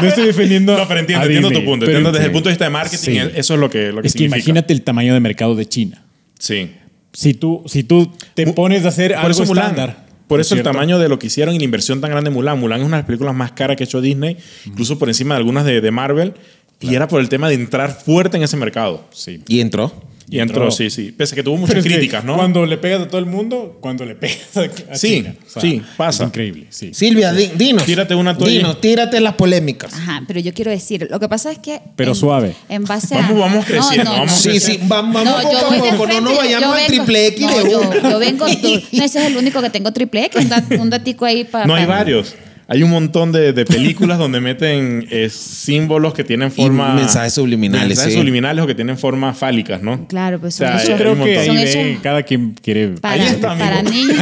No 0.00 0.08
estoy 0.08 0.26
defendiendo. 0.26 0.76
No, 0.76 0.88
pero 0.88 1.00
entiendo, 1.00 1.24
entiendo 1.24 1.50
tu 1.50 1.64
punto. 1.64 1.86
pero- 1.86 1.98
Entiendo 1.98 2.12
desde 2.12 2.26
el 2.26 2.32
punto 2.32 2.48
de 2.48 2.52
vista 2.54 2.64
de 2.64 2.70
marketing, 2.70 2.98
Sí. 2.98 3.18
eso 3.36 3.54
es 3.54 3.60
lo 3.60 3.70
que, 3.70 3.92
lo 3.92 4.02
que 4.02 4.08
Es 4.08 4.12
que 4.12 4.18
significa. 4.18 4.36
imagínate 4.38 4.72
el 4.74 4.82
tamaño 4.82 5.14
de 5.14 5.20
mercado 5.20 5.54
de 5.54 5.66
China. 5.66 6.02
Sí. 6.38 6.72
Si 7.12 7.32
tú, 7.34 7.62
si 7.66 7.84
tú 7.84 8.12
te 8.34 8.48
pones 8.48 8.84
a 8.84 8.88
hacer 8.88 9.12
Por 9.14 9.24
algo 9.26 9.42
estándar. 9.44 10.03
Por 10.28 10.38
¿no 10.38 10.42
eso 10.42 10.54
es 10.54 10.58
el 10.60 10.64
cierto? 10.64 10.72
tamaño 10.72 10.98
de 10.98 11.08
lo 11.08 11.18
que 11.18 11.26
hicieron 11.26 11.54
y 11.54 11.58
la 11.58 11.64
inversión 11.64 12.00
tan 12.00 12.10
grande 12.10 12.30
de 12.30 12.34
Mulan. 12.34 12.58
Mulan 12.58 12.80
es 12.80 12.86
una 12.86 12.96
de 12.96 13.02
las 13.02 13.06
películas 13.06 13.34
más 13.34 13.52
caras 13.52 13.76
que 13.76 13.84
ha 13.84 13.86
hecho 13.86 14.00
Disney, 14.00 14.36
incluso 14.64 14.98
por 14.98 15.08
encima 15.08 15.34
de 15.34 15.38
algunas 15.38 15.64
de, 15.64 15.80
de 15.80 15.90
Marvel. 15.90 16.34
Y 16.80 16.94
era 16.94 17.08
por 17.08 17.20
el 17.20 17.28
tema 17.28 17.48
de 17.48 17.54
entrar 17.54 17.92
fuerte 17.98 18.36
en 18.36 18.42
ese 18.42 18.56
mercado. 18.58 19.06
Sí. 19.10 19.42
Y 19.48 19.60
entró. 19.60 19.92
Y 20.28 20.38
entró, 20.40 20.62
entró. 20.62 20.70
sí, 20.70 20.88
sí. 20.90 21.12
Pese 21.12 21.34
a 21.34 21.36
que 21.36 21.42
tuvo 21.42 21.54
Pero 21.56 21.60
muchas 21.66 21.76
es 21.78 21.82
que 21.84 21.90
críticas, 21.90 22.24
¿no? 22.24 22.36
Cuando 22.36 22.64
le 22.66 22.78
pegas 22.78 23.02
a 23.02 23.08
todo 23.08 23.18
el 23.18 23.26
mundo, 23.26 23.76
cuando 23.80 24.04
le 24.06 24.14
pegas 24.14 24.56
a, 24.56 24.94
Sí, 24.96 25.08
China. 25.22 25.34
sí, 25.60 25.82
pasa. 25.96 26.24
Es 26.24 26.28
increíble, 26.28 26.66
sí. 26.70 26.94
Silvia, 26.94 27.32
di- 27.32 27.50
dinos. 27.54 27.84
Tírate 27.84 28.14
una 28.14 28.36
tú 28.36 28.44
ahí. 28.46 28.58
Dinos, 28.58 28.80
tírate 28.80 29.20
las 29.20 29.34
polémicas. 29.34 29.92
Ajá, 29.92 30.22
pero 30.26 30.40
yo 30.40 30.52
quiero 30.54 30.70
decir, 30.70 31.06
lo 31.10 31.20
que 31.20 31.28
pasa 31.28 31.52
es 31.52 31.58
que. 31.58 31.80
Pero 31.96 32.12
en- 32.12 32.14
suave. 32.16 32.54
En 32.68 32.84
base 32.84 33.14
Vamos- 33.14 33.36
a. 33.36 33.40
vamos 33.46 33.64
creciendo, 33.66 34.10
vamos 34.10 34.32
Sí, 34.32 34.58
sí, 34.60 34.78
va- 34.90 35.02
vamos 35.02 35.24
No, 35.24 35.32
poco 35.42 35.52
yo 35.52 35.58
a 35.58 36.06
no 36.08 36.20
nos 36.22 36.36
vayamos 36.38 36.68
yo 36.68 36.72
al 36.82 36.86
triple 36.86 37.26
X 37.28 37.40
no, 37.46 37.58
de 37.64 37.70
yo, 37.70 37.80
una. 37.82 38.10
yo 38.10 38.18
vengo. 38.18 38.46
No, 38.92 39.04
ese 39.04 39.18
es 39.20 39.26
el 39.26 39.36
único 39.36 39.60
que 39.60 39.70
tengo 39.70 39.92
triple 39.92 40.24
X, 40.26 40.42
un, 40.42 40.48
dat- 40.50 40.80
un 40.80 40.90
datico 40.90 41.24
ahí 41.24 41.44
para. 41.44 41.66
No 41.66 41.74
hay 41.74 41.84
varios. 41.86 42.34
Hay 42.66 42.82
un 42.82 42.90
montón 42.90 43.30
de, 43.32 43.52
de 43.52 43.64
películas 43.64 44.18
donde 44.18 44.40
meten 44.40 45.06
eh, 45.10 45.28
símbolos 45.30 46.14
que 46.14 46.24
tienen 46.24 46.50
forma. 46.50 46.94
mensajes 46.94 47.34
subliminales, 47.34 47.88
Mensajes 47.88 48.12
sí. 48.14 48.18
subliminales 48.18 48.64
o 48.64 48.66
que 48.66 48.74
tienen 48.74 48.96
formas 48.96 49.36
fálicas, 49.36 49.82
¿no? 49.82 50.06
Claro, 50.08 50.40
pues 50.40 50.54
O 50.54 50.58
sea, 50.58 50.78
son 50.78 50.78
hay- 50.78 50.86
Yo 50.86 50.94
hechos- 50.94 51.00
creo 51.00 51.24
que 51.24 51.38
ahí 51.38 51.46
Son 51.46 51.56
ven, 51.56 51.66
hechos- 51.66 52.02
cada 52.02 52.22
quien 52.22 52.54
quiere. 52.62 52.88
para, 53.00 53.14
Ahí 53.22 53.28
está, 53.28 53.58
para 53.58 53.82
niños. 53.82 54.16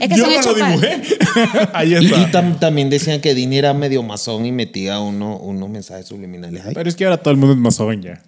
Es 0.00 0.08
que 0.08 0.08
Yo 0.16 0.24
son 0.24 0.30
no 0.30 0.30
lo 0.30 0.40
hechos 0.40 0.56
dibujé. 0.56 1.02
Ahí 1.74 1.92
Y, 1.92 1.94
está. 2.06 2.20
y 2.20 2.24
tam- 2.32 2.58
también 2.58 2.88
decían 2.88 3.20
que 3.20 3.34
Disney 3.34 3.58
era 3.58 3.74
medio 3.74 4.02
masón 4.02 4.46
y 4.46 4.52
metía 4.52 4.98
uno, 5.00 5.36
unos 5.36 5.68
mensajes 5.68 6.06
subliminales 6.06 6.64
ahí. 6.64 6.72
Pero 6.74 6.88
es 6.88 6.96
que 6.96 7.04
ahora 7.04 7.18
todo 7.18 7.32
el 7.32 7.36
mundo 7.36 7.52
es 7.54 7.60
masón 7.60 8.00
ya. 8.02 8.22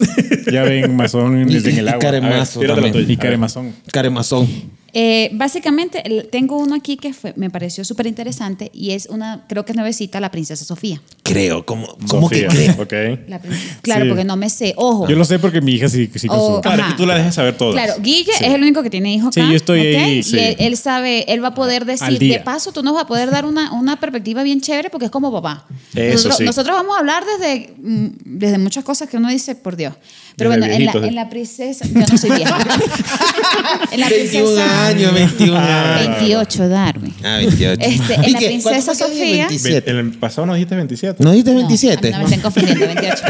Ya 0.52 0.62
ven 0.64 0.94
masón 0.94 1.40
Y- 1.48 1.54
desde 1.54 1.70
en 1.70 1.78
el 1.78 1.86
y 1.86 1.88
agua. 1.88 2.00
también. 2.10 2.92
tuya. 2.92 3.06
Y 3.12 3.16
caremazón. 3.16 3.72
Caremazón. 3.92 4.46
Eh, 4.92 5.30
básicamente, 5.34 6.02
tengo 6.30 6.56
uno 6.58 6.74
aquí 6.74 6.96
que 6.96 7.12
fue- 7.12 7.34
me 7.36 7.50
pareció 7.50 7.84
súper 7.84 8.06
interesante 8.06 8.70
y 8.72 8.92
es 8.92 9.06
una, 9.06 9.44
creo 9.48 9.64
que 9.64 9.72
es 9.72 9.76
nuevecita, 9.76 10.20
la 10.20 10.30
princesa 10.30 10.64
Sofía. 10.64 11.00
Creo, 11.28 11.64
¿cómo, 11.66 11.86
cómo 12.08 12.28
que 12.28 12.44
Sofía, 12.50 12.76
creo? 12.88 13.18
La 13.28 13.40
claro, 13.82 14.04
Sí. 14.04 14.08
porque 14.08 14.24
no 14.24 14.36
me 14.36 14.50
sé. 14.50 14.72
Ojo. 14.76 15.08
Yo 15.08 15.16
lo 15.16 15.24
sé 15.24 15.38
porque 15.38 15.60
mi 15.60 15.72
hija 15.72 15.88
sí, 15.88 16.10
sí 16.14 16.26
Oh, 16.30 16.36
consume. 16.36 16.60
Claro, 16.62 16.82
Ajá. 16.82 16.92
que 16.92 16.96
tú 16.96 17.06
la 17.06 17.16
dejes 17.16 17.34
saber 17.34 17.56
todas. 17.56 17.74
Claro, 17.74 18.00
Guille 18.00 18.32
es 18.32 18.42
el 18.54 18.62
único 18.62 18.82
que 18.82 18.90
tiene 18.90 19.12
hijos 19.14 19.34
Sí, 19.34 19.40
yo 19.40 19.54
estoy 19.56 19.80
ahí, 19.80 20.22
Y 20.24 20.38
él, 20.38 20.56
él 20.58 20.76
sabe, 20.76 21.24
él 21.32 21.42
va 21.42 21.48
a 21.48 21.54
poder 21.54 21.84
decir, 21.84 22.18
de 22.18 22.40
paso, 22.40 22.72
tú 22.72 22.82
nos 22.82 22.94
vas 22.94 23.04
a 23.04 23.06
poder 23.06 23.30
dar 23.30 23.44
una, 23.44 23.72
una 23.72 24.00
perspectiva 24.00 24.42
bien 24.42 24.60
chévere 24.60 24.90
porque 24.90 25.06
es 25.06 25.10
como 25.10 25.30
papá. 25.32 25.66
Eso 25.94 26.12
nosotros, 26.14 26.36
sí. 26.38 26.44
nosotros 26.44 26.76
vamos 26.76 26.96
a 26.96 27.00
hablar 27.00 27.24
desde, 27.24 27.74
mm, 27.78 28.06
desde 28.24 28.58
muchas 28.58 28.84
cosas 28.84 29.08
que 29.08 29.16
uno 29.16 29.28
dice, 29.28 29.54
por 29.54 29.76
Dios. 29.76 29.94
Pero 30.36 30.50
Desde 30.50 30.60
bueno, 30.68 30.74
en 30.74 30.86
la, 31.02 31.08
en 31.08 31.14
la 31.16 31.28
princesa, 31.28 31.84
yo 31.84 31.98
no 31.98 32.16
soy 32.16 32.30
vieja. 32.30 32.56
en 33.90 34.00
la 34.00 34.08
21 34.08 34.44
princesa, 34.46 34.86
años, 34.86 35.12
21 35.14 35.56
años. 35.58 36.18
28, 36.20 36.68
Darwin. 36.68 37.14
Ah, 37.24 37.36
28. 37.38 37.80
Este, 37.80 38.14
en 38.14 38.24
¿Y 38.24 38.30
la 38.30 38.38
princesa 38.38 38.84
¿Cuánto 38.84 39.04
fue 39.04 39.06
que 39.08 39.14
dije? 39.14 39.26
Sofía- 39.34 39.48
27. 39.48 39.90
En 39.90 39.96
el 39.96 40.10
pasado 40.12 40.46
nos 40.46 40.54
dijiste 40.56 40.76
27. 40.76 41.17
¿No 41.18 41.30
dijiste 41.32 41.50
No, 41.52 41.56
27? 41.58 42.10
No, 42.12 42.18
me 42.18 42.24
estén 42.24 42.40
confundiendo, 42.40 42.86
28. 42.86 43.22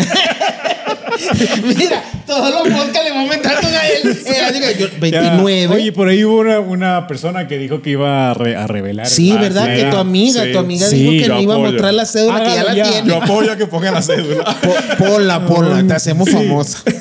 Mira, 1.77 2.03
todos 2.27 2.51
los 2.51 2.62
podcasts 2.62 3.05
le 3.05 3.11
vamos 3.11 3.24
aumentando 3.31 3.68
a 3.68 3.87
él. 3.88 4.18
Era, 4.27 4.53
digo, 4.53 4.66
yo, 4.79 4.87
Ya. 4.88 5.20
29. 5.20 5.74
Oye, 5.74 5.92
por 5.92 6.09
ahí 6.09 6.24
hubo 6.24 6.38
una, 6.40 6.61
una 6.61 7.07
persona 7.07 7.48
que 7.48 7.59
dijo 7.59 7.83
que 7.83 7.90
iba 7.90 8.31
a, 8.31 8.35
re- 8.35 8.57
a 8.57 8.66
revelar. 8.66 9.07
sí, 9.09 9.33
Ah, 9.33 9.40
¿verdad? 9.40 9.66
Que 9.74 9.85
tu 9.85 9.96
amiga, 9.96 10.44
Sí. 10.44 10.53
tu 10.53 10.59
amiga 10.59 10.87
Sí, 10.87 10.96
dijo 10.96 11.22
que 11.24 11.29
no 11.29 11.40
iba 11.40 11.55
a 11.55 11.59
mostrar 11.59 11.94
la 11.94 12.05
cédula 12.07 12.38
que 12.42 12.46
ya 12.46 12.53
Hágalo 12.61 12.68
la 12.68 12.74
ya. 12.77 12.90
tiene. 12.90 13.09
Yo 13.09 13.22
apoyo 13.22 13.53
a 13.53 13.57
que 13.57 13.66
pongan 13.66 13.94
la 13.94 14.03
cédula. 14.03 14.44
Po- 14.62 15.05
Ponla, 15.05 15.46
ponla, 15.46 15.87
te 15.87 15.94
hacemos 15.94 16.31
famosa. 16.31 16.79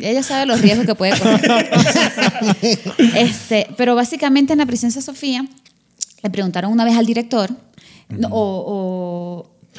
Ya 0.00 0.10
ella 0.10 0.22
sabe 0.22 0.46
los 0.46 0.60
riesgos 0.60 0.86
que 0.86 0.94
puede 0.94 1.16
correr. 1.18 1.70
este, 3.16 3.66
pero 3.76 3.94
básicamente 3.96 4.52
en 4.52 4.58
la 4.60 4.66
princesa 4.66 5.00
Sofía 5.00 5.44
le 6.22 6.30
preguntaron 6.30 6.70
una 6.72 6.84
vez 6.84 6.96
al 6.96 7.04
director, 7.06 7.50
no, 8.08 8.28
o, 8.30 8.36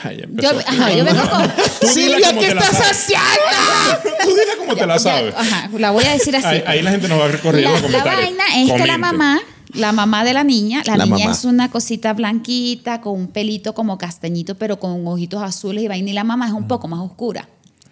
Ay, 0.03 0.23
Yo, 0.33 0.49
ajá, 0.65 0.93
yo 0.93 1.03
vengo 1.05 1.21
con. 1.29 1.89
Silvia, 1.89 2.33
¿qué 2.33 2.47
te 2.47 2.55
la 2.55 2.61
estás 2.61 2.77
sabes. 2.77 2.91
haciendo? 2.91 4.15
Tú 4.23 4.29
dile 4.29 4.57
como 4.57 4.75
te 4.75 4.85
la 4.87 4.99
sabes. 4.99 5.33
Ajá, 5.35 5.69
la 5.77 5.91
voy 5.91 6.03
a 6.05 6.11
decir 6.11 6.35
así. 6.35 6.45
Ahí, 6.47 6.63
ahí 6.65 6.81
la 6.81 6.91
gente 6.91 7.07
nos 7.07 7.19
va 7.19 7.25
a 7.25 7.27
recorrer 7.29 7.63
la, 7.63 7.79
la 7.89 8.03
vaina 8.03 8.43
es 8.57 8.71
que 8.71 8.85
la 8.87 8.97
mamá, 8.97 9.39
la 9.73 9.91
mamá 9.91 10.23
de 10.23 10.33
la 10.33 10.43
niña, 10.43 10.81
la, 10.85 10.97
La 10.97 11.05
niña 11.05 11.19
mamá. 11.25 11.31
es 11.31 11.45
una 11.45 11.69
cosita 11.69 12.13
blanquita 12.13 13.01
con 13.01 13.19
un 13.19 13.27
pelito 13.27 13.73
como 13.73 13.97
castañito, 13.97 14.55
pero 14.55 14.79
con 14.79 15.05
ojitos 15.07 15.41
azules 15.43 15.83
y 15.83 15.87
vaina, 15.87 16.09
y 16.09 16.13
la 16.13 16.23
mamá 16.23 16.47
es 16.47 16.53
un 16.53 16.67
poco 16.67 16.87
más 16.87 16.99
oscura. 16.99 17.47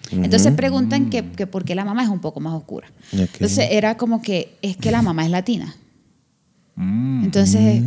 Entonces 0.10 0.54
preguntan 0.54 1.10
que, 1.10 1.30
que 1.32 1.48
por 1.48 1.65
qué 1.65 1.76
la 1.76 1.84
mamá 1.84 2.02
es 2.04 2.10
un 2.10 2.20
poco 2.22 2.39
más 2.39 2.54
oscura. 2.54 2.89
Entonces 3.12 3.67
era 3.72 3.98
como 3.98 4.22
que 4.22 4.58
es 4.62 4.78
que 4.78 4.91
la 4.91 5.02
mamá 5.02 5.26
es 5.26 5.32
latina. 5.32 5.76
Entonces, 6.78 7.82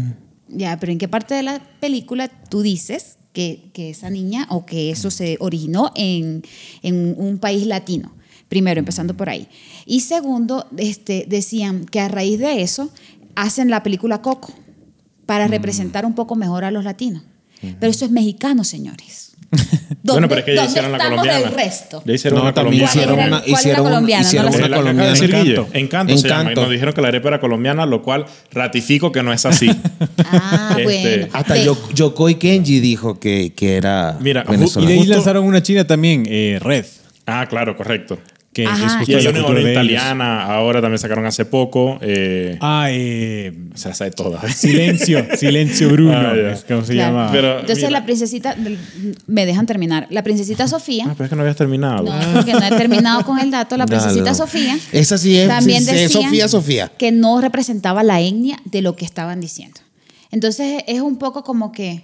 ya, 0.48 0.76
pero 0.78 0.92
¿en 0.92 0.98
qué 0.98 1.08
parte 1.08 1.34
de 1.34 1.42
la 1.42 1.60
película 1.80 2.28
tú 2.28 2.60
dices 2.62 3.16
que, 3.40 3.70
que 3.72 3.88
esa 3.88 4.10
niña 4.10 4.46
o 4.50 4.66
que 4.66 4.90
eso 4.90 5.10
se 5.10 5.38
originó 5.40 5.92
en, 5.94 6.42
en 6.82 7.14
un 7.16 7.38
país 7.38 7.66
latino? 7.66 8.12
Primero, 8.50 8.80
empezando 8.80 9.16
por 9.16 9.30
ahí. 9.30 9.48
Y 9.86 10.00
segundo, 10.00 10.66
este, 10.76 11.24
decían 11.26 11.86
que 11.86 12.00
a 12.00 12.08
raíz 12.08 12.38
de 12.38 12.60
eso 12.60 12.90
hacen 13.36 13.70
la 13.70 13.82
película 13.82 14.20
Coco 14.20 14.52
para 15.24 15.46
representar 15.46 16.04
un 16.04 16.14
poco 16.14 16.36
mejor 16.36 16.64
a 16.64 16.70
los 16.70 16.84
latinos. 16.84 17.22
Pero 17.60 17.90
eso 17.90 18.04
es 18.04 18.10
mexicano, 18.10 18.62
señores. 18.64 19.29
Bueno, 20.02 20.22
¿Dónde- 20.22 20.28
pero 20.28 20.38
es 20.40 20.44
que 20.46 20.54
ya 20.54 20.64
hicieron 20.64 20.92
la 20.92 20.98
colombiana. 20.98 21.38
del 21.40 21.52
resto? 21.52 22.02
Ya 22.06 22.14
hicieron 22.14 22.38
No, 22.38 22.44
una 22.44 22.54
colombiana. 22.54 22.84
hicieron 22.90 23.14
¿Cuál 23.16 23.26
era- 23.26 23.36
una, 23.36 23.40
cuál 23.42 23.52
hicieron 23.60 23.80
una, 23.80 23.90
colombiana? 23.90 24.22
Hicieron 24.22 24.54
una 24.54 24.76
colombiana. 24.76 25.12
Encanto. 25.18 25.68
Encanto, 25.72 26.16
se 26.18 26.28
llama. 26.28 26.52
Y 26.52 26.54
nos 26.54 26.70
dijeron 26.70 26.94
que 26.94 27.02
la 27.02 27.08
arepa 27.08 27.28
era 27.28 27.40
colombiana, 27.40 27.86
lo 27.86 28.02
cual 28.02 28.24
ratifico 28.52 29.12
que 29.12 29.22
no 29.22 29.32
es 29.32 29.44
así. 29.46 29.70
Ah, 30.32 30.76
Este, 30.78 30.84
bueno. 30.84 31.26
Hasta 31.32 31.56
Yo- 31.56 31.76
Yokoi 31.92 32.36
Kenji 32.36 32.80
dijo 32.80 33.18
que, 33.18 33.52
que 33.54 33.76
era 33.76 34.16
Mira, 34.20 34.44
Y 34.48 34.86
de 34.86 34.92
ahí 34.94 35.06
lanzaron 35.06 35.44
una 35.44 35.62
china 35.62 35.84
también, 35.86 36.24
eh, 36.28 36.58
Red, 36.62 36.86
ah, 37.26 37.46
claro, 37.48 37.76
correcto. 37.76 38.18
Que 38.52 38.66
Ajá. 38.66 38.84
es 38.86 38.92
justo 38.96 39.12
Y 39.12 39.14
hay 39.14 39.22
la 39.32 39.46
una, 39.46 39.70
italiana, 39.70 40.42
ahora 40.44 40.80
también 40.80 40.98
sacaron 40.98 41.24
hace 41.24 41.44
poco. 41.44 41.98
Eh, 42.00 42.58
Ah, 42.60 42.88
eh, 42.90 43.52
Se 43.74 43.88
la 43.88 43.94
sabe 43.94 44.10
toda. 44.10 44.40
Silencio, 44.52 45.24
Silencio 45.38 45.88
Bruno, 45.88 46.12
Ah, 46.16 46.34
es 46.52 46.64
como 46.64 46.84
se 46.84 46.94
Claro. 46.94 47.16
llama. 47.16 47.32
Pero- 47.32 47.60
Entonces 47.60 47.76
mira. 47.84 47.90
la 48.00 48.04
princesita, 48.04 48.56
me 49.28 49.46
dejan 49.46 49.66
terminar, 49.66 50.08
la 50.10 50.24
princesita 50.24 50.66
Sofía, 50.66 51.04
Ah, 51.08 51.12
pero 51.16 51.26
es 51.26 51.30
que 51.30 51.36
no 51.36 51.42
habías 51.42 51.56
terminado. 51.56 52.02
no, 52.02 52.12
porque 52.34 52.52
no 52.52 52.64
he 52.64 52.70
terminado 52.70 53.24
con 53.24 53.38
el 53.38 53.52
dato, 53.52 53.76
la 53.76 53.86
princesita 53.86 54.30
no. 54.30 54.34
Sofía, 54.34 54.76
Esa 54.90 55.16
sí 55.16 55.36
es, 55.38 55.46
también 55.46 55.84
sí, 55.84 55.94
es 55.96 56.10
Sofía, 56.12 56.48
Sofía. 56.48 56.92
que 56.98 57.12
no 57.12 57.40
representaba 57.40 58.02
la 58.02 58.20
etnia 58.20 58.58
de 58.64 58.82
lo 58.82 58.96
que 58.96 59.04
estaban 59.04 59.40
diciendo. 59.40 59.80
Entonces 60.32 60.82
es 60.88 61.00
un 61.00 61.18
poco 61.18 61.44
como 61.44 61.70
que, 61.70 62.02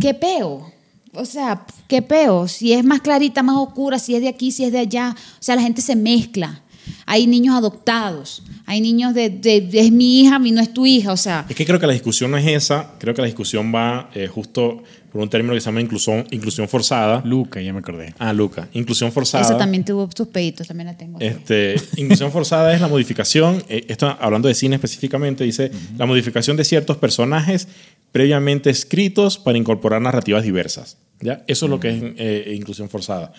¿qué 0.00 0.12
peo? 0.14 0.72
O 1.16 1.24
sea, 1.24 1.64
¿qué 1.88 2.02
peo? 2.02 2.46
Si 2.48 2.72
es 2.72 2.84
más 2.84 3.00
clarita, 3.00 3.42
más 3.42 3.56
oscura, 3.56 3.98
si 3.98 4.14
es 4.14 4.20
de 4.20 4.28
aquí, 4.28 4.52
si 4.52 4.64
es 4.64 4.72
de 4.72 4.78
allá. 4.80 5.14
O 5.16 5.42
sea, 5.42 5.56
la 5.56 5.62
gente 5.62 5.80
se 5.82 5.96
mezcla. 5.96 6.62
Hay 7.04 7.26
niños 7.26 7.56
adoptados, 7.56 8.42
hay 8.64 8.80
niños 8.80 9.12
de, 9.14 9.28
de- 9.30 9.68
es 9.72 9.90
mi 9.90 10.20
hija, 10.20 10.38
mi 10.38 10.52
no 10.52 10.60
es 10.60 10.72
tu 10.72 10.86
hija, 10.86 11.12
o 11.12 11.16
sea, 11.16 11.44
Es 11.48 11.56
que 11.56 11.66
creo 11.66 11.80
que 11.80 11.86
la 11.86 11.92
discusión 11.92 12.30
no 12.30 12.36
es 12.36 12.46
esa. 12.46 12.92
Creo 12.98 13.12
que 13.14 13.22
la 13.22 13.26
discusión 13.26 13.72
va 13.74 14.08
eh, 14.14 14.28
justo 14.28 14.82
por 15.16 15.22
un 15.22 15.30
término 15.30 15.54
que 15.54 15.60
se 15.62 15.66
llama 15.66 15.80
inclusión, 15.80 16.26
inclusión 16.30 16.68
forzada. 16.68 17.22
Luca, 17.24 17.62
ya 17.62 17.72
me 17.72 17.78
acordé. 17.78 18.12
Ah, 18.18 18.34
Luca. 18.34 18.68
Inclusión 18.74 19.10
forzada. 19.12 19.42
esa 19.42 19.56
también 19.56 19.82
tuvo 19.82 20.10
sus 20.14 20.28
peditos, 20.28 20.68
también 20.68 20.88
la 20.88 20.96
tengo. 20.98 21.18
Este, 21.20 21.76
inclusión 21.96 22.30
forzada 22.30 22.74
es 22.74 22.82
la 22.82 22.88
modificación, 22.88 23.64
eh, 23.70 23.86
esto 23.88 24.14
hablando 24.20 24.46
de 24.46 24.54
cine 24.54 24.76
específicamente, 24.76 25.42
dice 25.42 25.70
la 25.96 26.04
modificación 26.04 26.58
de 26.58 26.64
ciertos 26.64 26.98
personajes 26.98 27.66
previamente 28.12 28.68
escritos 28.68 29.38
para 29.38 29.56
incorporar 29.56 30.02
narrativas 30.02 30.44
diversas. 30.44 30.98
¿ya? 31.20 31.42
Eso 31.46 31.64
es 31.64 31.70
lo 31.70 31.80
que 31.80 31.88
es 31.88 32.02
eh, 32.18 32.54
inclusión 32.54 32.90
forzada. 32.90 33.32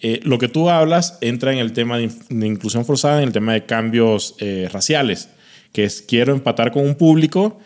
Eh, 0.00 0.18
lo 0.24 0.38
que 0.38 0.48
tú 0.48 0.68
hablas 0.68 1.16
entra 1.20 1.52
en 1.52 1.58
el 1.58 1.72
tema 1.72 1.96
de, 1.98 2.10
de 2.28 2.46
inclusión 2.48 2.84
forzada, 2.84 3.18
en 3.18 3.28
el 3.28 3.32
tema 3.32 3.52
de 3.52 3.66
cambios 3.66 4.34
eh, 4.40 4.68
raciales, 4.72 5.28
que 5.72 5.84
es 5.84 6.02
quiero 6.02 6.32
empatar 6.32 6.72
con 6.72 6.84
un 6.84 6.96
público 6.96 7.60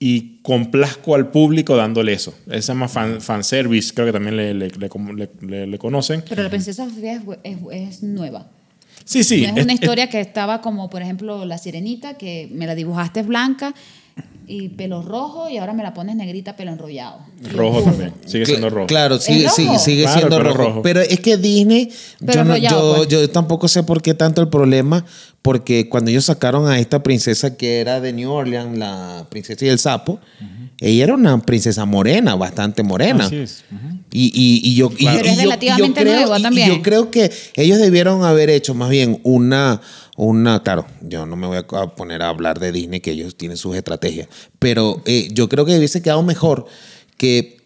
y 0.00 0.38
complazco 0.42 1.14
al 1.14 1.28
público 1.30 1.76
dándole 1.76 2.12
eso. 2.12 2.32
Se 2.48 2.60
llama 2.60 2.88
fan, 2.88 3.20
fanservice, 3.20 3.92
creo 3.92 4.06
que 4.06 4.12
también 4.12 4.36
le, 4.36 4.54
le- 4.54 4.70
le- 5.40 5.66
le- 5.66 5.78
conocen. 5.78 6.22
Pero 6.28 6.42
la 6.42 6.50
princesa 6.50 6.88
Sofía 6.88 7.14
es, 7.14 7.22
es- 7.42 7.58
es 7.72 8.02
nueva. 8.02 8.46
Sí, 9.04 9.24
sí. 9.24 9.46
no 9.50 9.56
es 9.58 9.64
una 9.64 9.72
historia 9.72 10.08
que 10.10 10.20
estaba 10.20 10.60
como, 10.60 10.90
por 10.90 11.02
ejemplo, 11.02 11.44
la 11.46 11.56
sirenita, 11.58 12.14
que 12.18 12.48
me 12.52 12.66
la 12.66 12.74
dibujaste 12.74 13.22
blanca 13.22 13.74
y 14.50 14.70
pelo 14.70 15.02
rojo 15.02 15.48
y 15.50 15.58
ahora 15.58 15.74
me 15.74 15.82
la 15.82 15.92
pones 15.92 16.16
negrita, 16.16 16.56
pelo 16.56 16.72
enrollado. 16.72 17.18
Rojo 17.52 17.82
también, 17.82 18.14
sigue 18.26 18.46
siendo 18.46 18.70
rojo. 18.70 18.86
Claro, 18.86 19.18
sigue, 19.18 19.44
rojo? 19.44 19.54
sigue, 19.56 19.78
sigue 19.78 20.02
Claro, 20.04 20.18
siendo 20.18 20.36
pero 20.38 20.54
rojo. 20.54 20.68
rojo. 20.70 20.82
Pero 20.82 21.00
es 21.02 21.20
que 21.20 21.36
Disney, 21.36 21.90
Pero 22.24 22.32
yo, 22.32 22.44
no- 22.44 22.56
yo, 22.56 22.94
pues. 22.96 23.08
yo 23.08 23.28
tampoco 23.30 23.68
sé 23.68 23.82
por 23.82 24.00
qué 24.02 24.14
tanto 24.14 24.40
el 24.40 24.48
problema, 24.48 25.04
porque 25.42 25.88
cuando 25.88 26.10
ellos 26.10 26.24
sacaron 26.24 26.66
a 26.68 26.78
esta 26.78 27.02
princesa 27.02 27.56
que 27.56 27.80
era 27.80 28.00
de 28.00 28.12
New 28.12 28.30
Orleans, 28.30 28.76
la 28.78 29.26
princesa 29.30 29.64
y 29.64 29.68
el 29.68 29.78
sapo, 29.78 30.18
ella 30.80 31.04
era 31.04 31.14
una 31.14 31.40
princesa 31.42 31.84
morena, 31.84 32.34
bastante 32.34 32.82
morena. 32.82 33.26
Así 33.26 33.36
es. 33.36 33.64
Y, 34.10 34.26
y, 34.34 34.60
y 34.66 34.74
yo, 34.76 34.90
y 34.96 35.04
Pero 35.04 35.18
yo- 35.18 35.20
es 35.20 35.32
y 35.32 35.36
yo- 35.36 35.42
relativamente 35.42 36.00
y 36.00 36.04
yo 36.04 36.10
creo, 36.10 36.20
nuevo 36.20 36.36
y- 36.36 36.40
y 36.40 36.42
también. 36.42 36.68
yo 36.70 36.82
creo 36.82 37.10
que 37.10 37.30
ellos 37.56 37.78
debieron 37.78 38.24
haber 38.24 38.48
hecho 38.50 38.74
más 38.74 38.88
bien 38.88 39.20
una, 39.24 39.80
una, 40.20 40.62
claro, 40.64 40.84
yo 41.00 41.26
no 41.26 41.36
me 41.36 41.46
voy 41.46 41.58
a 41.58 41.66
poner 41.94 42.22
a 42.22 42.28
hablar 42.28 42.58
de 42.58 42.72
Disney, 42.72 42.98
que 43.00 43.12
ellos 43.12 43.36
tienen 43.36 43.56
sus 43.56 43.76
estrategias, 43.76 44.26
pero 44.58 45.00
eh, 45.06 45.28
yo 45.32 45.48
creo 45.48 45.64
que 45.64 45.76
hubiese 45.78 46.02
quedado 46.02 46.24
mejor 46.24 46.66
que 47.16 47.56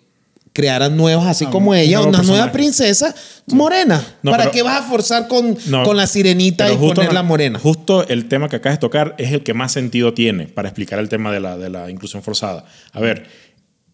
crearan 0.53 0.95
nuevas, 0.99 1.27
así 1.29 1.47
Ah, 1.47 1.51
como 1.51 1.75
ella, 1.75 2.01
una 2.01 2.11
nueva 2.11 2.25
personaje. 2.27 2.53
princesa 2.53 3.15
morena. 3.47 4.05
No, 4.23 4.33
¿Para 4.33 4.45
pero- 4.45 4.53
qué 4.53 4.63
vas 4.63 4.83
a 4.85 4.87
forzar 4.87 5.27
con, 5.29 5.57
No, 5.69 5.83
con 5.83 5.97
la 5.97 6.07
sirenita 6.07 6.71
y 6.71 6.77
ponerla 6.77 7.23
morena? 7.23 7.59
Justo 7.59 8.07
el 8.07 8.29
tema 8.29 8.51
que 8.51 8.57
acabas 8.57 8.77
de 8.77 8.81
tocar 8.83 9.15
es 9.17 9.33
el 9.33 9.43
que 9.43 9.55
más 9.55 9.73
sentido 9.73 10.13
tiene 10.13 10.47
para 10.49 10.69
explicar 10.69 10.99
el 10.99 11.09
tema 11.09 11.33
de 11.33 11.41
la, 11.41 11.57
de 11.57 11.71
la 11.71 11.91
inclusión 11.91 12.23
forzada. 12.23 12.67
A 12.93 13.01
ver, 13.01 13.29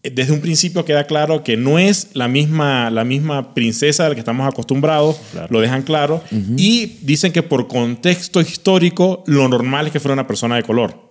desde 0.03 0.31
un 0.31 0.39
principio 0.39 0.85
queda 0.85 1.03
claro 1.05 1.43
que 1.43 1.57
no 1.57 1.77
es 1.77 2.09
la 2.13 2.27
misma, 2.27 2.89
la 2.89 3.03
misma 3.03 3.53
princesa 3.53 4.05
a 4.05 4.09
la 4.09 4.15
que 4.15 4.19
estamos 4.21 4.47
acostumbrados, 4.47 5.17
lo 5.49 5.59
dejan 5.59 5.81
claro, 5.83 6.23
y 6.57 6.97
dicen 7.01 7.31
que 7.33 7.43
por 7.43 7.67
contexto 7.67 8.39
histórico 8.39 9.23
lo 9.27 9.47
normal 9.49 9.87
es 9.87 9.91
que 9.91 9.99
fuera 9.99 10.13
una 10.13 10.25
persona 10.27 10.55
de 10.55 10.63
color. 10.63 11.09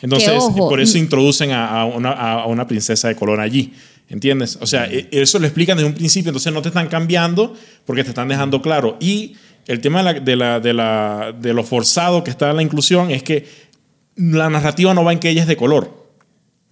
Entonces, 0.00 0.28
por 0.68 0.80
eso 0.80 0.98
introducen 0.98 1.50
a, 1.52 1.80
a 1.80 1.84
una, 1.84 2.10
a 2.10 2.46
una 2.46 2.66
princesa 2.66 3.08
de 3.08 3.14
color 3.16 3.40
allí. 3.40 3.72
¿Entiendes? 4.08 4.58
O 4.60 4.66
sea, 4.66 4.86
e- 4.86 5.08
eso 5.10 5.38
lo 5.38 5.46
explican 5.46 5.76
desde 5.76 5.88
un 5.88 5.94
principio, 5.94 6.30
entonces 6.30 6.52
no 6.52 6.60
te 6.60 6.68
están 6.68 6.88
cambiando 6.88 7.54
porque 7.86 8.02
te 8.04 8.10
están 8.10 8.28
dejando 8.28 8.60
claro. 8.60 8.96
Y 9.00 9.36
el 9.66 9.80
tema 9.80 10.02
de, 10.02 10.04
la, 10.04 10.20
de, 10.20 10.36
la, 10.36 10.60
de, 10.60 10.72
la- 10.74 11.34
de 11.40 11.54
lo 11.54 11.62
forzado 11.64 12.22
que 12.22 12.30
está 12.30 12.50
en 12.50 12.56
la 12.56 12.62
inclusión 12.62 13.10
es 13.10 13.22
que 13.22 13.46
la 14.16 14.50
narrativa 14.50 14.92
no 14.92 15.02
va 15.04 15.12
en 15.12 15.18
que 15.18 15.30
ella 15.30 15.42
es 15.42 15.48
de 15.48 15.56
color. 15.56 16.01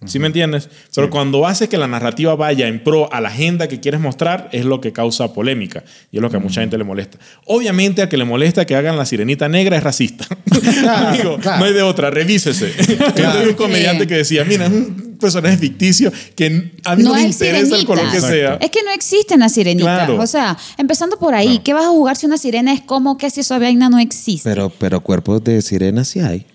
¿Sí 0.05 0.17
me 0.17 0.27
entiendes? 0.27 0.67
Pero 0.95 1.11
cuando 1.11 1.45
haces 1.45 1.69
que 1.69 1.77
la 1.77 1.87
narrativa 1.87 2.33
vaya 2.35 2.67
en 2.67 2.83
pro 2.83 3.11
a 3.13 3.21
la 3.21 3.29
agenda 3.29 3.67
que 3.67 3.79
quieres 3.79 4.01
mostrar, 4.01 4.49
es 4.51 4.65
lo 4.65 4.81
que 4.81 4.91
causa 4.91 5.31
polémica 5.31 5.83
y 6.11 6.17
es 6.17 6.21
lo 6.23 6.29
que 6.31 6.37
a 6.37 6.39
mucha 6.39 6.61
gente 6.61 6.75
le 6.77 6.83
molesta. 6.83 7.19
Obviamente, 7.45 8.01
a 8.01 8.09
que 8.09 8.17
le 8.17 8.25
molesta 8.25 8.65
que 8.65 8.75
hagan 8.75 8.97
la 8.97 9.05
sirenita 9.05 9.47
negra 9.47 9.77
es 9.77 9.83
racista. 9.83 10.25
Amigo, 11.09 11.37
claro. 11.39 11.59
no 11.59 11.65
hay 11.65 11.73
de 11.73 11.83
otra, 11.83 12.09
revísese. 12.09 12.73
Yo 13.15 13.31
tuve 13.31 13.49
un 13.49 13.53
comediante 13.55 14.03
Sí. 14.03 14.07
que 14.07 14.15
decía: 14.15 14.43
Mira, 14.43 14.65
es 14.65 14.71
un 14.71 15.17
personaje 15.19 15.57
ficticio 15.57 16.11
que 16.35 16.71
a 16.83 16.95
mí 16.95 17.03
no, 17.03 17.13
me 17.13 17.19
hay 17.19 17.25
interesa 17.27 17.75
el 17.75 17.85
color 17.85 18.11
que 18.11 18.21
sea. 18.21 18.55
Es 18.55 18.71
que 18.71 18.81
no 18.83 18.89
existen 18.91 19.39
las 19.41 19.53
sirenitas. 19.53 20.05
Claro. 20.05 20.19
O 20.19 20.25
sea, 20.25 20.57
empezando 20.79 21.19
por 21.19 21.35
ahí, 21.35 21.59
¿qué 21.63 21.73
vas 21.73 21.85
a 21.85 21.89
jugar 21.89 22.15
si 22.15 22.25
una 22.25 22.39
sirena 22.39 22.73
es 22.73 22.81
como 22.81 23.19
que 23.19 23.29
si 23.29 23.41
esa 23.41 23.59
vaina 23.59 23.87
no 23.87 23.99
existe? 23.99 24.49
Pero, 24.49 24.71
pero 24.71 25.01
cuerpos 25.01 25.43
de 25.43 25.61
sirena 25.61 26.03
sí 26.03 26.19
hay. 26.21 26.47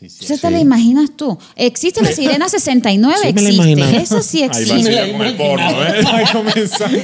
¿Esa 0.00 0.36
te 0.38 0.50
la 0.50 0.60
imaginas 0.60 1.10
tú? 1.16 1.36
¿Existe 1.56 2.00
la 2.02 2.12
sirena 2.12 2.48
69? 2.48 3.14
Sí 3.22 3.32
me 3.32 3.42
la 3.42 3.48
existe. 3.48 3.70
imaginaba. 3.70 4.02
Esa 4.02 4.22
sí 4.22 4.42
Ahí 4.42 4.48
va 4.48 4.54
a 4.54 4.60
existe. 4.60 4.92
ser 4.92 5.10
como 5.10 5.24
el 5.24 5.34
porno, 5.36 5.82
¿eh? 5.84 6.04
Ay, 6.06 6.24
comenzamos. 6.32 7.02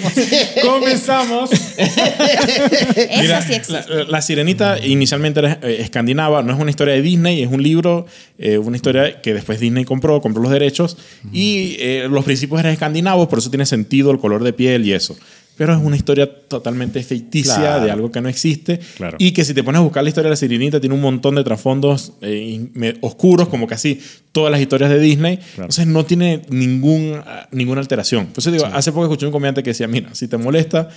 comenzamos. 0.62 1.50
Esa 1.76 3.20
Mira, 3.22 3.42
sí 3.42 3.54
existe. 3.54 3.94
La, 3.94 4.04
la 4.04 4.22
sirenita 4.22 4.78
inicialmente 4.84 5.40
era 5.40 5.58
eh, 5.62 5.78
escandinava, 5.80 6.42
no 6.42 6.52
es 6.52 6.58
una 6.60 6.70
historia 6.70 6.94
de 6.94 7.02
Disney, 7.02 7.42
es 7.42 7.50
un 7.50 7.62
libro, 7.62 8.06
eh, 8.38 8.58
una 8.58 8.76
historia 8.76 9.20
que 9.20 9.34
después 9.34 9.60
Disney 9.60 9.84
compró, 9.84 10.20
compró 10.20 10.42
los 10.42 10.52
derechos 10.52 10.96
y 11.32 11.76
eh, 11.78 12.06
los 12.10 12.24
principios 12.24 12.60
eran 12.60 12.72
escandinavos, 12.72 13.28
por 13.28 13.38
eso 13.38 13.50
tiene 13.50 13.66
sentido 13.66 14.10
el 14.10 14.18
color 14.18 14.42
de 14.44 14.52
piel 14.52 14.86
y 14.86 14.92
eso. 14.92 15.16
Pero 15.56 15.72
es 15.72 15.80
una 15.80 15.94
historia 15.96 16.28
totalmente 16.48 17.00
ficticia 17.04 17.54
Claro. 17.56 17.84
de 17.84 17.90
algo 17.92 18.10
que 18.10 18.20
no 18.20 18.28
existe 18.28 18.80
Claro. 18.96 19.16
y 19.20 19.30
que 19.32 19.44
si 19.44 19.54
te 19.54 19.62
pones 19.62 19.78
a 19.78 19.82
buscar 19.82 20.02
la 20.02 20.08
historia 20.08 20.26
de 20.28 20.30
la 20.32 20.36
sirenita 20.36 20.80
tiene 20.80 20.94
un 20.96 21.00
montón 21.00 21.36
de 21.36 21.44
trasfondos 21.44 22.12
eh, 22.22 22.98
oscuros 23.02 23.48
como 23.48 23.66
casi 23.68 24.00
todas 24.32 24.50
las 24.50 24.60
historias 24.60 24.90
de 24.90 24.98
Disney. 24.98 25.38
Entonces 25.56 25.86
no 25.86 26.04
tiene 26.04 26.42
ningún, 26.48 27.20
ah, 27.24 27.48
ninguna 27.52 27.80
alteración. 27.80 28.24
Entonces 28.26 28.52
digo, 28.52 28.66
hace 28.66 28.90
poco 28.90 29.04
escuché 29.04 29.26
un 29.26 29.32
comediante 29.32 29.62
que 29.62 29.70
decía, 29.70 29.86
mira, 29.86 30.12
si 30.14 30.26
te 30.26 30.36
molesta 30.36 30.88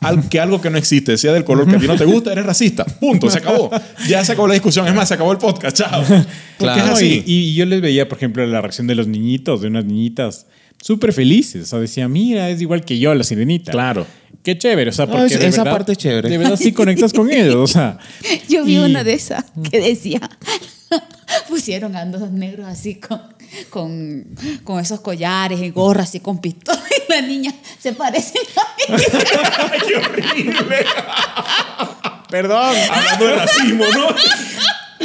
al- 0.00 0.28
que 0.28 0.38
algo 0.38 0.60
que 0.60 0.68
no 0.68 0.76
existe 0.76 1.16
sea 1.16 1.32
del 1.32 1.44
color 1.44 1.66
que 1.66 1.76
a 1.76 1.78
ti 1.78 1.86
no 1.86 1.96
te 1.96 2.04
gusta, 2.04 2.30
eres 2.32 2.44
racista. 2.44 2.84
Punto, 2.84 3.30
se 3.30 3.38
acabó. 3.38 3.70
Ya 4.06 4.22
se 4.22 4.32
acabó 4.32 4.48
la 4.48 4.54
discusión. 4.54 4.86
Es 4.86 4.94
más, 4.94 5.08
se 5.08 5.14
acabó 5.14 5.32
el 5.32 5.38
podcast. 5.38 5.78
Chao. 5.78 6.02
Porque 6.58 6.74
es 6.78 6.82
Claro. 6.82 6.92
así. 6.92 7.22
Y, 7.24 7.34
y 7.36 7.54
yo 7.54 7.64
les 7.64 7.80
veía, 7.80 8.06
por 8.06 8.18
ejemplo, 8.18 8.46
la 8.46 8.60
reacción 8.60 8.86
de 8.86 8.96
los 8.96 9.06
niñitos, 9.06 9.62
de 9.62 9.68
unas 9.68 9.86
niñitas 9.86 10.46
súper 10.80 11.12
felices. 11.12 11.62
O 11.62 11.66
sea, 11.66 11.78
decía, 11.78 12.08
mira, 12.08 12.48
es 12.50 12.60
igual 12.60 12.84
que 12.84 12.98
yo, 12.98 13.14
la 13.14 13.24
sirenita. 13.24 13.72
Claro. 13.72 14.06
Qué 14.42 14.58
chévere, 14.58 14.90
o 14.90 14.92
sea, 14.92 15.06
No, 15.06 15.12
porque 15.12 15.34
es- 15.34 15.40
de 15.40 15.46
esa 15.46 15.62
verdad- 15.62 15.72
parte 15.78 15.92
es 15.92 15.98
chévere. 15.98 16.28
De 16.28 16.36
verdad 16.38 16.56
sí 16.56 16.72
conectas 16.72 17.12
con 17.14 17.30
ellos, 17.30 17.54
o 17.56 17.66
sea. 17.66 17.98
Yo 18.48 18.64
vi 18.64 18.74
Y- 18.74 18.78
una 18.78 19.02
de 19.02 19.14
esas 19.14 19.44
que 19.70 19.80
decía, 19.80 20.20
pusieron 21.48 21.96
a 21.96 22.04
dos 22.04 22.30
negros 22.30 22.66
así 22.68 22.96
con, 22.96 23.20
con, 23.70 24.26
con 24.64 24.80
esos 24.80 25.00
collares 25.00 25.60
y 25.62 25.70
gorras 25.70 26.08
así 26.10 26.20
con 26.20 26.40
pistola 26.42 26.82
y 26.90 27.10
la 27.12 27.22
niña 27.22 27.54
se 27.80 27.92
parece 27.94 28.38
a 28.38 28.92
mí. 28.92 29.02
¡Qué 29.88 29.96
horrible! 29.96 30.76
Perdón, 32.28 32.74
Hablando 32.90 33.26
de 33.26 33.34
racismo, 33.36 33.84
¿no? 33.96 34.06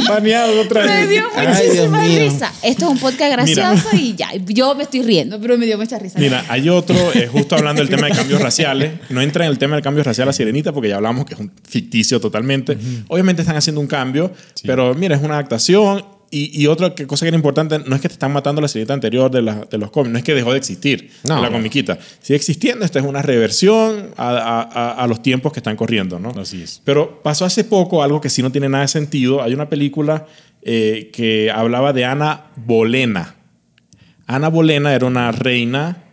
Baneado 0.08 0.62
otra 0.62 0.86
Me 0.86 0.88
vez. 0.88 1.10
dio 1.10 1.24
Ay, 1.36 1.48
Dios 1.72 1.90
muchísima 1.90 2.04
risa. 2.04 2.54
Esto 2.64 2.86
es 2.86 2.92
un 2.92 3.00
podcast 3.00 3.32
gracioso 3.32 3.88
y 3.94 4.16
ya, 4.16 4.30
yo 4.48 4.76
me 4.76 4.84
estoy 4.84 5.02
riendo, 5.04 5.40
pero 5.40 5.58
me 5.58 5.66
dio 5.66 5.78
mucha 5.78 5.98
risa. 6.00 6.20
Mira, 6.20 6.46
hay 6.50 6.70
otro, 6.70 6.96
eh, 7.14 7.28
justo 7.32 7.56
hablando 7.56 7.82
del 7.82 7.90
tema 7.90 8.08
de 8.08 8.14
cambios 8.16 8.42
raciales. 8.42 8.94
No 9.10 9.22
entra 9.22 9.46
en 9.46 9.52
el 9.52 9.58
tema 9.58 9.76
del 9.76 9.84
cambio 9.84 10.04
racial 10.04 10.28
la 10.28 10.34
sirenita 10.34 10.72
porque 10.72 10.90
ya 10.90 10.96
hablamos 10.98 11.26
que 11.26 11.34
es 11.34 11.40
un 11.40 11.52
ficticio 11.68 12.20
totalmente. 12.20 12.78
Obviamente 13.08 13.42
están 13.42 13.58
haciendo 13.58 13.82
un 13.82 13.88
cambio, 13.88 14.32
pero 14.64 14.94
mira, 14.96 15.16
es 15.16 15.22
una 15.22 15.36
adaptación. 15.36 16.19
Y, 16.32 16.62
y 16.62 16.68
otra 16.68 16.94
cosa 17.08 17.26
que 17.26 17.30
era 17.30 17.38
importante, 17.38 17.80
no 17.80 17.96
es 17.96 18.02
que 18.02 18.08
te 18.08 18.14
están 18.14 18.32
matando 18.32 18.62
la 18.62 18.68
sirenita 18.68 18.94
anterior 18.94 19.32
de, 19.32 19.42
la- 19.42 19.66
de 19.70 19.78
los 19.80 19.90
cómics, 19.90 20.12
no 20.12 20.18
es 20.20 20.24
que 20.24 20.36
dejó 20.36 20.52
de 20.52 20.60
existir 20.60 21.10
No. 21.24 21.42
la 21.42 21.50
comiquita. 21.52 21.98
Sigue 22.22 22.36
existiendo, 22.38 22.86
esta 22.86 23.00
es 23.00 23.06
una 23.06 23.22
reversión 23.24 24.12
a, 24.16 24.30
a- 24.30 24.62
a- 24.62 24.92
a 25.04 25.08
los 25.08 25.22
tiempos 25.24 25.52
que 25.54 25.60
están 25.60 25.76
corriendo, 25.76 26.20
¿no? 26.20 26.30
Así 26.40 26.62
es. 26.62 26.82
Pero 26.86 27.22
pasó 27.24 27.46
hace 27.46 27.64
poco 27.64 28.04
algo 28.04 28.22
que 28.22 28.30
sí 28.30 28.42
no 28.44 28.52
tiene 28.52 28.70
nada 28.70 28.84
de 28.84 28.90
sentido. 28.90 29.42
Hay 29.42 29.54
una 29.54 29.70
película 29.70 30.28
eh, 30.62 31.10
que 31.14 31.50
hablaba 31.50 31.94
de 31.94 32.06
Ana 32.06 32.48
Bolena. 32.56 33.36
Ana 34.28 34.50
Bolena 34.50 34.94
era 34.94 35.08
una 35.08 35.32
reina. 35.32 36.04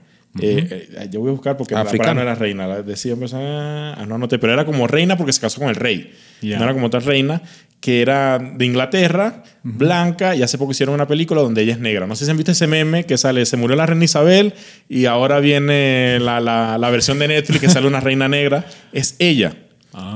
Eh, 0.40 0.88
eh, 0.98 1.08
yo 1.10 1.20
voy 1.20 1.28
a 1.30 1.32
buscar 1.32 1.56
porque 1.56 1.74
palabra 1.84 2.14
no 2.14 2.22
era 2.22 2.34
reina. 2.34 2.66
La 2.66 2.82
decía, 2.82 3.16
pues, 3.16 3.32
ah, 3.34 4.04
no 4.06 4.18
pero 4.38 4.52
era 4.52 4.64
como 4.64 4.86
reina 4.86 5.16
porque 5.16 5.32
se 5.32 5.40
casó 5.40 5.60
con 5.60 5.68
el 5.68 5.76
rey. 5.76 6.12
Ya. 6.42 6.58
No 6.58 6.64
era 6.64 6.72
como 6.74 6.90
tal 6.90 7.02
reina, 7.02 7.42
que 7.80 8.02
era 8.02 8.38
de 8.38 8.64
Inglaterra, 8.64 9.42
blanca, 9.62 10.34
y 10.34 10.42
hace 10.42 10.58
poco 10.58 10.72
hicieron 10.72 10.94
una 10.94 11.06
película 11.06 11.40
donde 11.42 11.62
ella 11.62 11.72
es 11.72 11.78
negra. 11.78 12.06
No 12.06 12.16
sé 12.16 12.24
si 12.24 12.30
han 12.30 12.36
visto 12.36 12.52
ese 12.52 12.66
meme 12.66 13.04
que 13.04 13.16
sale, 13.18 13.44
se 13.46 13.56
murió 13.56 13.76
la 13.76 13.86
reina 13.86 14.04
Isabel 14.04 14.54
y 14.88 15.06
ahora 15.06 15.40
viene 15.40 16.18
la, 16.20 16.40
la- 16.40 16.78
la 16.78 16.90
versión 16.90 17.18
de 17.18 17.28
Netflix 17.28 17.60
que 17.60 17.68
sale 17.68 17.86
una 17.86 18.00
reina 18.00 18.28
negra. 18.28 18.64
Es 18.92 19.16
ella. 19.18 19.54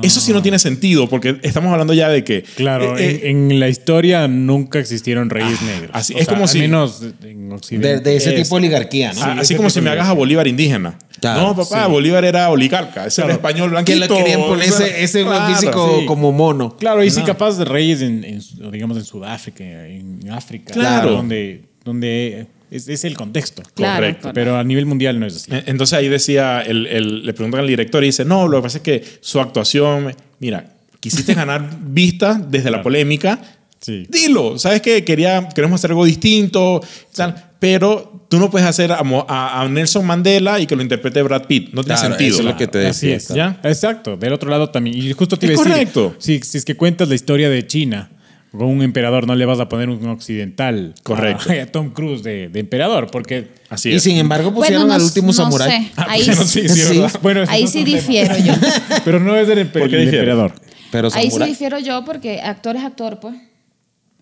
Eso 0.03 0.21
sí 0.21 0.33
no 0.33 0.43
tiene 0.43 0.59
sentido 0.59 1.09
porque 1.09 1.39
estamos 1.43 1.73
hablando 1.73 1.95
ya 1.95 2.09
de 2.09 2.23
que... 2.25 2.43
Claro, 2.43 2.99
eh, 2.99 3.11
eh, 3.23 3.31
en, 3.31 3.51
en 3.51 3.61
la 3.61 3.69
historia 3.69 4.29
nunca 4.29 4.79
existieron 4.79 5.31
reyes 5.31 5.63
negros. 5.63 5.91
así, 5.95 6.15
O 6.15 6.19
es 6.19 6.25
sea, 6.27 6.35
como 6.35 6.43
al 6.45 6.49
si- 6.51 6.59
menos 6.59 7.03
en 7.23 7.51
Occidente. 7.53 7.89
De, 7.89 8.01
de 8.01 8.17
ese 8.17 8.31
Es- 8.35 8.43
tipo 8.43 8.57
de 8.57 8.67
oligarquía, 8.67 9.13
¿no? 9.15 9.23
Ah, 9.23 9.33
así 9.33 9.41
ese 9.55 9.57
como 9.57 9.71
si 9.71 9.81
me 9.81 9.91
hagas 9.91 10.09
a 10.09 10.13
Bolívar 10.13 10.47
indígena. 10.47 10.99
Claro, 11.21 11.43
no, 11.43 11.57
papá, 11.57 11.85
sí. 11.87 11.91
Bolívar 11.91 12.25
era 12.25 12.49
oligarca. 12.51 13.07
Ese 13.07 13.23
era 13.23 13.33
español 13.35 13.69
que 13.85 13.95
blanquito. 13.95 13.99
le 14.01 14.09
querían 14.09 14.41
poner 14.41 14.69
ese, 14.69 15.03
ese 15.03 15.23
claro, 15.23 15.55
físico 15.55 15.97
sí. 16.01 16.07
como 16.07 16.33
mono. 16.33 16.77
Claro, 16.77 17.03
y 17.05 17.11
sí 17.11 17.21
No. 17.21 17.27
capaz 17.27 17.57
de 17.59 17.65
reyes 17.65 18.01
en, 18.03 18.25
en, 18.25 18.41
digamos, 18.71 18.97
en 18.97 19.05
Sudáfrica, 19.05 19.65
en 19.87 20.31
África. 20.31 20.73
Claro. 20.73 21.11
Donde, 21.13 21.63
donde 21.85 22.47
es, 22.71 22.89
es 22.89 23.05
el 23.05 23.17
contexto. 23.17 23.63
Claro, 23.75 23.97
Correcto. 23.97 24.21
claro. 24.23 24.35
Pero 24.35 24.57
a 24.59 24.65
nivel 24.65 24.87
mundial 24.87 25.19
no 25.21 25.27
es 25.27 25.37
así. 25.37 25.51
Entonces 25.67 25.93
ahí 25.99 26.09
decía, 26.09 26.63
el, 26.63 26.87
el- 26.87 27.27
le 27.27 27.33
preguntan 27.35 27.61
al 27.61 27.67
director 27.67 28.03
y 28.03 28.07
dice, 28.07 28.25
no, 28.25 28.49
lo 28.49 28.59
que 28.59 28.63
pasa 28.63 28.79
es 28.79 28.83
que 28.83 29.05
su 29.21 29.41
actuación, 29.41 30.15
mira, 30.39 30.73
quisiste 31.01 31.35
ganar 31.35 31.69
vistas 31.83 32.51
desde 32.51 32.71
la 32.71 32.83
polémica, 32.83 33.39
Sí. 33.81 34.07
dilo, 34.11 34.59
sabes 34.59 34.83
que 34.83 35.05
quería, 35.05 35.49
queremos 35.55 35.81
hacer 35.81 35.93
algo 35.93 36.05
distinto, 36.05 36.83
tal, 37.15 37.35
pero 37.59 38.27
tú 38.29 38.39
no 38.39 38.51
puedes 38.51 38.69
hacer 38.69 38.93
a, 38.93 38.99
a- 39.01 39.63
a 39.63 39.69
Nelson 39.71 40.05
Mandela 40.07 40.61
y 40.61 40.67
que 40.67 40.77
lo 40.77 40.83
interprete 40.83 41.23
Brad 41.23 41.47
Pitt, 41.47 41.73
no 41.73 41.83
tiene 41.83 41.99
Claro, 41.99 42.15
sentido. 42.15 42.35
eso 42.35 42.41
es 42.41 42.45
lo 42.45 42.57
que 42.59 42.67
te 42.67 42.87
Así 42.87 43.07
decía. 43.09 43.17
es. 43.17 43.29
¿Ya? 43.35 43.61
Exacto. 43.69 44.19
Del 44.19 44.35
otro 44.35 44.51
lado 44.51 44.69
también. 44.69 44.99
Y 44.99 45.11
justo 45.15 45.39
te 45.39 45.47
iba 45.47 45.55
a 45.55 45.57
decir, 45.59 45.73
correcto. 45.73 46.15
Si, 46.19 46.41
si 46.41 46.59
es 46.59 46.65
que 46.67 46.77
cuentas 46.77 47.09
la 47.09 47.15
historia 47.15 47.49
de 47.49 47.67
China 47.67 48.11
con 48.53 48.63
un 48.69 48.83
emperador, 48.83 49.27
no 49.27 49.35
le 49.37 49.45
vas 49.47 49.61
a 49.61 49.69
poner 49.69 49.89
un 49.91 50.07
occidental 50.09 50.95
Correcto. 51.03 51.51
a, 51.53 51.63
a 51.63 51.67
Tom 51.67 51.91
Cruise 51.91 52.23
de, 52.23 52.49
de 52.49 52.61
emperador, 52.61 53.09
porque... 53.11 53.49
Así 53.69 53.91
Y 53.91 53.95
es. 53.97 54.03
sin 54.03 54.17
embargo 54.17 54.53
pusieron 54.53 54.89
no, 54.89 54.95
al 54.95 55.03
último 55.03 55.29
no 55.29 55.33
samurái. 55.33 55.71
sé. 55.71 55.93
Ah, 55.97 56.07
Ahí, 56.09 56.19
pusieron, 56.21 56.49
sí, 56.49 56.69
sí, 56.69 56.81
Sí. 56.81 57.03
Bueno, 57.23 57.45
ahí 57.49 57.63
es 57.65 57.71
sí 57.71 57.85
difiero 57.85 58.37
yo. 58.39 58.53
Pero 59.05 59.21
no 59.21 59.37
es 59.37 59.47
del 59.47 59.59
emperador. 59.59 60.53
Pero 60.91 61.09
Ahí 61.15 61.31
sí 61.31 61.39
difiero 61.45 61.79
yo 61.79 62.05
porque 62.05 62.41
actor 62.41 62.75
es 62.77 62.83
actor, 62.83 63.21
pues. 63.21 63.37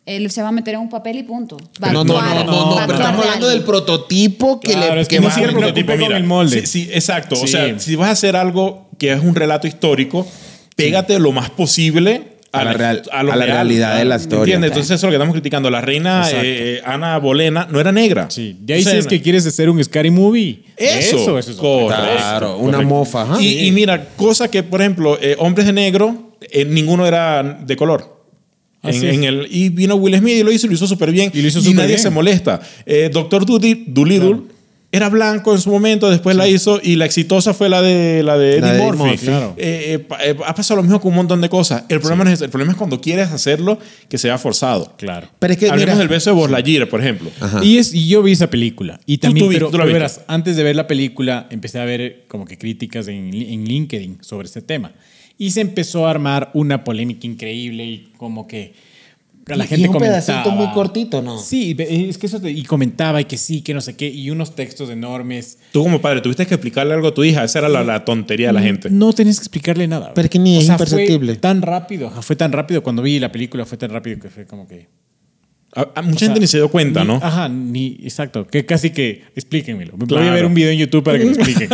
Él 0.04 0.30
se 0.30 0.40
va 0.42 0.48
a 0.48 0.52
meter 0.52 0.74
en 0.74 0.80
un 0.80 0.88
papel 0.88 1.18
y 1.18 1.22
punto. 1.22 1.56
Va 1.82 1.88
a 1.88 1.92
No, 1.92 2.02
no, 2.04 2.18
actuar- 2.18 2.44
no, 2.46 2.52
no, 2.52 2.70
no, 2.80 2.86
pero 2.86 2.98
estamos 2.98 3.20
de 3.22 3.26
hablando 3.28 3.48
del 3.48 3.62
prototipo 3.62 4.58
que 4.60 4.72
Claro, 4.72 4.94
le 4.94 5.00
es 5.02 5.08
que 5.08 5.16
que 5.16 5.20
ni 5.20 5.26
va- 5.26 5.32
siquiera 5.32 5.52
el 5.52 5.58
prototipo, 5.58 5.92
con 5.98 6.12
el 6.12 6.24
molde. 6.24 6.60
Sí, 6.66 6.84
sí, 6.84 6.90
exacto. 6.92 7.34
O 7.40 7.46
sea, 7.46 7.78
si 7.78 7.94
vas 7.96 8.08
a 8.08 8.12
hacer 8.12 8.34
algo 8.36 8.88
que 8.98 9.12
es 9.12 9.22
un 9.22 9.34
relato 9.34 9.66
histórico, 9.66 10.26
pégate 10.76 11.18
lo 11.18 11.32
más 11.32 11.50
posible 11.50 12.37
A 12.50 12.64
la 12.64 12.72
real- 12.72 13.02
a, 13.12 13.22
lo 13.22 13.32
a 13.32 13.36
la 13.36 13.44
real, 13.44 13.56
realidad 13.58 13.98
de 13.98 14.04
la 14.06 14.16
¿me 14.16 14.22
historia. 14.22 14.42
¿Entiendes? 14.54 14.70
Entonces, 14.70 14.90
eso 14.92 14.94
es 14.94 15.02
lo 15.02 15.08
que 15.10 15.16
estamos 15.16 15.34
criticando. 15.34 15.70
La 15.70 15.80
reina 15.82 16.20
Exacto. 16.20 16.40
eh, 16.46 16.80
Ana 16.84 17.18
Bolena 17.18 17.68
no 17.70 17.78
era 17.78 17.92
negra. 17.92 18.30
Sí, 18.30 18.56
de 18.60 18.74
ahí 18.74 18.80
O 18.80 18.84
sea, 18.84 18.92
si 18.92 18.98
es 19.00 19.06
que 19.06 19.20
quieres 19.20 19.46
hacer 19.46 19.68
un 19.68 19.82
Scary 19.84 20.10
Movie. 20.10 20.62
Eso, 20.76 21.16
eso, 21.16 21.38
eso 21.38 21.50
es 21.50 21.56
correcto. 21.58 22.04
Claro, 22.16 22.56
una 22.56 22.78
correcto. 22.78 22.94
mofa, 22.94 23.22
ajá. 23.22 23.42
Y, 23.42 23.66
y 23.66 23.72
mira, 23.72 24.08
cosa 24.16 24.48
que, 24.50 24.62
por 24.62 24.80
ejemplo, 24.80 25.18
eh, 25.20 25.36
hombres 25.38 25.66
de 25.66 25.72
negro, 25.74 26.32
eh, 26.40 26.64
ninguno 26.64 27.06
era 27.06 27.42
de 27.42 27.76
color. 27.76 28.16
En, 28.82 28.90
Así 28.90 29.06
es. 29.08 29.14
en 29.14 29.24
el, 29.24 29.46
y 29.50 29.68
vino 29.70 29.96
Will 29.96 30.16
Smith 30.16 30.36
y 30.36 30.42
lo 30.42 30.50
hizo, 30.52 30.66
y 30.66 30.70
lo 30.70 30.74
hizo 30.76 30.86
súper 30.86 31.10
bien. 31.12 31.30
Y 31.34 31.42
lo 31.42 31.48
hizo 31.48 31.58
y 31.58 31.62
súper 31.62 31.76
nadie 31.76 31.88
bien. 31.88 31.98
se 32.00 32.10
molesta. 32.10 32.60
Eh, 32.86 33.10
Doctor 33.12 33.44
Doolittle 33.44 33.84
Doolittle 33.88 34.36
era 34.90 35.10
blanco 35.10 35.52
en 35.52 35.60
su 35.60 35.70
momento, 35.70 36.08
después 36.08 36.34
la 36.34 36.48
hizo 36.48 36.80
y 36.82 36.96
la 36.96 37.04
exitosa 37.04 37.52
fue 37.52 37.68
la 37.68 37.82
de, 37.82 38.22
la 38.22 38.38
de 38.38 38.52
Eddie 38.52 38.60
La 38.62 38.72
de 38.72 38.78
Eddie 38.78 38.86
Murphy. 38.86 39.02
Murphy, 39.02 39.26
claro. 39.26 39.54
Eh, 39.58 40.06
eh, 40.10 40.14
eh, 40.30 40.36
ha 40.46 40.54
pasado 40.54 40.76
lo 40.76 40.82
mismo 40.82 40.98
con 40.98 41.10
un 41.10 41.16
montón 41.16 41.42
de 41.42 41.50
cosas. 41.50 41.84
El 41.90 42.00
problema, 42.00 42.24
no 42.24 42.30
es, 42.30 42.40
el 42.40 42.48
problema 42.48 42.72
es 42.72 42.78
cuando 42.78 42.98
quieres 42.98 43.28
hacerlo 43.30 43.78
que 44.08 44.16
sea 44.16 44.38
forzado. 44.38 44.94
Claro. 44.96 45.28
Pero 45.38 45.52
es 45.52 45.58
que 45.58 45.66
Hablemos 45.68 45.94
mira, 45.94 45.98
del 45.98 46.08
beso 46.08 46.34
de 46.34 46.48
Lightyear, 46.48 46.88
por 46.88 47.00
ejemplo. 47.00 47.30
Ajá. 47.38 47.62
Y, 47.62 47.76
es, 47.76 47.92
y 47.92 48.08
yo 48.08 48.22
vi 48.22 48.32
esa 48.32 48.48
película. 48.48 48.98
Y 49.04 49.18
también, 49.18 49.44
tú 49.44 49.50
vi- 49.50 49.56
pero, 49.56 49.70
tú 49.70 49.76
la 49.76 49.84
pero 49.84 49.92
verás, 49.92 50.22
antes 50.26 50.56
de 50.56 50.62
ver 50.62 50.74
la 50.74 50.86
película, 50.86 51.46
empecé 51.50 51.78
a 51.80 51.84
ver 51.84 52.24
como 52.26 52.46
que 52.46 52.56
críticas 52.56 53.08
en, 53.08 53.34
en 53.34 53.64
LinkedIn 53.66 54.18
sobre 54.22 54.46
este 54.46 54.62
tema. 54.62 54.92
Y 55.36 55.50
se 55.50 55.60
empezó 55.60 56.06
a 56.06 56.10
armar 56.10 56.50
una 56.54 56.82
polémica 56.82 57.26
increíble 57.26 57.84
y 57.84 58.12
como 58.16 58.48
que 58.48 58.72
la 59.56 59.64
Y- 59.64 59.68
gente 59.68 59.82
y 59.84 59.86
un 59.88 59.92
comentaba. 59.94 60.20
pedacito 60.24 60.50
muy 60.50 60.68
cortito, 60.72 61.22
¿no? 61.22 61.38
Sí, 61.38 61.76
es 61.78 62.18
que 62.18 62.26
eso 62.26 62.40
te- 62.40 62.50
y 62.50 62.62
comentaba 62.64 63.20
y 63.20 63.24
que 63.24 63.36
sí, 63.38 63.62
que 63.62 63.74
no 63.74 63.80
sé 63.80 63.96
qué, 63.96 64.08
y 64.08 64.30
unos 64.30 64.54
textos 64.54 64.90
enormes. 64.90 65.58
Tú 65.72 65.82
como 65.82 66.00
padre, 66.00 66.20
tuviste 66.20 66.46
que 66.46 66.54
explicarle 66.54 66.94
algo 66.94 67.08
a 67.08 67.14
tu 67.14 67.24
hija. 67.24 67.44
Esa 67.44 67.60
era 67.60 67.68
la, 67.68 67.84
la 67.84 68.04
tontería 68.04 68.48
de 68.48 68.52
la 68.54 68.62
gente. 68.62 68.90
No 68.90 69.12
tenías 69.12 69.38
que 69.38 69.42
explicarle 69.44 69.86
nada. 69.88 70.12
Pero 70.14 70.26
es 70.26 70.30
que 70.30 70.38
ni 70.38 70.58
es 70.58 70.64
fue 70.66 70.74
imperceptible. 70.74 71.36
tan 71.36 71.62
rápido, 71.62 72.10
fue 72.22 72.36
tan 72.36 72.52
rápido 72.52 72.82
cuando 72.82 73.02
vi 73.02 73.18
la 73.18 73.32
película, 73.32 73.64
fue 73.64 73.78
tan 73.78 73.90
rápido 73.90 74.18
que 74.20 74.30
fue 74.30 74.46
como 74.46 74.66
que. 74.68 74.88
A- 75.74 75.86
a 75.96 76.02
mucha 76.02 76.16
O 76.16 76.18
sea, 76.18 76.28
gente 76.28 76.40
ni 76.40 76.46
se 76.46 76.56
dio 76.56 76.70
cuenta, 76.70 77.02
ni- 77.02 77.08
¿no? 77.08 77.20
Ajá, 77.22 77.48
ni, 77.48 77.98
exacto. 78.02 78.46
Que 78.46 78.64
casi 78.64 78.90
que 78.90 79.24
explíquenmelo. 79.36 79.92
Voy 79.96 80.08
Claro. 80.08 80.30
a 80.30 80.34
ver 80.34 80.46
un 80.46 80.54
video 80.54 80.70
en 80.70 80.78
YouTube 80.78 81.04
para 81.04 81.18
que 81.18 81.24
me 81.26 81.32
expliquen. 81.32 81.68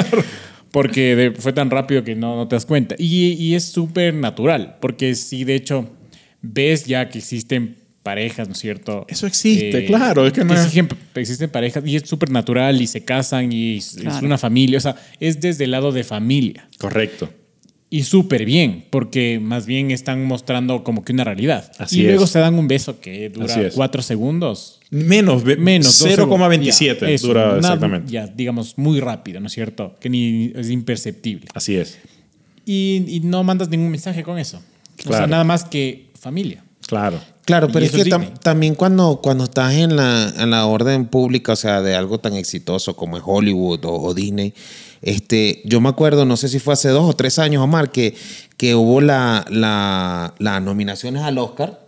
Porque 0.70 1.14
de- 1.14 1.30
fue 1.30 1.52
tan 1.52 1.70
rápido 1.70 2.02
que 2.02 2.16
no, 2.16 2.34
no 2.36 2.48
te 2.48 2.56
das 2.56 2.66
cuenta. 2.66 2.96
Y, 2.98 3.32
y 3.34 3.54
es 3.54 3.64
súper 3.64 4.12
natural, 4.14 4.78
porque 4.80 5.14
si 5.14 5.44
de 5.44 5.54
hecho 5.54 5.88
ves 6.44 6.84
ya 6.84 7.08
que 7.08 7.18
existen 7.18 7.76
parejas, 8.02 8.46
¿no 8.48 8.52
es 8.52 8.58
cierto? 8.60 9.06
Eso 9.08 9.26
existe, 9.26 9.86
claro, 9.86 10.26
es 10.26 10.32
que 10.34 10.44
no 10.44 10.52
existen, 10.52 10.88
existen 11.14 11.48
parejas 11.50 11.82
y 11.86 11.96
es 11.96 12.02
súper 12.06 12.30
natural 12.30 12.80
y 12.82 12.86
se 12.86 13.02
casan 13.04 13.50
y 13.50 13.78
es, 13.78 13.96
es 13.96 14.02
Claro. 14.02 14.26
una 14.26 14.36
familia. 14.38 14.76
O 14.76 14.80
sea, 14.80 14.94
es 15.20 15.40
desde 15.40 15.64
el 15.64 15.70
lado 15.70 15.90
de 15.90 16.04
familia. 16.04 16.68
Correcto. 16.78 17.30
Y 17.88 18.02
súper 18.02 18.44
bien, 18.44 18.84
porque 18.90 19.38
más 19.40 19.66
bien 19.66 19.90
están 19.92 20.24
mostrando 20.24 20.82
como 20.82 21.04
que 21.04 21.12
una 21.12 21.22
realidad. 21.24 21.70
Así 21.78 22.00
y 22.00 22.02
luego 22.02 22.26
se 22.26 22.40
dan 22.40 22.58
un 22.58 22.66
beso 22.66 23.00
que 23.00 23.30
dura 23.30 23.70
cuatro 23.74 24.02
segundos. 24.02 24.80
Menos, 24.90 25.44
Menos. 25.44 25.98
dos 26.00 26.08
0,27 26.10 26.72
segundos. 26.72 27.00
Ya, 27.00 27.08
eso, 27.10 27.26
dura 27.28 27.46
nada, 27.46 27.58
exactamente. 27.58 28.12
Ya, 28.12 28.26
digamos, 28.26 28.76
muy 28.76 28.98
rápido, 29.00 29.38
¿no 29.40 29.46
es 29.46 29.52
cierto? 29.52 29.96
Que 30.00 30.10
ni 30.10 30.52
es 30.56 30.70
imperceptible. 30.70 31.46
Así 31.54 31.76
es. 31.76 31.98
Y, 32.66 33.04
y 33.06 33.20
no 33.20 33.44
mandas 33.44 33.68
ningún 33.68 33.90
mensaje 33.90 34.22
con 34.24 34.38
eso. 34.38 34.58
O 34.58 35.02
sea, 35.02 35.10
Claro. 35.10 35.26
nada 35.28 35.44
más 35.44 35.64
que 35.64 36.03
familia. 36.24 36.64
Claro. 36.86 37.18
Claro, 37.44 37.68
pero 37.72 37.84
es 37.86 37.92
que 37.92 38.04
tam- 38.04 38.38
también 38.40 38.74
cuando, 38.74 39.20
cuando 39.22 39.44
estás 39.44 39.74
en 39.74 39.96
la, 39.96 40.32
en 40.38 40.50
la 40.50 40.66
orden 40.66 41.06
pública, 41.06 41.52
o 41.52 41.56
sea, 41.56 41.80
de 41.82 41.94
algo 41.94 42.18
tan 42.18 42.34
exitoso 42.34 42.96
como 42.96 43.16
es 43.16 43.22
Hollywood 43.24 43.84
o, 43.84 43.92
o 44.02 44.14
Disney, 44.14 44.54
este, 45.02 45.60
yo 45.66 45.80
me 45.80 45.88
acuerdo, 45.90 46.24
no 46.24 46.36
sé 46.36 46.48
si 46.48 46.58
fue 46.58 46.72
hace 46.74 46.88
dos 46.88 47.04
o 47.08 47.14
tres 47.14 47.38
años, 47.38 47.62
Omar, 47.62 47.90
que, 47.92 48.14
que 48.56 48.74
hubo 48.74 49.00
la, 49.00 49.44
la- 49.50 50.34
las 50.38 50.62
nominaciones 50.62 51.22
al 51.22 51.38
Oscar 51.38 51.80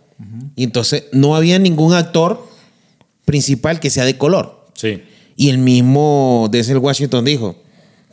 y 0.55 0.63
entonces 0.63 1.05
no 1.11 1.35
había 1.35 1.59
ningún 1.59 1.93
actor 1.93 2.43
principal 3.25 3.79
que 3.79 3.89
sea 3.91 4.05
de 4.05 4.17
color. 4.17 4.67
Sí. 4.73 5.03
Y 5.35 5.49
el 5.49 5.57
mismo 5.59 6.47
Denzel 6.51 6.77
Washington 6.79 7.23
dijo, 7.25 7.55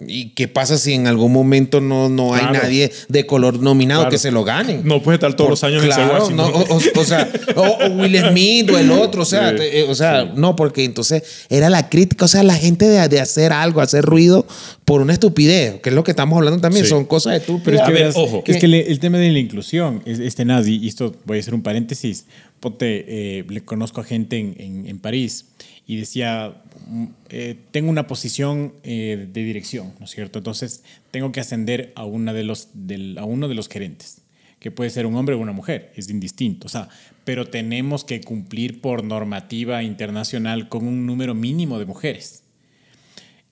¿Y 0.06 0.30
qué 0.30 0.48
pasa 0.48 0.76
si 0.76 0.92
en 0.92 1.06
algún 1.06 1.32
momento 1.32 1.80
no, 1.80 2.08
no 2.08 2.34
hay 2.34 2.40
Claro. 2.40 2.58
nadie 2.64 2.90
de 3.08 3.26
color 3.26 3.60
nominado 3.60 4.00
Claro. 4.02 4.10
que 4.10 4.18
se 4.18 4.32
lo 4.32 4.42
gane? 4.42 4.80
No 4.82 5.00
puede 5.00 5.16
estar 5.16 5.34
todos 5.36 5.46
Por- 5.46 5.50
los 5.52 5.64
años 5.64 5.84
en 5.84 5.90
claro, 5.90 6.22
Oscar, 6.24 6.36
no, 6.36 6.46
o, 6.48 6.74
o- 6.74 7.00
o 7.00 7.04
sea, 7.04 7.32
o, 7.54 7.60
o 7.62 7.88
Will 8.00 8.18
Smith 8.28 8.70
o 8.70 8.78
el 8.78 8.90
otro, 8.90 9.22
o 9.22 9.24
sea, 9.24 9.50
Sí, 9.50 9.56
te- 9.58 9.80
eh, 9.80 9.86
o 9.88 9.94
sea, 9.94 10.24
no, 10.24 10.56
porque 10.56 10.82
entonces 10.84 11.22
era 11.48 11.70
la 11.70 11.88
crítica, 11.88 12.24
o 12.24 12.28
sea, 12.28 12.42
la 12.42 12.56
gente 12.56 12.88
de, 12.88 13.08
de 13.08 13.20
hacer 13.20 13.52
algo, 13.52 13.80
hacer 13.80 14.04
ruido 14.04 14.46
por 14.84 15.00
una 15.00 15.12
estupidez, 15.12 15.80
que 15.80 15.90
es 15.90 15.94
lo 15.94 16.02
que 16.02 16.10
estamos 16.10 16.36
hablando 16.36 16.60
también, 16.60 16.84
Sí. 16.84 16.90
son 16.90 17.04
cosas 17.04 17.36
estúpidas. 17.40 17.64
Pero 17.64 17.76
es 17.76 17.82
A 17.82 17.86
que, 17.86 17.92
verás, 17.92 18.14
ojo. 18.16 18.42
es 18.44 18.56
que 18.56 18.66
le- 18.66 18.90
el 18.90 18.98
tema 18.98 19.18
de 19.18 19.30
la 19.30 19.38
inclusión 19.38 20.02
es, 20.06 20.18
es 20.18 20.34
tenaz, 20.34 20.66
y 20.66 20.88
esto 20.88 21.14
voy 21.24 21.36
a 21.38 21.40
hacer 21.40 21.54
un 21.54 21.62
paréntesis. 21.62 22.24
Ponte, 22.58 23.04
eh, 23.06 23.44
le 23.48 23.60
conozco 23.62 24.00
a 24.00 24.04
gente 24.04 24.38
en, 24.38 24.56
en- 24.58 24.86
en 24.88 24.98
París 24.98 25.44
y 25.86 25.96
decía, 25.96 26.62
mm, 26.88 27.04
eh, 27.28 27.56
tengo 27.70 27.90
una 27.90 28.06
posición 28.06 28.74
eh, 28.82 29.28
de 29.32 29.44
dirección, 29.44 29.92
¿no 29.98 30.06
es 30.06 30.10
cierto? 30.12 30.38
Entonces 30.38 30.82
tengo 31.10 31.30
que 31.32 31.40
ascender 31.40 31.92
a, 31.94 32.04
una 32.04 32.32
de 32.32 32.44
los, 32.44 32.68
del- 32.72 33.18
a 33.18 33.24
uno 33.24 33.48
de 33.48 33.54
los 33.54 33.68
gerentes, 33.68 34.22
que 34.60 34.70
puede 34.70 34.88
ser 34.90 35.04
un 35.06 35.14
hombre 35.16 35.34
o 35.34 35.38
una 35.38 35.52
mujer, 35.52 35.92
es 35.94 36.08
indistinto. 36.08 36.66
O 36.66 36.70
sea, 36.70 36.88
pero 37.24 37.46
tenemos 37.46 38.04
que 38.04 38.20
cumplir 38.22 38.80
por 38.80 39.04
normativa 39.04 39.82
internacional 39.82 40.68
con 40.70 40.86
un 40.88 41.04
número 41.06 41.34
mínimo 41.34 41.78
de 41.78 41.84
mujeres. 41.84 42.42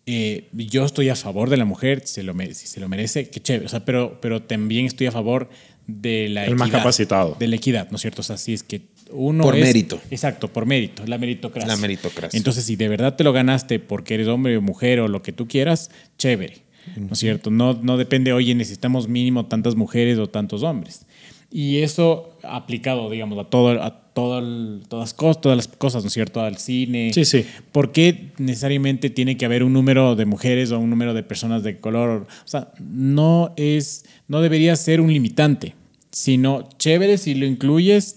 Eh, 0.05 0.49
yo 0.53 0.85
estoy 0.85 1.11
a 1.11 1.15
favor 1.17 1.49
de 1.49 1.57
la 1.57 1.65
mujer, 1.65 2.07
se 2.07 2.23
lo 2.25 2.35
si 2.39 2.55
se 2.67 2.81
lo 2.81 2.89
merece, 2.89 3.29
qué 3.31 3.41
chévere. 3.41 3.67
O 3.67 3.69
sea, 3.69 3.85
pero, 3.85 4.21
pero 4.21 4.43
también 4.43 4.87
estoy 4.87 5.07
a 5.07 5.13
favor 5.13 5.49
de 5.87 6.29
la 6.29 6.45
El 6.47 6.57
más 6.57 6.69
equidad, 6.69 6.81
capacitado. 6.81 7.37
De 7.39 7.47
la 7.47 7.57
equidad, 7.57 7.89
¿no 7.91 7.97
es 7.97 8.03
cierto? 8.03 8.21
O 8.23 8.25
sea, 8.25 8.37
si 8.37 8.53
es 8.53 8.63
que 8.63 8.83
uno 9.13 9.45
Por 9.45 9.57
es- 9.57 9.65
mérito. 9.65 10.01
Exacto, 10.11 10.49
por 10.49 10.67
mérito, 10.67 11.05
la 11.07 11.19
meritocracia. 11.19 11.69
La 11.69 11.77
meritocracia. 11.77 12.37
Entonces, 12.37 12.65
si 12.65 12.77
de 12.77 12.89
verdad 12.89 13.15
te 13.17 13.25
lo 13.25 13.33
ganaste 13.33 13.79
porque 13.79 14.15
eres 14.15 14.29
hombre 14.29 14.57
o 14.57 14.63
mujer 14.63 15.01
o 15.01 15.09
lo 15.09 15.23
que 15.23 15.33
tú 15.33 15.47
quieras, 15.49 15.91
chévere, 16.19 16.63
¿no 16.97 17.09
es 17.13 17.19
cierto? 17.19 17.51
No, 17.51 17.75
no 17.83 17.97
depende, 17.97 18.33
oye, 18.33 18.55
necesitamos 18.55 19.09
mínimo 19.09 19.47
tantas 19.47 19.77
mujeres 19.77 20.19
o 20.19 20.29
tantos 20.29 20.63
hombres. 20.63 21.07
Y 21.55 21.79
eso 21.79 22.39
aplicado, 22.43 23.11
digamos, 23.11 23.39
a 23.39 23.45
todo, 23.51 23.83
a 23.83 24.01
todo 24.15 24.39
el- 24.39 24.83
todas, 24.89 25.15
cos- 25.15 25.39
todas 25.41 25.57
las 25.57 25.69
cosas, 25.69 26.03
¿no 26.03 26.09
es 26.09 26.15
cierto? 26.15 26.41
Al 26.41 26.57
cine. 26.57 27.11
Sí, 27.13 27.27
sí. 27.27 27.45
¿Por 27.73 27.93
qué 27.93 28.31
necesariamente 28.39 29.11
tiene 29.11 29.37
que 29.37 29.45
haber 29.45 29.63
un 29.63 29.73
número 29.75 30.17
de 30.17 30.25
mujeres 30.25 30.71
o 30.73 30.79
un 30.79 30.89
número 30.89 31.13
de 31.13 31.23
personas 31.23 31.63
de 31.63 31.79
color? 31.79 32.27
O 32.45 32.49
sea, 32.49 32.73
no 32.81 33.53
es, 33.57 34.05
no 34.29 34.41
debería 34.41 34.75
ser 34.77 35.03
un 35.03 35.13
limitante, 35.13 35.75
sino 36.11 36.69
chévere 36.79 37.19
si 37.19 37.35
lo 37.35 37.45
incluyes 37.47 38.17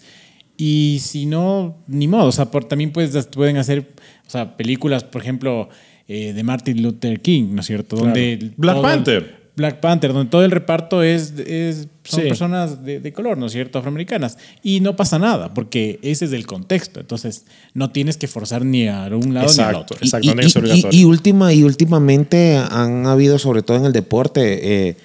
y 0.57 0.99
si 1.01 1.25
no, 1.25 1.77
ni 1.87 2.07
modo. 2.07 2.27
O 2.27 2.31
sea, 2.31 2.45
por, 2.51 2.65
también 2.65 2.91
puedes, 2.91 3.27
pueden 3.27 3.57
hacer, 3.57 3.91
o 4.27 4.29
sea, 4.29 4.55
películas, 4.57 5.03
por 5.03 5.21
ejemplo, 5.21 5.69
eh, 6.07 6.33
de 6.33 6.43
Martin 6.43 6.81
Luther 6.83 7.21
King, 7.21 7.49
¿no 7.51 7.61
es 7.61 7.67
cierto? 7.67 7.95
Donde 7.95 8.51
Black 8.57 8.75
el- 8.77 8.81
Panther. 8.81 9.45
Black 9.57 9.79
Panther, 9.79 10.11
donde 10.11 10.29
todo 10.29 10.43
el 10.43 10.51
reparto 10.51 11.01
es, 11.01 11.33
es 11.39 11.87
son 12.03 12.21
Sí. 12.23 12.27
personas 12.27 12.83
de, 12.83 12.99
de 12.99 13.13
color, 13.13 13.37
¿no 13.37 13.45
es 13.45 13.53
cierto? 13.53 13.79
Afroamericanas. 13.79 14.37
Y 14.61 14.81
no 14.81 14.97
pasa 14.97 15.17
nada, 15.17 15.53
porque 15.53 15.97
ese 16.01 16.25
es 16.25 16.33
el 16.33 16.45
contexto. 16.45 16.99
Entonces, 16.99 17.45
no 17.73 17.89
tienes 17.89 18.17
que 18.17 18.27
forzar 18.27 18.65
ni 18.65 18.89
a 18.89 19.05
un 19.13 19.33
lado 19.33 19.47
ni 19.55 19.63
al 19.63 19.75
otro. 19.75 19.97
Y- 20.01 20.05
Exacto, 20.07 20.25
y, 20.25 20.27
no 20.27 20.33
tiene 20.33 20.43
que 20.47 20.49
ser 20.49 20.61
y- 20.65 20.69
obligatorio. 20.71 20.99
y 20.99 21.05
última, 21.05 21.53
y 21.53 21.63
últimamente 21.63 22.57
han 22.57 23.07
habido, 23.07 23.39
sobre 23.39 23.61
todo 23.61 23.77
en 23.77 23.85
el 23.85 23.93
deporte, 23.93 24.89
eh, 24.89 24.97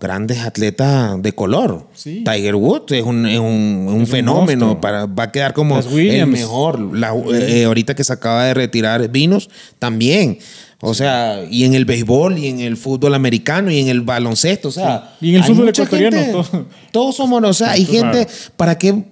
grandes 0.00 0.38
atletas 0.40 1.20
de 1.22 1.32
color. 1.32 1.86
Sí. 1.94 2.22
Tiger 2.24 2.54
Woods 2.56 2.92
es 2.92 3.02
un, 3.04 3.26
es 3.26 3.38
un- 3.38 3.86
un 3.90 4.06
fenómeno. 4.06 4.80
Para, 4.80 5.06
va 5.06 5.24
a 5.24 5.32
quedar 5.32 5.52
como 5.52 5.78
el 5.78 6.26
mejor. 6.26 6.80
La- 6.96 7.14
eh, 7.14 7.60
eh, 7.60 7.64
ahorita 7.64 7.94
que 7.94 8.04
se 8.04 8.12
acaba 8.12 8.44
de 8.46 8.54
retirar 8.54 9.08
Vinos, 9.10 9.48
también. 9.78 10.38
O 10.80 10.92
sea, 10.92 11.42
y 11.50 11.64
en 11.64 11.74
el 11.74 11.86
béisbol, 11.86 12.36
y 12.36 12.48
en 12.48 12.60
el 12.60 12.76
fútbol 12.76 13.14
americano, 13.14 13.70
y 13.70 13.78
en 13.78 13.88
el 13.88 14.02
baloncesto. 14.02 14.68
O 14.68 14.72
sea, 14.72 15.14
Sí. 15.20 15.26
Y 15.28 15.30
en 15.30 15.36
el 15.36 15.44
fútbol 15.44 15.68
ecuatoriano, 15.70 16.16
gente- 16.18 16.32
todo. 16.32 16.66
Todos 16.92 17.16
somos, 17.16 17.42
o 17.42 17.52
sea, 17.54 17.70
hay 17.70 17.86
Claro. 17.86 18.12
gente, 18.12 18.30
¿para 18.56 18.76
qué 18.76 19.04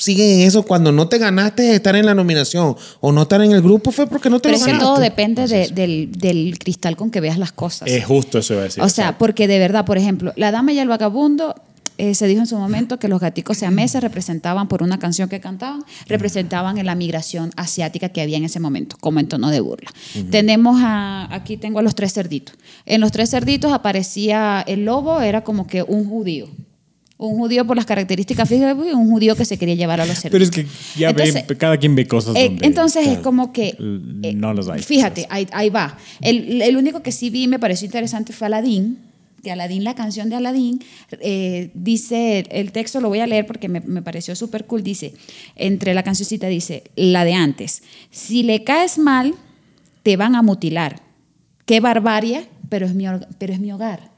siguen 0.00 0.40
en 0.40 0.46
eso? 0.46 0.64
Cuando 0.64 0.90
no 0.92 1.08
te 1.08 1.18
ganaste 1.18 1.74
estar 1.74 1.94
en 1.94 2.06
la 2.06 2.14
nominación 2.14 2.74
o 3.00 3.12
no 3.12 3.22
estar 3.22 3.40
en 3.42 3.52
el 3.52 3.62
grupo 3.62 3.92
fue 3.92 4.06
porque 4.08 4.28
no 4.30 4.40
te 4.40 4.48
Pero 4.48 4.54
lo 4.54 4.58
es 4.58 4.64
que 4.64 4.72
ganaste. 4.72 4.86
todo 4.92 4.98
depende 5.00 5.46
de- 5.46 5.68
del, 5.68 6.10
del 6.12 6.58
cristal 6.58 6.96
con 6.96 7.10
que 7.10 7.20
veas 7.20 7.38
las 7.38 7.52
cosas. 7.52 7.88
Es 7.88 8.04
justo 8.04 8.38
eso 8.38 8.54
iba 8.54 8.62
a 8.62 8.64
decir. 8.64 8.82
o 8.82 8.88
sea, 8.88 9.16
porque 9.18 9.46
de 9.46 9.58
verdad, 9.58 9.84
por 9.84 9.98
ejemplo, 9.98 10.32
La 10.36 10.50
Dama 10.50 10.72
y 10.72 10.78
el 10.78 10.88
Vagabundo 10.88 11.54
eh, 11.98 12.14
se 12.14 12.26
dijo 12.26 12.40
en 12.40 12.46
su 12.46 12.56
momento 12.56 12.98
que 12.98 13.08
los 13.08 13.20
gaticos 13.20 13.58
siameses 13.58 14.00
representaban, 14.02 14.68
por 14.68 14.82
una 14.82 14.98
canción 14.98 15.28
que 15.28 15.38
cantaban, 15.38 15.84
representaban 16.06 16.78
en 16.78 16.86
la 16.86 16.94
migración 16.94 17.50
asiática 17.56 18.08
que 18.08 18.22
había 18.22 18.38
en 18.38 18.44
ese 18.44 18.58
momento, 18.58 18.96
como 19.00 19.20
en 19.20 19.28
tono 19.28 19.50
de 19.50 19.60
burla. 19.60 19.90
Tenemos 20.30 20.80
a, 20.82 21.28
aquí 21.34 21.58
tengo 21.58 21.78
a 21.78 21.82
los 21.82 21.94
tres 21.94 22.14
cerditos. 22.14 22.54
En 22.86 23.02
los 23.02 23.12
tres 23.12 23.28
cerditos 23.30 23.70
aparecía 23.72 24.64
el 24.66 24.86
lobo, 24.86 25.20
era 25.20 25.44
como 25.44 25.66
que 25.66 25.82
un 25.82 26.08
judío. 26.08 26.48
Un 27.22 27.36
judío 27.36 27.66
por 27.66 27.76
las 27.76 27.84
características 27.84 28.48
físicas 28.48 28.74
y 28.78 28.92
un 28.92 29.10
judío 29.10 29.36
que 29.36 29.44
se 29.44 29.58
quería 29.58 29.74
llevar 29.74 30.00
a 30.00 30.06
los 30.06 30.18
cerditos. 30.20 30.50
Pero 30.50 30.64
es 30.66 30.70
que 30.94 30.98
ya 30.98 31.12
ve- 31.12 31.24
Entonces, 31.28 31.56
cada 31.58 31.76
quien 31.76 31.94
ve 31.94 32.06
cosas 32.06 32.34
eh, 32.34 32.44
donde- 32.48 32.66
entonces 32.66 33.06
es 33.06 33.18
como 33.18 33.52
que... 33.52 33.76
eh, 34.22 34.32
no 34.34 34.54
los 34.54 34.68
hay. 34.70 34.80
Fíjate, 34.80 35.26
ahí, 35.28 35.46
ahí 35.52 35.68
va. 35.68 35.98
El, 36.22 36.62
el 36.62 36.76
único 36.78 37.02
que 37.02 37.12
sí 37.12 37.28
vi 37.28 37.42
y 37.42 37.48
me 37.48 37.58
pareció 37.58 37.84
interesante 37.84 38.32
fue 38.32 38.46
Aladín. 38.46 38.98
Que 39.42 39.50
Aladín, 39.50 39.84
la 39.84 39.94
canción 39.94 40.28
de 40.30 40.36
Aladín, 40.36 40.80
eh, 41.20 41.70
dice, 41.74 42.44
el 42.50 42.72
texto 42.72 43.00
lo 43.00 43.08
voy 43.08 43.20
a 43.20 43.26
leer 43.26 43.46
porque 43.46 43.68
me, 43.68 43.80
me 43.80 44.02
pareció 44.02 44.34
súper 44.36 44.66
cool, 44.66 44.82
dice, 44.82 45.14
entre 45.56 45.94
la 45.94 46.02
cancioncita 46.02 46.46
dice, 46.46 46.84
la 46.94 47.24
de 47.24 47.32
antes, 47.34 47.82
si 48.10 48.42
le 48.42 48.64
caes 48.64 48.98
mal, 48.98 49.34
te 50.02 50.16
van 50.18 50.34
a 50.36 50.42
mutilar. 50.42 51.00
Qué 51.64 51.80
barbarie, 51.80 52.48
pero 52.68 52.84
es 52.86 52.94
mi, 52.94 53.04
pero 53.38 53.52
es 53.54 53.60
mi 53.60 53.72
hogar. 53.72 54.10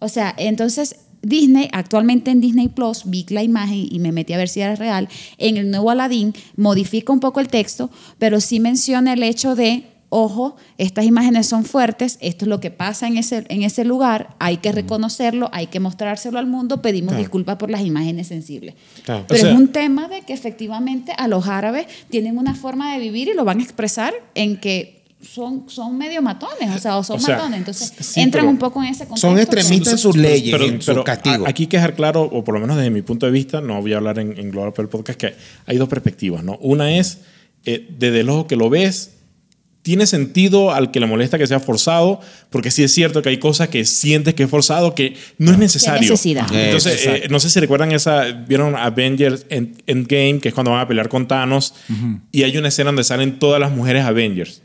O 0.00 0.08
sea, 0.08 0.34
entonces 0.36 0.96
Disney, 1.28 1.68
actualmente 1.72 2.30
en 2.30 2.40
Disney 2.40 2.68
Plus, 2.68 3.02
vi 3.06 3.24
la 3.28 3.42
imagen 3.42 3.86
y 3.90 3.98
me 3.98 4.12
metí 4.12 4.32
a 4.32 4.38
ver 4.38 4.48
si 4.48 4.60
era 4.60 4.74
real. 4.76 5.08
En 5.38 5.56
el 5.56 5.70
nuevo 5.70 5.90
Aladdin 5.90 6.34
modifica 6.56 7.12
un 7.12 7.20
poco 7.20 7.40
el 7.40 7.48
texto, 7.48 7.90
pero 8.18 8.40
sí 8.40 8.60
menciona 8.60 9.12
el 9.12 9.22
hecho 9.22 9.54
de, 9.56 9.84
ojo, 10.08 10.56
estas 10.78 11.04
imágenes 11.04 11.46
son 11.48 11.64
fuertes, 11.64 12.16
esto 12.20 12.44
es 12.44 12.48
lo 12.48 12.60
que 12.60 12.70
pasa 12.70 13.08
en 13.08 13.16
ese, 13.18 13.44
en 13.48 13.62
ese 13.64 13.84
lugar, 13.84 14.36
hay 14.38 14.58
que 14.58 14.70
reconocerlo, 14.72 15.50
hay 15.52 15.66
que 15.66 15.80
mostrárselo 15.80 16.38
al 16.38 16.46
mundo, 16.46 16.80
pedimos 16.80 17.16
disculpas 17.16 17.56
por 17.56 17.70
las 17.70 17.82
imágenes 17.84 18.28
sensibles. 18.28 18.74
Claro. 19.04 19.24
Pero 19.28 19.40
O 19.40 19.42
sea- 19.42 19.52
es 19.52 19.58
un 19.58 19.68
tema 19.68 20.06
de 20.08 20.22
que 20.22 20.32
efectivamente 20.32 21.12
a 21.18 21.26
los 21.28 21.48
árabes 21.48 21.86
tienen 22.08 22.38
una 22.38 22.54
forma 22.54 22.92
de 22.94 23.00
vivir 23.00 23.28
y 23.28 23.34
lo 23.34 23.44
van 23.44 23.58
a 23.58 23.62
expresar 23.64 24.14
en 24.34 24.58
que 24.58 24.95
son, 25.28 25.64
son 25.68 25.96
medio 25.98 26.22
matones, 26.22 26.74
o 26.74 26.78
sea, 26.78 26.96
o 26.96 27.04
son 27.04 27.16
O 27.16 27.20
sea, 27.20 27.36
matones. 27.36 27.58
Entonces, 27.58 27.92
sí, 28.00 28.20
entran 28.20 28.46
un 28.46 28.58
poco 28.58 28.82
en 28.82 28.88
ese 28.90 29.04
contexto. 29.06 29.28
Son 29.28 29.38
extremistas 29.38 29.92
en 29.94 29.98
sus 29.98 30.16
leyes, 30.16 30.50
Pero, 30.52 30.64
en 30.64 30.80
sus 30.82 31.02
castigos. 31.04 31.46
a- 31.46 31.50
aquí 31.50 31.64
hay 31.64 31.66
que 31.68 31.76
dejar 31.76 31.94
claro, 31.94 32.22
o 32.22 32.44
por 32.44 32.54
lo 32.54 32.60
menos 32.60 32.76
desde 32.76 32.90
mi 32.90 33.02
punto 33.02 33.26
de 33.26 33.32
vista, 33.32 33.60
no 33.60 33.80
voy 33.80 33.92
a 33.92 33.96
hablar 33.98 34.18
en, 34.18 34.38
en 34.38 34.50
global 34.50 34.72
el 34.76 34.88
podcast, 34.88 35.18
que 35.18 35.34
hay 35.66 35.76
dos 35.76 35.88
perspectivas, 35.88 36.42
¿no? 36.44 36.56
Una 36.60 36.96
es, 36.96 37.20
eh, 37.64 37.86
desde 37.98 38.20
el 38.20 38.28
ojo 38.30 38.46
que 38.46 38.56
lo 38.56 38.70
ves, 38.70 39.12
tiene 39.82 40.06
sentido 40.06 40.72
al 40.72 40.90
que 40.90 40.98
le 40.98 41.06
molesta 41.06 41.38
que 41.38 41.46
sea 41.46 41.60
forzado, 41.60 42.20
porque 42.50 42.72
sí 42.72 42.82
es 42.82 42.92
cierto 42.92 43.22
que 43.22 43.28
hay 43.28 43.38
cosas 43.38 43.68
que 43.68 43.84
sientes 43.84 44.34
que 44.34 44.42
es 44.42 44.50
forzado, 44.50 44.96
que 44.96 45.14
no 45.38 45.52
es 45.52 45.58
necesario. 45.58 46.00
necesidad. 46.10 46.52
Entonces, 46.52 46.94
Exacto. 47.04 47.24
eh, 47.26 47.28
no 47.30 47.38
sé 47.38 47.50
si 47.50 47.60
recuerdan 47.60 47.92
esa, 47.92 48.24
vieron 48.32 48.74
Avengers 48.74 49.46
End- 49.48 49.80
Endgame, 49.86 50.40
que 50.40 50.48
es 50.48 50.54
cuando 50.54 50.72
van 50.72 50.80
a 50.80 50.88
pelear 50.88 51.08
con 51.08 51.28
Thanos, 51.28 51.74
y 52.32 52.42
hay 52.42 52.56
una 52.58 52.66
escena 52.68 52.88
donde 52.88 53.04
salen 53.04 53.38
todas 53.38 53.60
las 53.60 53.70
mujeres 53.70 54.04
Avengers. 54.04 54.62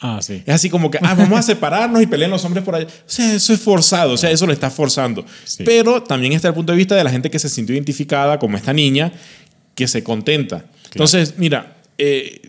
Ah, 0.00 0.20
sí. 0.20 0.42
Es 0.44 0.54
así 0.54 0.68
como 0.70 0.90
que, 0.90 0.98
ah, 1.00 1.14
vamos 1.14 1.38
a 1.38 1.42
separarnos 1.42 2.02
y 2.02 2.06
pelean 2.06 2.30
los 2.30 2.44
hombres 2.44 2.64
por 2.64 2.74
allá. 2.74 2.86
O 2.86 2.90
sea, 3.06 3.34
eso 3.34 3.52
es 3.52 3.60
forzado, 3.60 4.12
o 4.12 4.16
sea, 4.16 4.30
eso 4.30 4.46
lo 4.46 4.52
está 4.52 4.70
forzando. 4.70 5.24
Sí. 5.44 5.62
Pero 5.64 6.02
también 6.02 6.32
está 6.32 6.48
el 6.48 6.54
punto 6.54 6.72
de 6.72 6.78
vista 6.78 6.94
de 6.94 7.04
la 7.04 7.10
gente 7.10 7.30
que 7.30 7.38
se 7.38 7.48
sintió 7.48 7.74
identificada, 7.74 8.38
como 8.38 8.56
esta 8.56 8.72
niña, 8.72 9.12
que 9.74 9.88
se 9.88 10.02
contenta. 10.04 10.66
Entonces, 10.92 11.34
mira, 11.38 11.76
eh, 11.98 12.42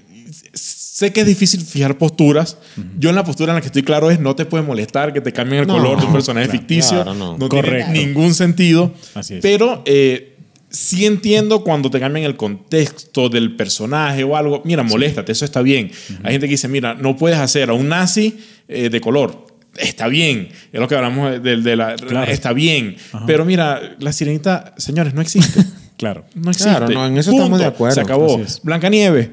sé 0.53 1.11
que 1.13 1.21
es 1.21 1.27
difícil 1.27 1.61
fijar 1.61 1.97
posturas. 1.97 2.57
Yo 2.99 3.09
en 3.09 3.15
la 3.15 3.23
postura 3.23 3.51
en 3.51 3.55
la 3.55 3.61
que 3.61 3.67
estoy 3.67 3.83
claro 3.83 4.11
es 4.11 4.19
no 4.19 4.35
te 4.35 4.45
puede 4.45 4.63
molestar 4.63 5.13
que 5.13 5.21
te 5.21 5.31
cambien 5.33 5.61
el 5.61 5.67
No, 5.67 5.75
color 5.75 5.99
de 5.99 6.05
un 6.07 6.13
personaje 6.13 6.47
claro, 6.47 6.59
ficticio. 6.59 7.03
claro, 7.03 7.13
no. 7.13 7.37
no 7.37 7.49
Correcto. 7.49 7.91
tiene 7.91 8.07
ningún 8.07 8.33
sentido. 8.33 8.93
Así 9.13 9.35
es. 9.35 9.41
Pero 9.41 9.81
eh, 9.85 10.34
sí 10.75 11.05
entiendo 11.05 11.63
cuando 11.63 11.89
te 11.89 11.99
cambian 11.99 12.25
el 12.25 12.35
contexto 12.35 13.29
del 13.29 13.55
personaje 13.55 14.23
o 14.23 14.35
algo. 14.35 14.61
Mira, 14.65 14.83
moléstate, 14.83 15.31
eso 15.31 15.45
está 15.45 15.61
bien. 15.61 15.91
Hay 16.23 16.33
gente 16.33 16.47
que 16.47 16.51
dice, 16.51 16.67
mira, 16.67 16.93
no 16.93 17.15
puedes 17.15 17.39
hacer 17.39 17.69
a 17.69 17.73
un 17.73 17.89
nazi 17.89 18.37
eh, 18.67 18.89
de 18.89 19.01
color. 19.01 19.45
Está 19.77 20.07
bien, 20.07 20.49
es 20.71 20.79
lo 20.79 20.87
que 20.87 20.95
hablamos 20.95 21.41
de, 21.43 21.57
de 21.57 21.75
la... 21.75 21.95
Claro. 21.95 22.31
Está 22.31 22.53
bien. 22.53 22.95
Pero 23.27 23.43
mira, 23.43 23.95
la 23.99 24.13
sirenita, 24.13 24.73
señores, 24.77 25.13
no 25.13 25.21
existe. 25.21 25.63
Claro. 25.97 26.25
No 26.35 26.51
existe. 26.51 26.71
Claro, 26.71 26.89
no, 26.89 27.07
en 27.07 27.17
eso 27.17 27.31
estamos 27.31 27.57
de 27.57 27.67
acuerdo. 27.67 27.95
Se 27.95 28.01
acabó. 28.01 28.41
Blancanieves, 28.63 29.29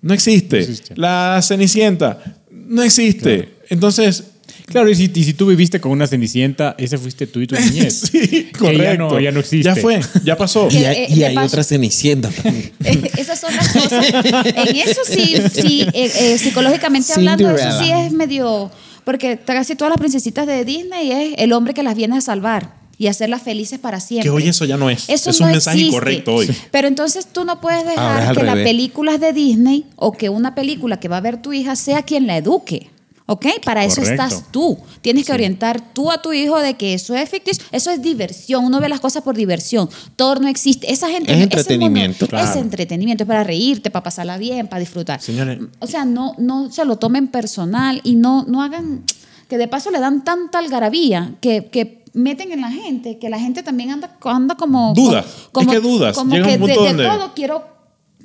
no 0.00 0.14
existe. 0.14 0.58
No 0.58 0.62
existe. 0.62 0.94
La 0.96 1.40
Cenicienta, 1.42 2.20
no 2.52 2.84
existe. 2.84 3.56
Entonces, 3.68 4.33
Claro, 4.66 4.88
y 4.88 4.94
si, 4.94 5.10
y 5.14 5.24
si 5.24 5.34
tú 5.34 5.46
viviste 5.46 5.78
con 5.80 5.92
una 5.92 6.06
cenicienta, 6.06 6.74
ese 6.78 6.96
fuiste 6.98 7.26
tú 7.26 7.40
y 7.40 7.46
tu 7.46 7.54
niñez. 7.60 8.08
sí, 8.10 8.50
correcto. 8.58 8.82
ya 8.82 8.94
no- 8.96 9.20
ya 9.20 9.30
no 9.32 9.40
existe. 9.40 9.64
Ya 9.64 9.76
fue, 9.76 10.00
ya 10.24 10.36
pasó. 10.36 10.68
Y 10.70 10.76
hay, 10.84 10.96
eh, 10.96 11.06
y 11.10 11.22
hay 11.22 11.34
paso- 11.34 11.48
otra 11.48 11.64
cenicienta 11.64 12.30
también. 12.30 12.72
Esas 13.18 13.38
son 13.40 13.54
las 13.54 13.68
cosas. 13.68 14.06
En 14.14 14.76
eso 14.76 15.00
sí, 15.06 15.36
sí 15.52 15.82
eh, 15.92 16.10
eh, 16.18 16.38
psicológicamente 16.38 17.12
hablando, 17.12 17.50
eso 17.54 17.78
sí 17.82 17.90
es 17.90 18.10
medio 18.12 18.70
Porque 19.04 19.38
casi 19.44 19.74
todas 19.76 19.90
las 19.90 19.98
princesitas 19.98 20.46
de 20.46 20.64
Disney 20.64 21.12
es 21.12 21.34
el 21.38 21.52
hombre 21.52 21.74
que 21.74 21.82
las 21.82 21.94
viene 21.94 22.16
a 22.16 22.20
salvar 22.22 22.82
y 22.96 23.08
hacerlas 23.08 23.42
felices 23.42 23.78
para 23.78 23.98
siempre. 24.00 24.22
Que 24.24 24.30
hoy 24.30 24.48
eso 24.48 24.64
ya 24.64 24.76
no 24.78 24.88
es. 24.88 25.08
Eso 25.10 25.28
es 25.30 25.40
no 25.40 25.46
un 25.46 25.52
mensaje 25.52 25.76
existe. 25.76 25.88
incorrecto 25.96 26.34
hoy. 26.36 26.48
Pero 26.70 26.88
entonces 26.88 27.26
tú 27.26 27.44
no 27.44 27.60
puedes 27.60 27.84
dejar 27.84 28.34
que 28.34 28.42
las 28.44 28.54
revés. 28.54 28.64
películas 28.66 29.20
de 29.20 29.32
Disney 29.34 29.84
o 29.96 30.12
que 30.12 30.28
una 30.30 30.54
película 30.54 30.98
que 31.00 31.08
va 31.08 31.18
a 31.18 31.20
ver 31.20 31.42
tu 31.42 31.52
hija 31.52 31.76
sea 31.76 32.02
quien 32.02 32.26
la 32.26 32.36
eduque. 32.38 32.88
¿Ok? 33.26 33.46
Para 33.64 33.84
eso 33.86 34.02
estás 34.02 34.50
tú. 34.50 34.76
Tienes 35.00 35.24
que 35.24 35.32
orientar 35.32 35.94
tú 35.94 36.10
a 36.10 36.20
tu 36.20 36.32
hijo 36.34 36.60
de 36.60 36.74
que 36.74 36.92
eso 36.92 37.14
es 37.14 37.30
ficticio, 37.30 37.64
eso 37.72 37.90
es 37.90 38.02
diversión. 38.02 38.64
Uno 38.66 38.80
ve 38.80 38.88
las 38.90 39.00
cosas 39.00 39.22
por 39.22 39.34
diversión. 39.34 39.88
Thor 40.16 40.42
no 40.42 40.48
existe. 40.48 40.92
Esa 40.92 41.08
gente 41.08 41.32
Es 41.32 41.36
ese 41.38 41.44
entretenimiento. 41.44 42.26
mono- 42.26 42.28
Claro. 42.30 42.50
Es 42.50 42.56
entretenimiento, 42.56 43.24
es 43.24 43.28
para 43.28 43.42
reírte, 43.42 43.90
para 43.90 44.02
pasarla 44.02 44.36
bien, 44.36 44.66
para 44.68 44.80
disfrutar. 44.80 45.22
Señores. 45.22 45.58
O 45.78 45.86
sea, 45.86 46.04
no, 46.04 46.34
no 46.36 46.70
se 46.70 46.84
lo 46.84 46.96
tomen 46.96 47.28
personal 47.28 48.00
y 48.04 48.16
no, 48.16 48.44
no 48.46 48.62
hagan. 48.62 49.04
Que 49.48 49.56
de 49.58 49.68
paso 49.68 49.90
le 49.90 50.00
dan 50.00 50.22
tanta 50.24 50.58
algarabía 50.58 51.34
que, 51.40 51.66
que 51.72 52.04
meten 52.12 52.52
en 52.52 52.60
la 52.60 52.70
gente, 52.70 53.18
que 53.18 53.30
la 53.30 53.38
gente 53.38 53.62
también 53.62 53.90
anda, 53.90 54.16
anda 54.24 54.54
como. 54.54 54.92
Dudas. 54.94 55.24
Como, 55.50 55.72
Es 55.72 55.78
que 55.80 55.86
dudas. 55.86 56.14
Como 56.16 56.34
Llega 56.34 56.46
un 56.46 56.52
que 56.52 56.58
punto 56.58 56.74
de, 56.74 56.80
de 56.80 56.88
donde- 56.88 57.04
todo 57.04 57.32
quiero, 57.34 57.64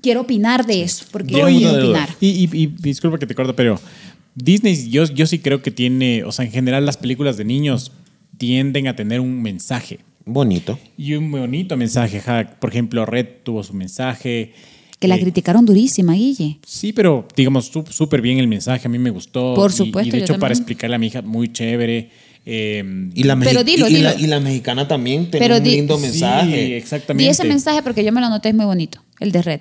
quiero 0.02 0.22
opinar 0.22 0.66
de 0.66 0.84
eso. 0.84 1.06
Porque 1.10 1.38
punto 1.41 1.47
de 1.74 1.84
opinar. 1.84 2.10
Y, 2.20 2.28
y- 2.28 2.50
y 2.64 2.68
disculpa 2.68 3.18
que 3.18 3.26
te 3.28 3.34
corto, 3.36 3.56
pero 3.56 3.80
Disney, 4.36 4.89
yo, 4.89 5.03
yo 5.05 5.25
sí 5.27 5.39
creo 5.39 5.61
que 5.61 5.71
tiene, 5.71 6.23
o 6.23 6.32
sea, 6.32 6.45
en 6.45 6.51
general 6.51 6.86
las 6.86 6.97
películas 6.97 7.38
de 7.38 7.45
niños 7.45 7.91
tienden 8.38 8.88
a 8.88 8.95
tener 8.95 9.19
un 9.19 9.41
mensaje. 9.41 9.99
Bonito. 10.25 10.80
Y 10.97 11.13
un 11.13 11.32
bonito 11.32 11.75
mensaje. 11.75 12.19
ajá. 12.19 12.55
Por 12.59 12.69
ejemplo, 12.69 13.05
Red 13.05 13.25
tuvo 13.43 13.63
su 13.63 13.73
mensaje. 13.73 14.53
Que 14.99 15.07
la 15.07 15.15
Eh, 15.15 15.21
criticaron 15.21 15.65
durísima, 15.65 16.13
Guille. 16.13 16.59
Sí, 16.65 16.93
pero 16.93 17.27
digamos, 17.36 17.67
sú- 17.67 17.86
súper 17.89 18.21
bien 18.21 18.38
el 18.38 18.47
mensaje, 18.47 18.88
a 18.88 18.89
mí 18.91 18.99
me 18.99 19.09
gustó. 19.09 19.53
Por 19.55 19.71
Y- 19.71 19.73
supuesto, 19.73 20.07
Y, 20.15 20.19
de 20.19 20.25
hecho, 20.25 20.38
para 20.39 20.53
explicarle 20.53 20.95
a 20.95 20.99
mi 20.99 21.07
hija, 21.07 21.21
muy 21.21 21.51
chévere. 21.51 22.09
Eh, 22.45 23.09
Y 23.15 23.23
la, 23.23 23.38
Pero 23.39 23.63
dilo, 23.63 23.88
y, 23.89 23.95
y 23.95 23.97
la, 24.01 24.13
dilo. 24.13 24.25
y 24.25 24.27
la 24.30 24.39
mexicana 24.39 24.88
también 24.88 25.30
tiene 25.32 25.45
Pero 25.45 25.57
un 25.57 25.63
lindo 25.63 25.95
sí, 25.97 26.01
mensaje. 26.03 26.77
exactamente. 26.77 27.23
Di 27.23 27.30
ese 27.30 27.43
mensaje 27.45 27.82
porque 27.84 28.03
yo 28.03 28.11
me 28.11 28.19
lo 28.21 28.27
anoté, 28.27 28.49
es 28.49 28.55
muy 28.55 28.65
bonito. 28.65 29.03
El 29.19 29.32
de 29.32 29.41
Red. 29.41 29.59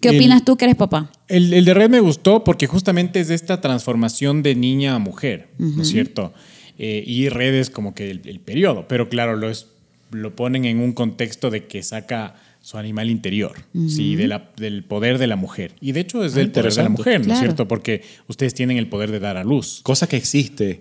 ¿Qué 0.00 0.08
El- 0.10 0.16
opinas 0.16 0.44
tú 0.44 0.56
que 0.56 0.64
eres 0.64 0.76
papá? 0.76 1.10
El, 1.32 1.52
el 1.54 1.64
de 1.64 1.74
Red 1.74 1.90
me 1.90 2.00
gustó 2.00 2.44
porque 2.44 2.66
justamente 2.66 3.20
es 3.20 3.28
de 3.28 3.34
esta 3.34 3.60
transformación 3.60 4.42
de 4.42 4.54
niña 4.54 4.94
a 4.94 4.98
mujer, 4.98 5.48
¿no 5.58 5.82
es 5.82 5.88
cierto? 5.88 6.32
Eh, 6.78 7.02
y 7.06 7.28
Red 7.28 7.54
es 7.54 7.70
como 7.70 7.94
que 7.94 8.10
el, 8.10 8.20
el 8.24 8.40
periodo, 8.40 8.86
pero 8.88 9.08
claro, 9.08 9.36
lo, 9.36 9.48
es, 9.50 9.66
lo 10.10 10.34
ponen 10.36 10.64
en 10.64 10.78
un 10.80 10.92
contexto 10.92 11.50
de 11.50 11.66
que 11.66 11.82
saca 11.82 12.34
su 12.60 12.78
animal 12.78 13.10
interior, 13.10 13.52
¿sí? 13.88 14.14
De 14.14 14.28
la- 14.28 14.50
del 14.56 14.84
poder 14.84 15.18
de 15.18 15.26
la 15.26 15.34
mujer. 15.36 15.72
Y 15.80 15.92
de 15.92 16.00
hecho 16.00 16.24
es 16.24 16.32
Ah, 16.34 16.36
del 16.36 16.50
poder 16.52 16.72
de 16.72 16.82
la 16.82 16.88
mujer, 16.88 17.14
¿no 17.18 17.22
es 17.22 17.26
Claro. 17.26 17.40
cierto? 17.40 17.66
Porque 17.66 18.02
ustedes 18.28 18.54
tienen 18.54 18.76
el 18.78 18.86
poder 18.88 19.10
de 19.10 19.18
dar 19.18 19.36
a 19.36 19.42
luz. 19.42 19.80
Cosa 19.82 20.06
que 20.08 20.16
existe. 20.16 20.80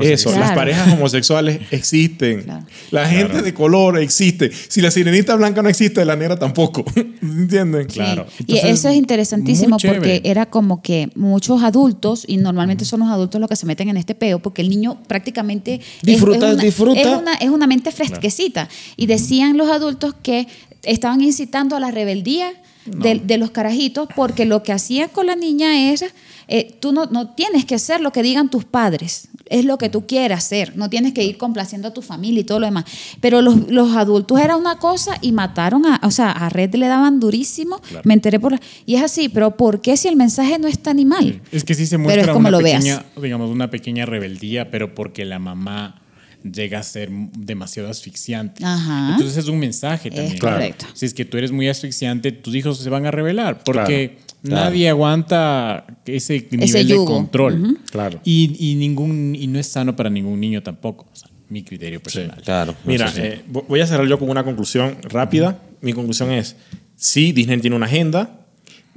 Eso, 0.00 0.30
las 0.38 0.52
parejas 0.52 0.92
homosexuales 0.94 1.60
existen. 1.70 2.44
Claro. 2.44 2.66
La 2.90 3.06
gente 3.08 3.42
de 3.42 3.52
color 3.52 3.98
existe. 3.98 4.50
Si 4.68 4.80
la 4.80 4.90
sirenita 4.90 5.36
blanca 5.36 5.62
no 5.62 5.68
existe, 5.68 6.04
la 6.04 6.16
negra 6.16 6.38
tampoco. 6.38 6.84
¿Entienden? 7.22 7.86
Claro. 7.86 8.26
Entonces, 8.38 8.64
y 8.64 8.68
eso 8.68 8.88
es 8.88 8.96
interesantísimo 8.96 9.76
porque 9.78 10.22
era 10.24 10.46
como 10.46 10.80
que 10.82 11.10
muchos 11.14 11.62
adultos, 11.62 12.24
y 12.26 12.38
normalmente 12.38 12.84
son 12.84 13.00
los 13.00 13.10
adultos 13.10 13.40
los 13.40 13.48
que 13.50 13.56
se 13.56 13.66
meten 13.66 13.88
en 13.90 13.96
este 13.98 14.14
peo, 14.14 14.38
porque 14.38 14.62
el 14.62 14.70
niño 14.70 14.98
prácticamente 15.06 15.74
es- 15.74 15.80
Disfruta, 16.02 16.48
es, 16.48 16.54
una, 16.54 16.62
disfruta. 16.62 17.00
Es 17.00 17.06
una, 17.08 17.34
es 17.34 17.50
una 17.50 17.66
mente 17.66 17.92
fresquecita. 17.92 18.68
Y 18.96 19.06
decían 19.06 19.56
los 19.58 19.68
adultos 19.68 20.14
que 20.22 20.48
estaban 20.82 21.20
incitando 21.20 21.76
a 21.76 21.80
la 21.80 21.90
rebeldía 21.90 22.50
de, 22.86 23.20
de 23.22 23.38
los 23.38 23.50
carajitos 23.52 24.08
porque 24.16 24.44
lo 24.44 24.62
que 24.64 24.72
hacían 24.72 25.08
con 25.10 25.26
la 25.26 25.36
niña 25.36 25.92
era, 25.92 26.08
eh, 26.48 26.74
tú 26.80 26.90
no, 26.92 27.06
no 27.06 27.28
tienes 27.34 27.64
que 27.64 27.76
hacer 27.76 28.00
lo 28.00 28.10
que 28.10 28.22
digan 28.24 28.50
tus 28.50 28.64
padres, 28.64 29.28
es 29.52 29.64
lo 29.64 29.78
que 29.78 29.88
tú 29.88 30.06
quieras 30.06 30.44
hacer, 30.44 30.76
no 30.76 30.88
tienes 30.90 31.12
que 31.12 31.22
ir 31.22 31.36
complaciendo 31.38 31.88
a 31.88 31.92
tu 31.94 32.02
familia 32.02 32.40
y 32.40 32.44
todo 32.44 32.58
lo 32.60 32.66
demás. 32.66 32.84
Pero 33.20 33.40
los, 33.42 33.70
los 33.70 33.94
adultos 33.96 34.40
era 34.40 34.56
una 34.56 34.78
cosa 34.78 35.16
y 35.20 35.32
mataron 35.32 35.86
a, 35.86 36.00
o 36.02 36.10
sea, 36.10 36.30
a 36.32 36.48
Red 36.48 36.74
le 36.74 36.86
daban 36.88 37.20
durísimo, 37.20 37.80
me 38.04 38.14
enteré 38.14 38.40
por 38.40 38.52
la- 38.52 38.60
y 38.86 38.94
es 38.96 39.02
así, 39.02 39.28
pero 39.28 39.56
¿por 39.56 39.80
qué 39.80 39.96
si 39.96 40.08
el 40.08 40.16
mensaje 40.16 40.58
no 40.58 40.66
está 40.68 40.90
animal? 40.90 41.40
Es 41.52 41.64
que 41.64 41.74
sí 41.74 41.86
se 41.86 41.96
Pero 41.96 42.02
muestra 42.04 42.22
es 42.22 42.28
como 42.28 42.38
una 42.40 42.50
lo 42.50 42.58
pequeña, 42.58 42.96
veas. 42.96 43.22
digamos, 43.22 43.50
una 43.50 43.70
pequeña 43.70 44.06
rebeldía, 44.06 44.70
pero 44.70 44.94
porque 44.94 45.24
la 45.24 45.38
mamá 45.38 45.98
llega 46.42 46.80
a 46.80 46.82
ser 46.82 47.08
demasiado 47.38 47.88
asfixiante. 47.88 48.64
Ajá. 48.64 49.10
Entonces 49.12 49.36
es 49.36 49.48
un 49.48 49.58
mensaje 49.60 50.10
también. 50.10 50.38
Claro. 50.38 50.56
correcto. 50.56 50.86
Si 50.94 51.06
es 51.06 51.14
que 51.14 51.24
tú 51.24 51.36
eres 51.38 51.52
muy 51.52 51.68
asfixiante, 51.68 52.32
tus 52.32 52.54
hijos 52.54 52.78
se 52.78 52.90
van 52.90 53.06
a 53.06 53.10
rebelar 53.12 53.62
porque 53.62 54.16
Claro. 54.16 54.31
Nadie 54.42 54.88
aguanta 54.88 55.86
ese 56.06 56.48
nivel 56.50 56.88
de 56.88 56.94
control. 57.06 57.78
Claro. 57.90 58.20
Y, 58.24 58.56
y 58.58 58.74
ningún 58.74 59.34
y 59.38 59.46
no 59.46 59.58
es 59.58 59.66
sano 59.68 59.94
para 59.96 60.10
ningún 60.10 60.40
niño 60.40 60.62
tampoco. 60.62 61.06
O 61.12 61.16
sea, 61.16 61.28
mi 61.48 61.62
criterio 61.62 62.02
personal. 62.02 62.40
Claro. 62.42 62.74
Mira, 62.84 63.08
sí. 63.10 63.20
eh, 63.22 63.42
vo- 63.50 63.64
voy 63.68 63.80
a 63.80 63.86
cerrar 63.86 64.06
yo 64.06 64.18
con 64.18 64.30
una 64.30 64.42
conclusión 64.44 64.96
rápida. 65.02 65.58
Mi 65.80 65.92
conclusión 65.92 66.30
es, 66.32 66.56
sí, 66.96 67.32
Disney 67.32 67.58
tiene 67.60 67.76
una 67.76 67.86
agenda, 67.86 68.38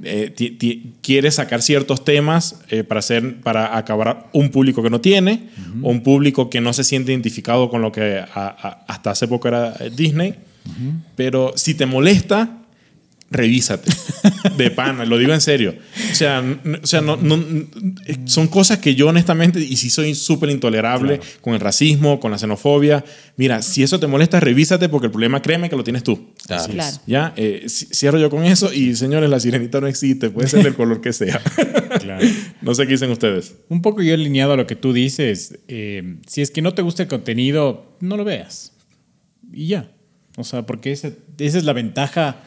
eh, 0.02 0.34
quiere 1.02 1.30
sacar 1.30 1.62
ciertos 1.62 2.04
temas 2.04 2.60
eh, 2.70 2.84
para, 2.84 3.00
hacer, 3.00 3.40
para 3.40 3.76
acabar 3.76 4.28
un 4.32 4.50
público 4.50 4.82
que 4.82 4.90
no 4.90 5.00
tiene, 5.00 5.48
o 5.82 5.90
un 5.90 6.02
público 6.02 6.48
que 6.50 6.60
no 6.60 6.72
se 6.72 6.84
siente 6.84 7.12
identificado 7.12 7.68
con 7.70 7.82
lo 7.82 7.92
que 7.92 8.18
a- 8.18 8.26
a- 8.34 8.84
hasta 8.88 9.10
hace 9.10 9.26
poco 9.28 9.48
era 9.48 9.72
Disney. 9.94 10.34
Pero 11.14 11.52
si 11.56 11.74
te 11.74 11.86
molesta, 11.86 12.62
revísate. 13.30 13.90
De 14.56 14.70
pana, 14.70 15.04
lo 15.04 15.18
digo 15.18 15.32
en 15.34 15.40
serio. 15.40 15.74
O 16.12 16.14
sea, 16.14 16.42
o 16.82 16.86
sea 16.86 17.00
no, 17.00 17.18
son 18.24 18.46
cosas 18.48 18.78
que 18.78 18.94
yo 18.94 19.08
honestamente, 19.08 19.60
y 19.60 19.76
si 19.76 19.90
soy 19.90 20.14
súper 20.14 20.50
intolerable 20.50 21.20
con 21.40 21.54
el 21.54 21.60
racismo, 21.60 22.20
con 22.20 22.30
la 22.30 22.38
xenofobia, 22.38 23.04
mira, 23.36 23.60
si 23.62 23.82
eso 23.82 23.98
te 24.00 24.06
molesta, 24.06 24.40
revísate 24.40 24.88
porque 24.88 25.06
el 25.06 25.10
problema, 25.10 25.42
créeme 25.42 25.68
que 25.68 25.76
lo 25.76 25.84
tienes 25.84 26.02
tú. 26.04 26.30
Claro. 26.46 26.72
Claro. 26.72 26.96
Ya, 27.06 27.34
Eh, 27.36 27.62
ci- 27.66 27.88
cierro 27.92 28.18
yo 28.18 28.30
con 28.30 28.44
eso 28.44 28.72
y 28.72 28.94
señores, 28.96 29.28
la 29.28 29.40
sirenita 29.40 29.80
no 29.80 29.86
existe, 29.88 30.30
puede 30.30 30.48
ser 30.48 30.62
del 30.62 30.74
color 30.76 31.00
que 31.00 31.12
sea. 31.12 31.40
Claro. 32.00 32.26
no 32.62 32.74
sé 32.74 32.84
qué 32.86 32.92
dicen 32.92 33.10
ustedes. 33.10 33.56
Un 33.68 33.82
poco 33.82 34.02
yo 34.02 34.14
alineado 34.14 34.52
a 34.52 34.56
lo 34.56 34.66
que 34.66 34.76
tú 34.76 34.92
dices, 34.92 35.58
eh, 35.68 36.16
si 36.26 36.40
es 36.42 36.50
que 36.50 36.62
no 36.62 36.72
te 36.74 36.82
gusta 36.82 37.02
el 37.02 37.08
contenido, 37.08 37.96
no 38.00 38.16
lo 38.16 38.24
veas. 38.24 38.72
Y 39.52 39.66
ya. 39.68 39.90
O 40.38 40.44
sea, 40.44 40.64
porque 40.66 40.92
esa, 40.92 41.10
esa 41.38 41.58
es 41.58 41.64
la 41.64 41.72
ventaja 41.72 42.42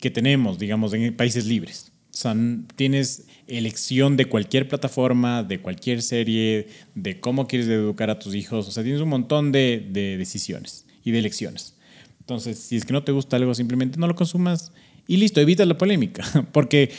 que 0.00 0.10
tenemos, 0.10 0.58
digamos, 0.58 0.92
en 0.94 1.14
países 1.16 1.46
libres. 1.46 1.92
O 2.12 2.16
sea, 2.16 2.36
tienes 2.76 3.26
elección 3.48 4.16
de 4.16 4.26
cualquier 4.26 4.68
plataforma, 4.68 5.42
de 5.42 5.60
cualquier 5.60 6.00
serie, 6.00 6.68
de 6.94 7.18
cómo 7.18 7.48
quieres 7.48 7.66
educar 7.68 8.08
a 8.08 8.18
tus 8.18 8.34
hijos. 8.34 8.68
O 8.68 8.70
sea, 8.70 8.82
tienes 8.82 9.00
un 9.00 9.08
montón 9.08 9.50
de, 9.50 9.88
de 9.90 10.16
decisiones 10.16 10.86
y 11.02 11.10
de 11.10 11.18
elecciones. 11.18 11.74
Entonces, 12.20 12.58
si 12.58 12.76
es 12.76 12.84
que 12.84 12.92
no 12.92 13.02
te 13.02 13.12
gusta 13.12 13.36
algo, 13.36 13.54
simplemente 13.54 13.98
no 13.98 14.06
lo 14.06 14.14
consumas 14.14 14.72
y 15.06 15.18
listo, 15.18 15.40
evita 15.40 15.64
la 15.64 15.76
polémica. 15.76 16.24
Porque 16.52 16.90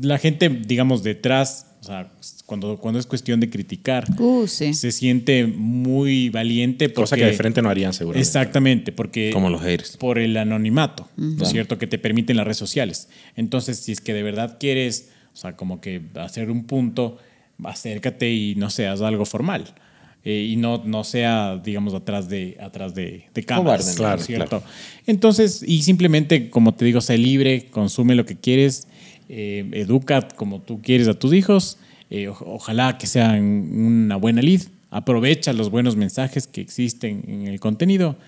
la 0.00 0.18
gente, 0.18 0.48
digamos, 0.48 1.02
detrás, 1.02 1.66
o 1.80 1.84
sea, 1.84 2.12
cuando, 2.52 2.76
cuando 2.76 3.00
es 3.00 3.06
cuestión 3.06 3.40
de 3.40 3.48
criticar, 3.48 4.04
Uh, 4.18 4.46
sí. 4.46 4.74
se 4.74 4.92
siente 4.92 5.46
muy 5.46 6.28
valiente. 6.28 6.90
Porque, 6.90 7.00
Cosa 7.00 7.16
que 7.16 7.24
de 7.24 7.32
frente 7.32 7.62
no 7.62 7.70
harían 7.70 7.94
seguramente. 7.94 8.26
Exactamente, 8.28 8.92
porque 8.92 9.30
Como 9.32 9.48
los 9.48 9.62
haters. 9.62 9.96
por 9.96 10.18
el 10.18 10.36
anonimato, 10.36 11.08
¿no 11.16 11.42
es 11.44 11.48
cierto?, 11.48 11.78
que 11.78 11.86
te 11.86 11.96
permiten 11.96 12.36
las 12.36 12.44
redes 12.44 12.58
sociales. 12.58 13.08
Entonces, 13.36 13.78
si 13.78 13.92
es 13.92 14.02
que 14.02 14.12
de 14.12 14.22
verdad 14.22 14.58
quieres, 14.60 15.08
o 15.32 15.36
sea, 15.36 15.56
como 15.56 15.80
que 15.80 16.02
hacer 16.16 16.50
un 16.50 16.64
punto, 16.64 17.16
acércate 17.64 18.30
y 18.30 18.54
no 18.56 18.68
seas 18.68 19.00
algo 19.00 19.24
formal. 19.24 19.72
Eh, 20.22 20.48
y 20.50 20.56
no, 20.56 20.82
no 20.84 21.04
sea, 21.04 21.56
digamos, 21.64 21.94
atrás 21.94 22.28
de, 22.28 22.58
atrás 22.60 22.94
de, 22.94 23.24
de 23.32 23.42
cámaras. 23.44 23.64
Cobarde, 23.64 23.84
¿no 23.86 23.90
es 23.92 23.96
claro, 23.96 24.22
¿cierto? 24.22 24.62
Entonces, 25.06 25.64
y 25.66 25.82
simplemente, 25.84 26.50
como 26.50 26.74
te 26.74 26.84
digo, 26.84 27.00
sé 27.00 27.16
libre, 27.16 27.68
consume 27.70 28.14
lo 28.14 28.26
que 28.26 28.36
quieres, 28.36 28.88
eh, 29.30 29.66
educa 29.72 30.28
como 30.36 30.60
tú 30.60 30.82
quieres 30.82 31.08
a 31.08 31.14
tus 31.14 31.32
hijos. 31.32 31.78
Eh, 32.14 32.28
ojalá 32.28 32.98
que 32.98 33.06
sean 33.06 33.42
una 33.72 34.16
buena 34.16 34.42
lid. 34.42 34.64
Aprovecha 34.90 35.54
los 35.54 35.70
buenos 35.70 35.96
mensajes 35.96 36.46
que 36.46 36.60
existen 36.60 37.24
en 37.26 37.46
el 37.46 37.58
contenido 37.58 38.18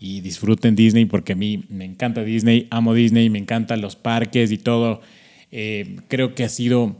y 0.00 0.20
disfruten 0.20 0.74
Disney 0.74 1.04
porque 1.04 1.34
a 1.34 1.36
mí 1.36 1.62
me 1.68 1.84
encanta 1.84 2.24
Disney, 2.24 2.66
amo 2.70 2.92
Disney, 2.92 3.30
me 3.30 3.38
encantan 3.38 3.82
los 3.82 3.94
parques 3.94 4.50
y 4.50 4.58
todo. 4.58 5.00
Eh, 5.52 5.98
creo 6.08 6.34
que 6.34 6.42
ha 6.42 6.48
sido, 6.48 6.96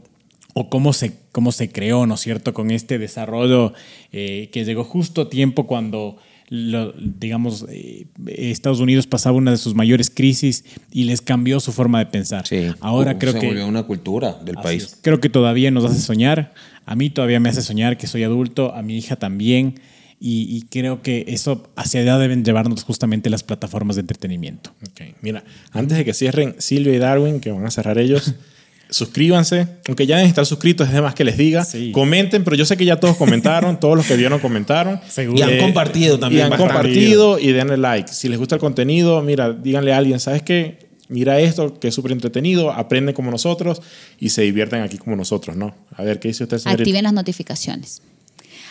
o 0.53 0.69
cómo 0.69 0.93
se, 0.93 1.17
cómo 1.33 1.51
se 1.51 1.69
creó, 1.69 2.05
¿no 2.05 2.13
es 2.13 2.21
cierto?, 2.21 2.53
con 2.53 2.71
este 2.71 2.97
desarrollo 2.97 3.73
eh, 4.13 4.47
que 4.53 4.63
llegó 4.63 4.85
justo 4.85 5.23
a 5.23 5.29
tiempo 5.29 5.67
cuando, 5.67 6.15
lo- 6.53 6.91
digamos, 6.91 7.65
eh, 7.69 8.07
Estados 8.27 8.81
Unidos 8.81 9.07
pasaba 9.07 9.37
una 9.37 9.51
de 9.51 9.57
sus 9.57 9.73
mayores 9.73 10.09
crisis 10.09 10.65
y 10.91 11.05
les 11.05 11.21
cambió 11.21 11.61
su 11.61 11.71
forma 11.71 11.99
de 11.99 12.07
pensar. 12.07 12.45
Sí. 12.45 12.67
Ahora 12.81 13.13
Uh, 13.13 13.17
creo 13.19 13.31
se 13.31 13.39
que... 13.39 13.47
volvió 13.47 13.65
una 13.67 13.83
cultura 13.83 14.37
del 14.43 14.55
país. 14.55 14.83
es. 14.83 14.97
Creo 15.01 15.21
que 15.21 15.29
todavía 15.29 15.71
nos 15.71 15.85
hace 15.85 16.01
soñar. 16.01 16.53
A 16.85 16.95
mí 16.95 17.09
todavía 17.09 17.39
me 17.39 17.47
hace 17.47 17.61
soñar 17.61 17.97
que 17.97 18.05
soy 18.05 18.23
adulto, 18.23 18.75
a 18.75 18.81
mi 18.83 18.97
hija 18.97 19.15
también. 19.15 19.79
Y, 20.19 20.41
y 20.55 20.63
creo 20.63 21.01
que 21.01 21.23
eso 21.29 21.71
hacia 21.77 22.01
allá 22.01 22.17
deben 22.19 22.43
llevarnos 22.43 22.83
justamente 22.83 23.29
las 23.29 23.43
plataformas 23.43 23.95
de 23.95 24.01
entretenimiento. 24.01 24.71
Ok, 24.87 25.15
Mira, 25.21 25.43
antes 25.71 25.97
de 25.97 26.03
que 26.05 26.13
cierren 26.13 26.55
Silvia 26.59 26.93
y 26.93 26.97
Darwin, 26.99 27.39
que 27.39 27.51
van 27.51 27.65
a 27.65 27.71
cerrar 27.71 27.97
ellos, 27.97 28.35
suscríbanse. 28.91 29.67
Aunque 29.87 30.05
ya 30.05 30.17
deben 30.17 30.29
estar 30.29 30.45
suscritos, 30.45 30.87
es 30.87 30.93
de 30.93 31.01
más 31.01 31.15
que 31.15 31.23
les 31.23 31.37
diga. 31.37 31.65
Sí. 31.65 31.91
Comenten, 31.91 32.43
pero 32.43 32.55
yo 32.55 32.65
sé 32.65 32.77
que 32.77 32.85
ya 32.85 32.99
todos 32.99 33.17
comentaron, 33.17 33.79
todos 33.79 33.95
los 33.97 34.05
que 34.05 34.15
vieron 34.15 34.39
comentaron. 34.39 34.99
Seguro. 35.09 35.39
Y 35.39 35.41
han 35.41 35.57
compartido 35.57 36.19
también 36.19 36.41
Y 36.41 36.43
han 36.43 36.49
bastante. 36.51 36.73
compartido 36.73 37.39
y 37.39 37.51
denle 37.53 37.77
like. 37.77 38.11
Si 38.11 38.29
les 38.29 38.37
gusta 38.37 38.55
el 38.55 38.61
contenido, 38.61 39.21
mira, 39.23 39.51
díganle 39.51 39.93
a 39.93 39.97
alguien, 39.97 40.19
¿sabes 40.19 40.43
qué? 40.43 40.91
Mira 41.07 41.39
esto, 41.39 41.77
que 41.79 41.89
es 41.89 41.95
súper 41.95 42.11
entretenido, 42.13 42.71
aprenden 42.71 43.15
como 43.15 43.31
nosotros 43.31 43.81
y 44.19 44.29
se 44.29 44.43
divierten 44.43 44.81
aquí 44.81 44.97
como 44.97 45.15
nosotros, 45.15 45.57
¿no? 45.57 45.75
A 45.95 46.03
ver, 46.03 46.19
¿qué 46.19 46.29
dice 46.29 46.43
usted, 46.43 46.57
señorita? 46.57 46.83
Activen 46.83 47.03
las 47.03 47.13
notificaciones. 47.13 48.01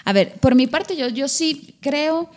A 0.05 0.13
ver, 0.15 0.33
por 0.41 0.55
mi 0.55 0.67
parte, 0.67 0.97
yo, 0.97 1.09
yo 1.09 1.29
sí 1.29 1.75
creo 1.81 2.31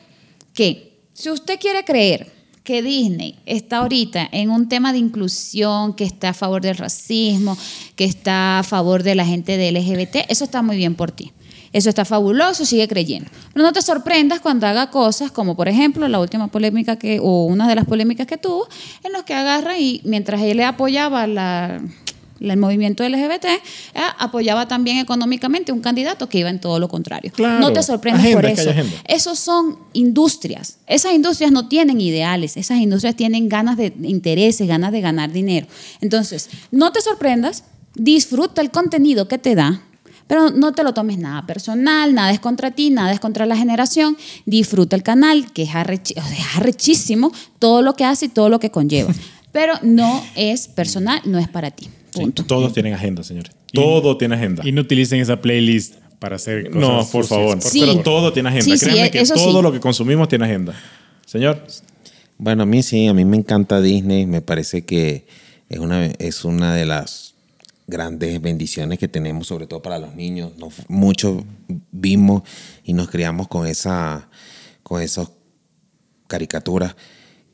que 0.53 0.91
si 1.13 1.29
usted 1.29 1.57
quiere 1.59 1.85
creer 1.85 2.27
que 2.63 2.81
Disney 2.81 3.35
está 3.45 3.77
ahorita 3.79 4.27
en 4.31 4.49
un 4.49 4.69
tema 4.69 4.93
de 4.93 4.99
inclusión, 4.99 5.93
que 5.93 6.05
está 6.05 6.29
a 6.29 6.33
favor 6.33 6.61
del 6.61 6.77
racismo, 6.77 7.57
que 7.95 8.05
está 8.05 8.59
a 8.59 8.63
favor 8.63 9.03
de 9.03 9.15
la 9.15 9.25
gente 9.25 9.57
de 9.57 9.71
LGBT, 9.71 10.25
eso 10.29 10.45
está 10.45 10.61
muy 10.61 10.77
bien 10.77 10.95
por 10.95 11.11
ti. 11.11 11.31
Eso 11.73 11.89
está 11.89 12.05
fabuloso, 12.05 12.65
sigue 12.65 12.87
creyendo. 12.87 13.31
Pero 13.51 13.65
no 13.65 13.73
te 13.73 13.81
sorprendas 13.81 14.39
cuando 14.39 14.67
haga 14.67 14.91
cosas 14.91 15.31
como, 15.31 15.55
por 15.55 15.67
ejemplo, 15.67 16.07
la 16.07 16.19
última 16.19 16.47
polémica 16.47 16.97
que, 16.97 17.19
o 17.19 17.45
una 17.45 17.67
de 17.67 17.73
las 17.73 17.85
polémicas 17.85 18.27
que 18.27 18.37
tuvo, 18.37 18.67
en 19.03 19.11
los 19.11 19.23
que 19.23 19.33
agarra 19.33 19.79
y 19.79 19.99
mientras 20.03 20.39
él 20.41 20.57
le 20.57 20.65
apoyaba 20.65 21.25
la, 21.25 21.81
el 22.51 22.57
movimiento 22.57 23.07
LGBT, 23.07 23.45
eh, 23.45 23.59
apoyaba 24.19 24.67
también 24.67 24.97
económicamente 24.97 25.71
un 25.71 25.79
candidato 25.81 26.27
que 26.29 26.39
iba 26.39 26.49
en 26.49 26.59
todo 26.59 26.79
lo 26.79 26.87
contrario. 26.89 27.31
Claro. 27.33 27.59
No 27.59 27.71
te 27.73 27.81
sorprendas 27.83 28.23
Agenda, 28.25 28.41
por 28.41 28.49
eso. 28.49 28.71
Esos 29.05 29.39
son 29.39 29.77
industrias. 29.93 30.77
Esas 30.87 31.13
industrias 31.13 31.51
no 31.51 31.67
tienen 31.67 32.01
ideales. 32.01 32.57
Esas 32.57 32.79
industrias 32.79 33.15
tienen 33.15 33.49
ganas 33.49 33.77
de 33.77 33.93
intereses, 34.03 34.67
ganas 34.67 34.91
de 34.91 35.01
ganar 35.01 35.31
dinero. 35.31 35.67
Entonces, 36.01 36.49
no 36.71 36.91
te 36.91 37.01
sorprendas, 37.01 37.63
disfruta 37.95 38.61
el 38.61 38.71
contenido 38.71 39.27
que 39.27 39.37
te 39.37 39.55
da. 39.55 39.81
Pero 40.25 40.51
no 40.51 40.71
te 40.71 40.83
lo 40.83 40.93
tomes 40.93 41.17
nada 41.17 41.45
personal, 41.45 42.13
nada 42.13 42.31
es 42.31 42.39
contra 42.39 42.71
ti, 42.71 42.89
nada 42.89 43.11
es 43.11 43.19
contra 43.19 43.45
la 43.45 43.57
generación. 43.57 44.17
Disfruta 44.45 44.95
el 44.95 45.03
canal, 45.03 45.51
que 45.51 45.63
es, 45.63 45.69
arrechi- 45.71 46.17
o 46.17 46.25
sea, 46.25 46.37
es 46.37 46.55
arrechísimo 46.57 47.31
todo 47.59 47.81
lo 47.81 47.93
que 47.95 48.05
hace 48.05 48.25
y 48.25 48.29
todo 48.29 48.47
lo 48.49 48.59
que 48.59 48.71
conlleva. 48.71 49.13
Pero 49.51 49.73
no 49.83 50.23
es 50.35 50.67
personal, 50.69 51.21
no 51.25 51.37
es 51.39 51.47
para 51.49 51.71
ti. 51.71 51.89
Punto. 52.21 52.45
todos 52.45 52.73
tienen 52.73 52.93
agenda, 52.93 53.23
señores. 53.23 53.51
Todo 53.71 54.17
tiene 54.17 54.35
agenda. 54.35 54.61
Y 54.67 54.71
no 54.71 54.81
utilicen 54.81 55.19
esa 55.19 55.41
playlist 55.41 55.95
para 56.19 56.35
hacer 56.37 56.69
cosas 56.69 56.79
No, 56.81 56.97
por 56.97 57.23
sucias, 57.25 57.27
favor. 57.29 57.61
Sí. 57.61 57.79
Pero 57.81 57.99
todo 58.01 58.31
tiene 58.33 58.49
agenda. 58.49 58.65
Sí, 58.65 58.77
sí, 58.77 58.85
Créanme 58.85 59.11
que 59.11 59.23
todo 59.25 59.57
sí. 59.57 59.61
lo 59.63 59.71
que 59.71 59.79
consumimos 59.79 60.27
tiene 60.29 60.45
agenda. 60.45 60.73
Señor, 61.25 61.65
Bueno, 62.37 62.63
a 62.63 62.65
mí 62.65 62.81
sí, 62.83 63.07
a 63.07 63.13
mí 63.13 63.25
me 63.25 63.37
encanta 63.37 63.81
Disney. 63.81 64.25
Me 64.25 64.41
parece 64.41 64.85
que 64.85 65.25
es 65.69 65.79
una, 65.79 66.05
es 66.05 66.45
una 66.45 66.73
de 66.75 66.85
las 66.85 67.33
grandes 67.87 68.41
bendiciones 68.41 68.99
que 68.99 69.07
tenemos, 69.07 69.47
sobre 69.47 69.67
todo 69.67 69.81
para 69.81 69.99
los 69.99 70.15
niños. 70.15 70.51
Nos- 70.57 70.87
muchos 70.87 71.43
vimos 71.91 72.43
y 72.83 72.93
nos 72.93 73.09
criamos 73.09 73.47
con 73.47 73.67
esa, 73.67 74.29
con 74.83 75.01
esas 75.01 75.29
caricaturas. 76.27 76.95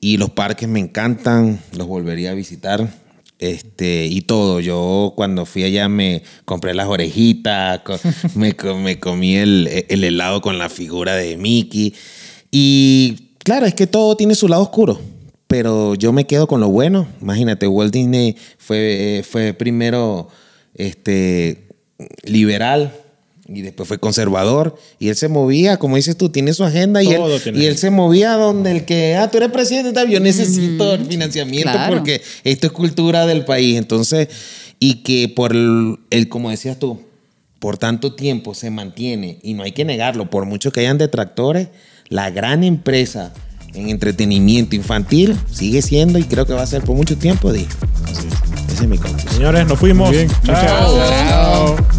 Y 0.02 0.18
los 0.18 0.30
parques 0.30 0.70
me 0.70 0.80
encantan, 0.80 1.60
los 1.76 1.88
volvería 1.88 2.32
a 2.32 2.34
visitar. 2.34 2.90
Este, 3.40 4.06
y 4.06 4.22
todo, 4.22 4.60
yo 4.60 5.14
cuando 5.16 5.46
fui 5.46 5.64
allá 5.64 5.88
me 5.88 6.24
compré 6.44 6.74
las 6.74 6.88
orejitas, 6.88 7.82
me 8.36 8.56
comí 8.56 9.36
el, 9.36 9.86
el 9.88 10.04
helado 10.04 10.42
con 10.42 10.58
la 10.58 10.70
figura 10.70 11.16
de 11.16 11.38
Mickey. 11.38 11.96
Y 12.52 13.36
claro, 13.44 13.66
es 13.66 13.74
que 13.74 13.88
todo 13.88 14.18
tiene 14.18 14.36
su 14.36 14.48
lado 14.50 14.64
oscuro, 14.64 15.00
pero 15.48 15.96
yo 15.96 16.12
me 16.12 16.28
quedo 16.28 16.48
con 16.48 16.60
lo 16.60 16.68
bueno. 16.68 17.08
Imagínate, 17.22 17.68
Walt 17.68 17.94
Disney 17.94 18.36
fue, 18.58 19.20
eh, 19.20 19.24
fue 19.24 19.54
primero 19.54 20.28
este, 20.76 21.70
liberal 22.24 22.94
y 23.54 23.62
después 23.62 23.88
fue 23.88 24.00
conservador 24.00 24.76
y 25.00 25.10
él 25.10 25.16
se 25.16 25.28
movía, 25.28 25.78
como 25.78 25.96
dices 25.96 26.18
tú, 26.18 26.30
tiene 26.30 26.54
su 26.54 26.64
agenda 26.64 27.02
y 27.02 27.08
él, 27.08 27.22
y 27.56 27.66
él 27.66 27.78
se 27.78 27.90
movía 27.90 28.34
donde 28.34 28.72
el 28.72 28.86
que, 28.86 29.16
ah, 29.16 29.30
tú 29.30 29.38
eres 29.38 29.50
presidente, 29.50 29.92
tal, 29.92 30.10
yo 30.10 30.20
necesito 30.20 30.94
el 30.94 31.06
financiamiento 31.06 31.72
claro. 31.72 31.96
porque 31.96 32.22
esto 32.44 32.68
es 32.68 32.74
cultura 32.74 33.26
del 33.26 33.46
país. 33.46 33.78
Entonces, 33.78 34.28
y 34.80 34.96
que 35.04 35.28
por 35.30 35.52
el, 35.52 35.98
el, 36.10 36.30
como 36.30 36.50
decías 36.50 36.78
tú, 36.80 37.02
por 37.60 37.78
tanto 37.78 38.14
tiempo 38.14 38.54
se 38.54 38.70
mantiene, 38.70 39.40
y 39.44 39.54
no 39.54 39.64
hay 39.64 39.72
que 39.72 39.86
negarlo, 39.86 40.30
por 40.30 40.46
mucho 40.46 40.72
que 40.72 40.82
hayan 40.82 40.98
detractores, 40.98 41.68
la 42.08 42.30
gran 42.30 42.64
empresa 42.64 43.34
en 43.74 43.90
entretenimiento 43.90 44.76
infantil 44.76 45.38
sigue 45.52 45.82
siendo 45.82 46.18
y 46.18 46.24
creo 46.24 46.46
que 46.46 46.54
va 46.54 46.64
a 46.64 46.68
ser 46.68 46.82
por 46.82 46.96
mucho 46.96 47.18
tiempo 47.18 47.52
Disney. 47.52 47.78
Ese 48.68 48.84
es 48.84 48.88
mi 48.88 48.98
conclusión. 48.98 49.34
señores, 49.34 49.68
nos 49.68 49.78
fuimos. 49.80 50.10
Muy 50.10 50.18
bien. 50.18 50.30
Chao. 50.30 50.40
Muchas 50.44 50.64
gracias. 50.64 51.30
Chao. 51.30 51.99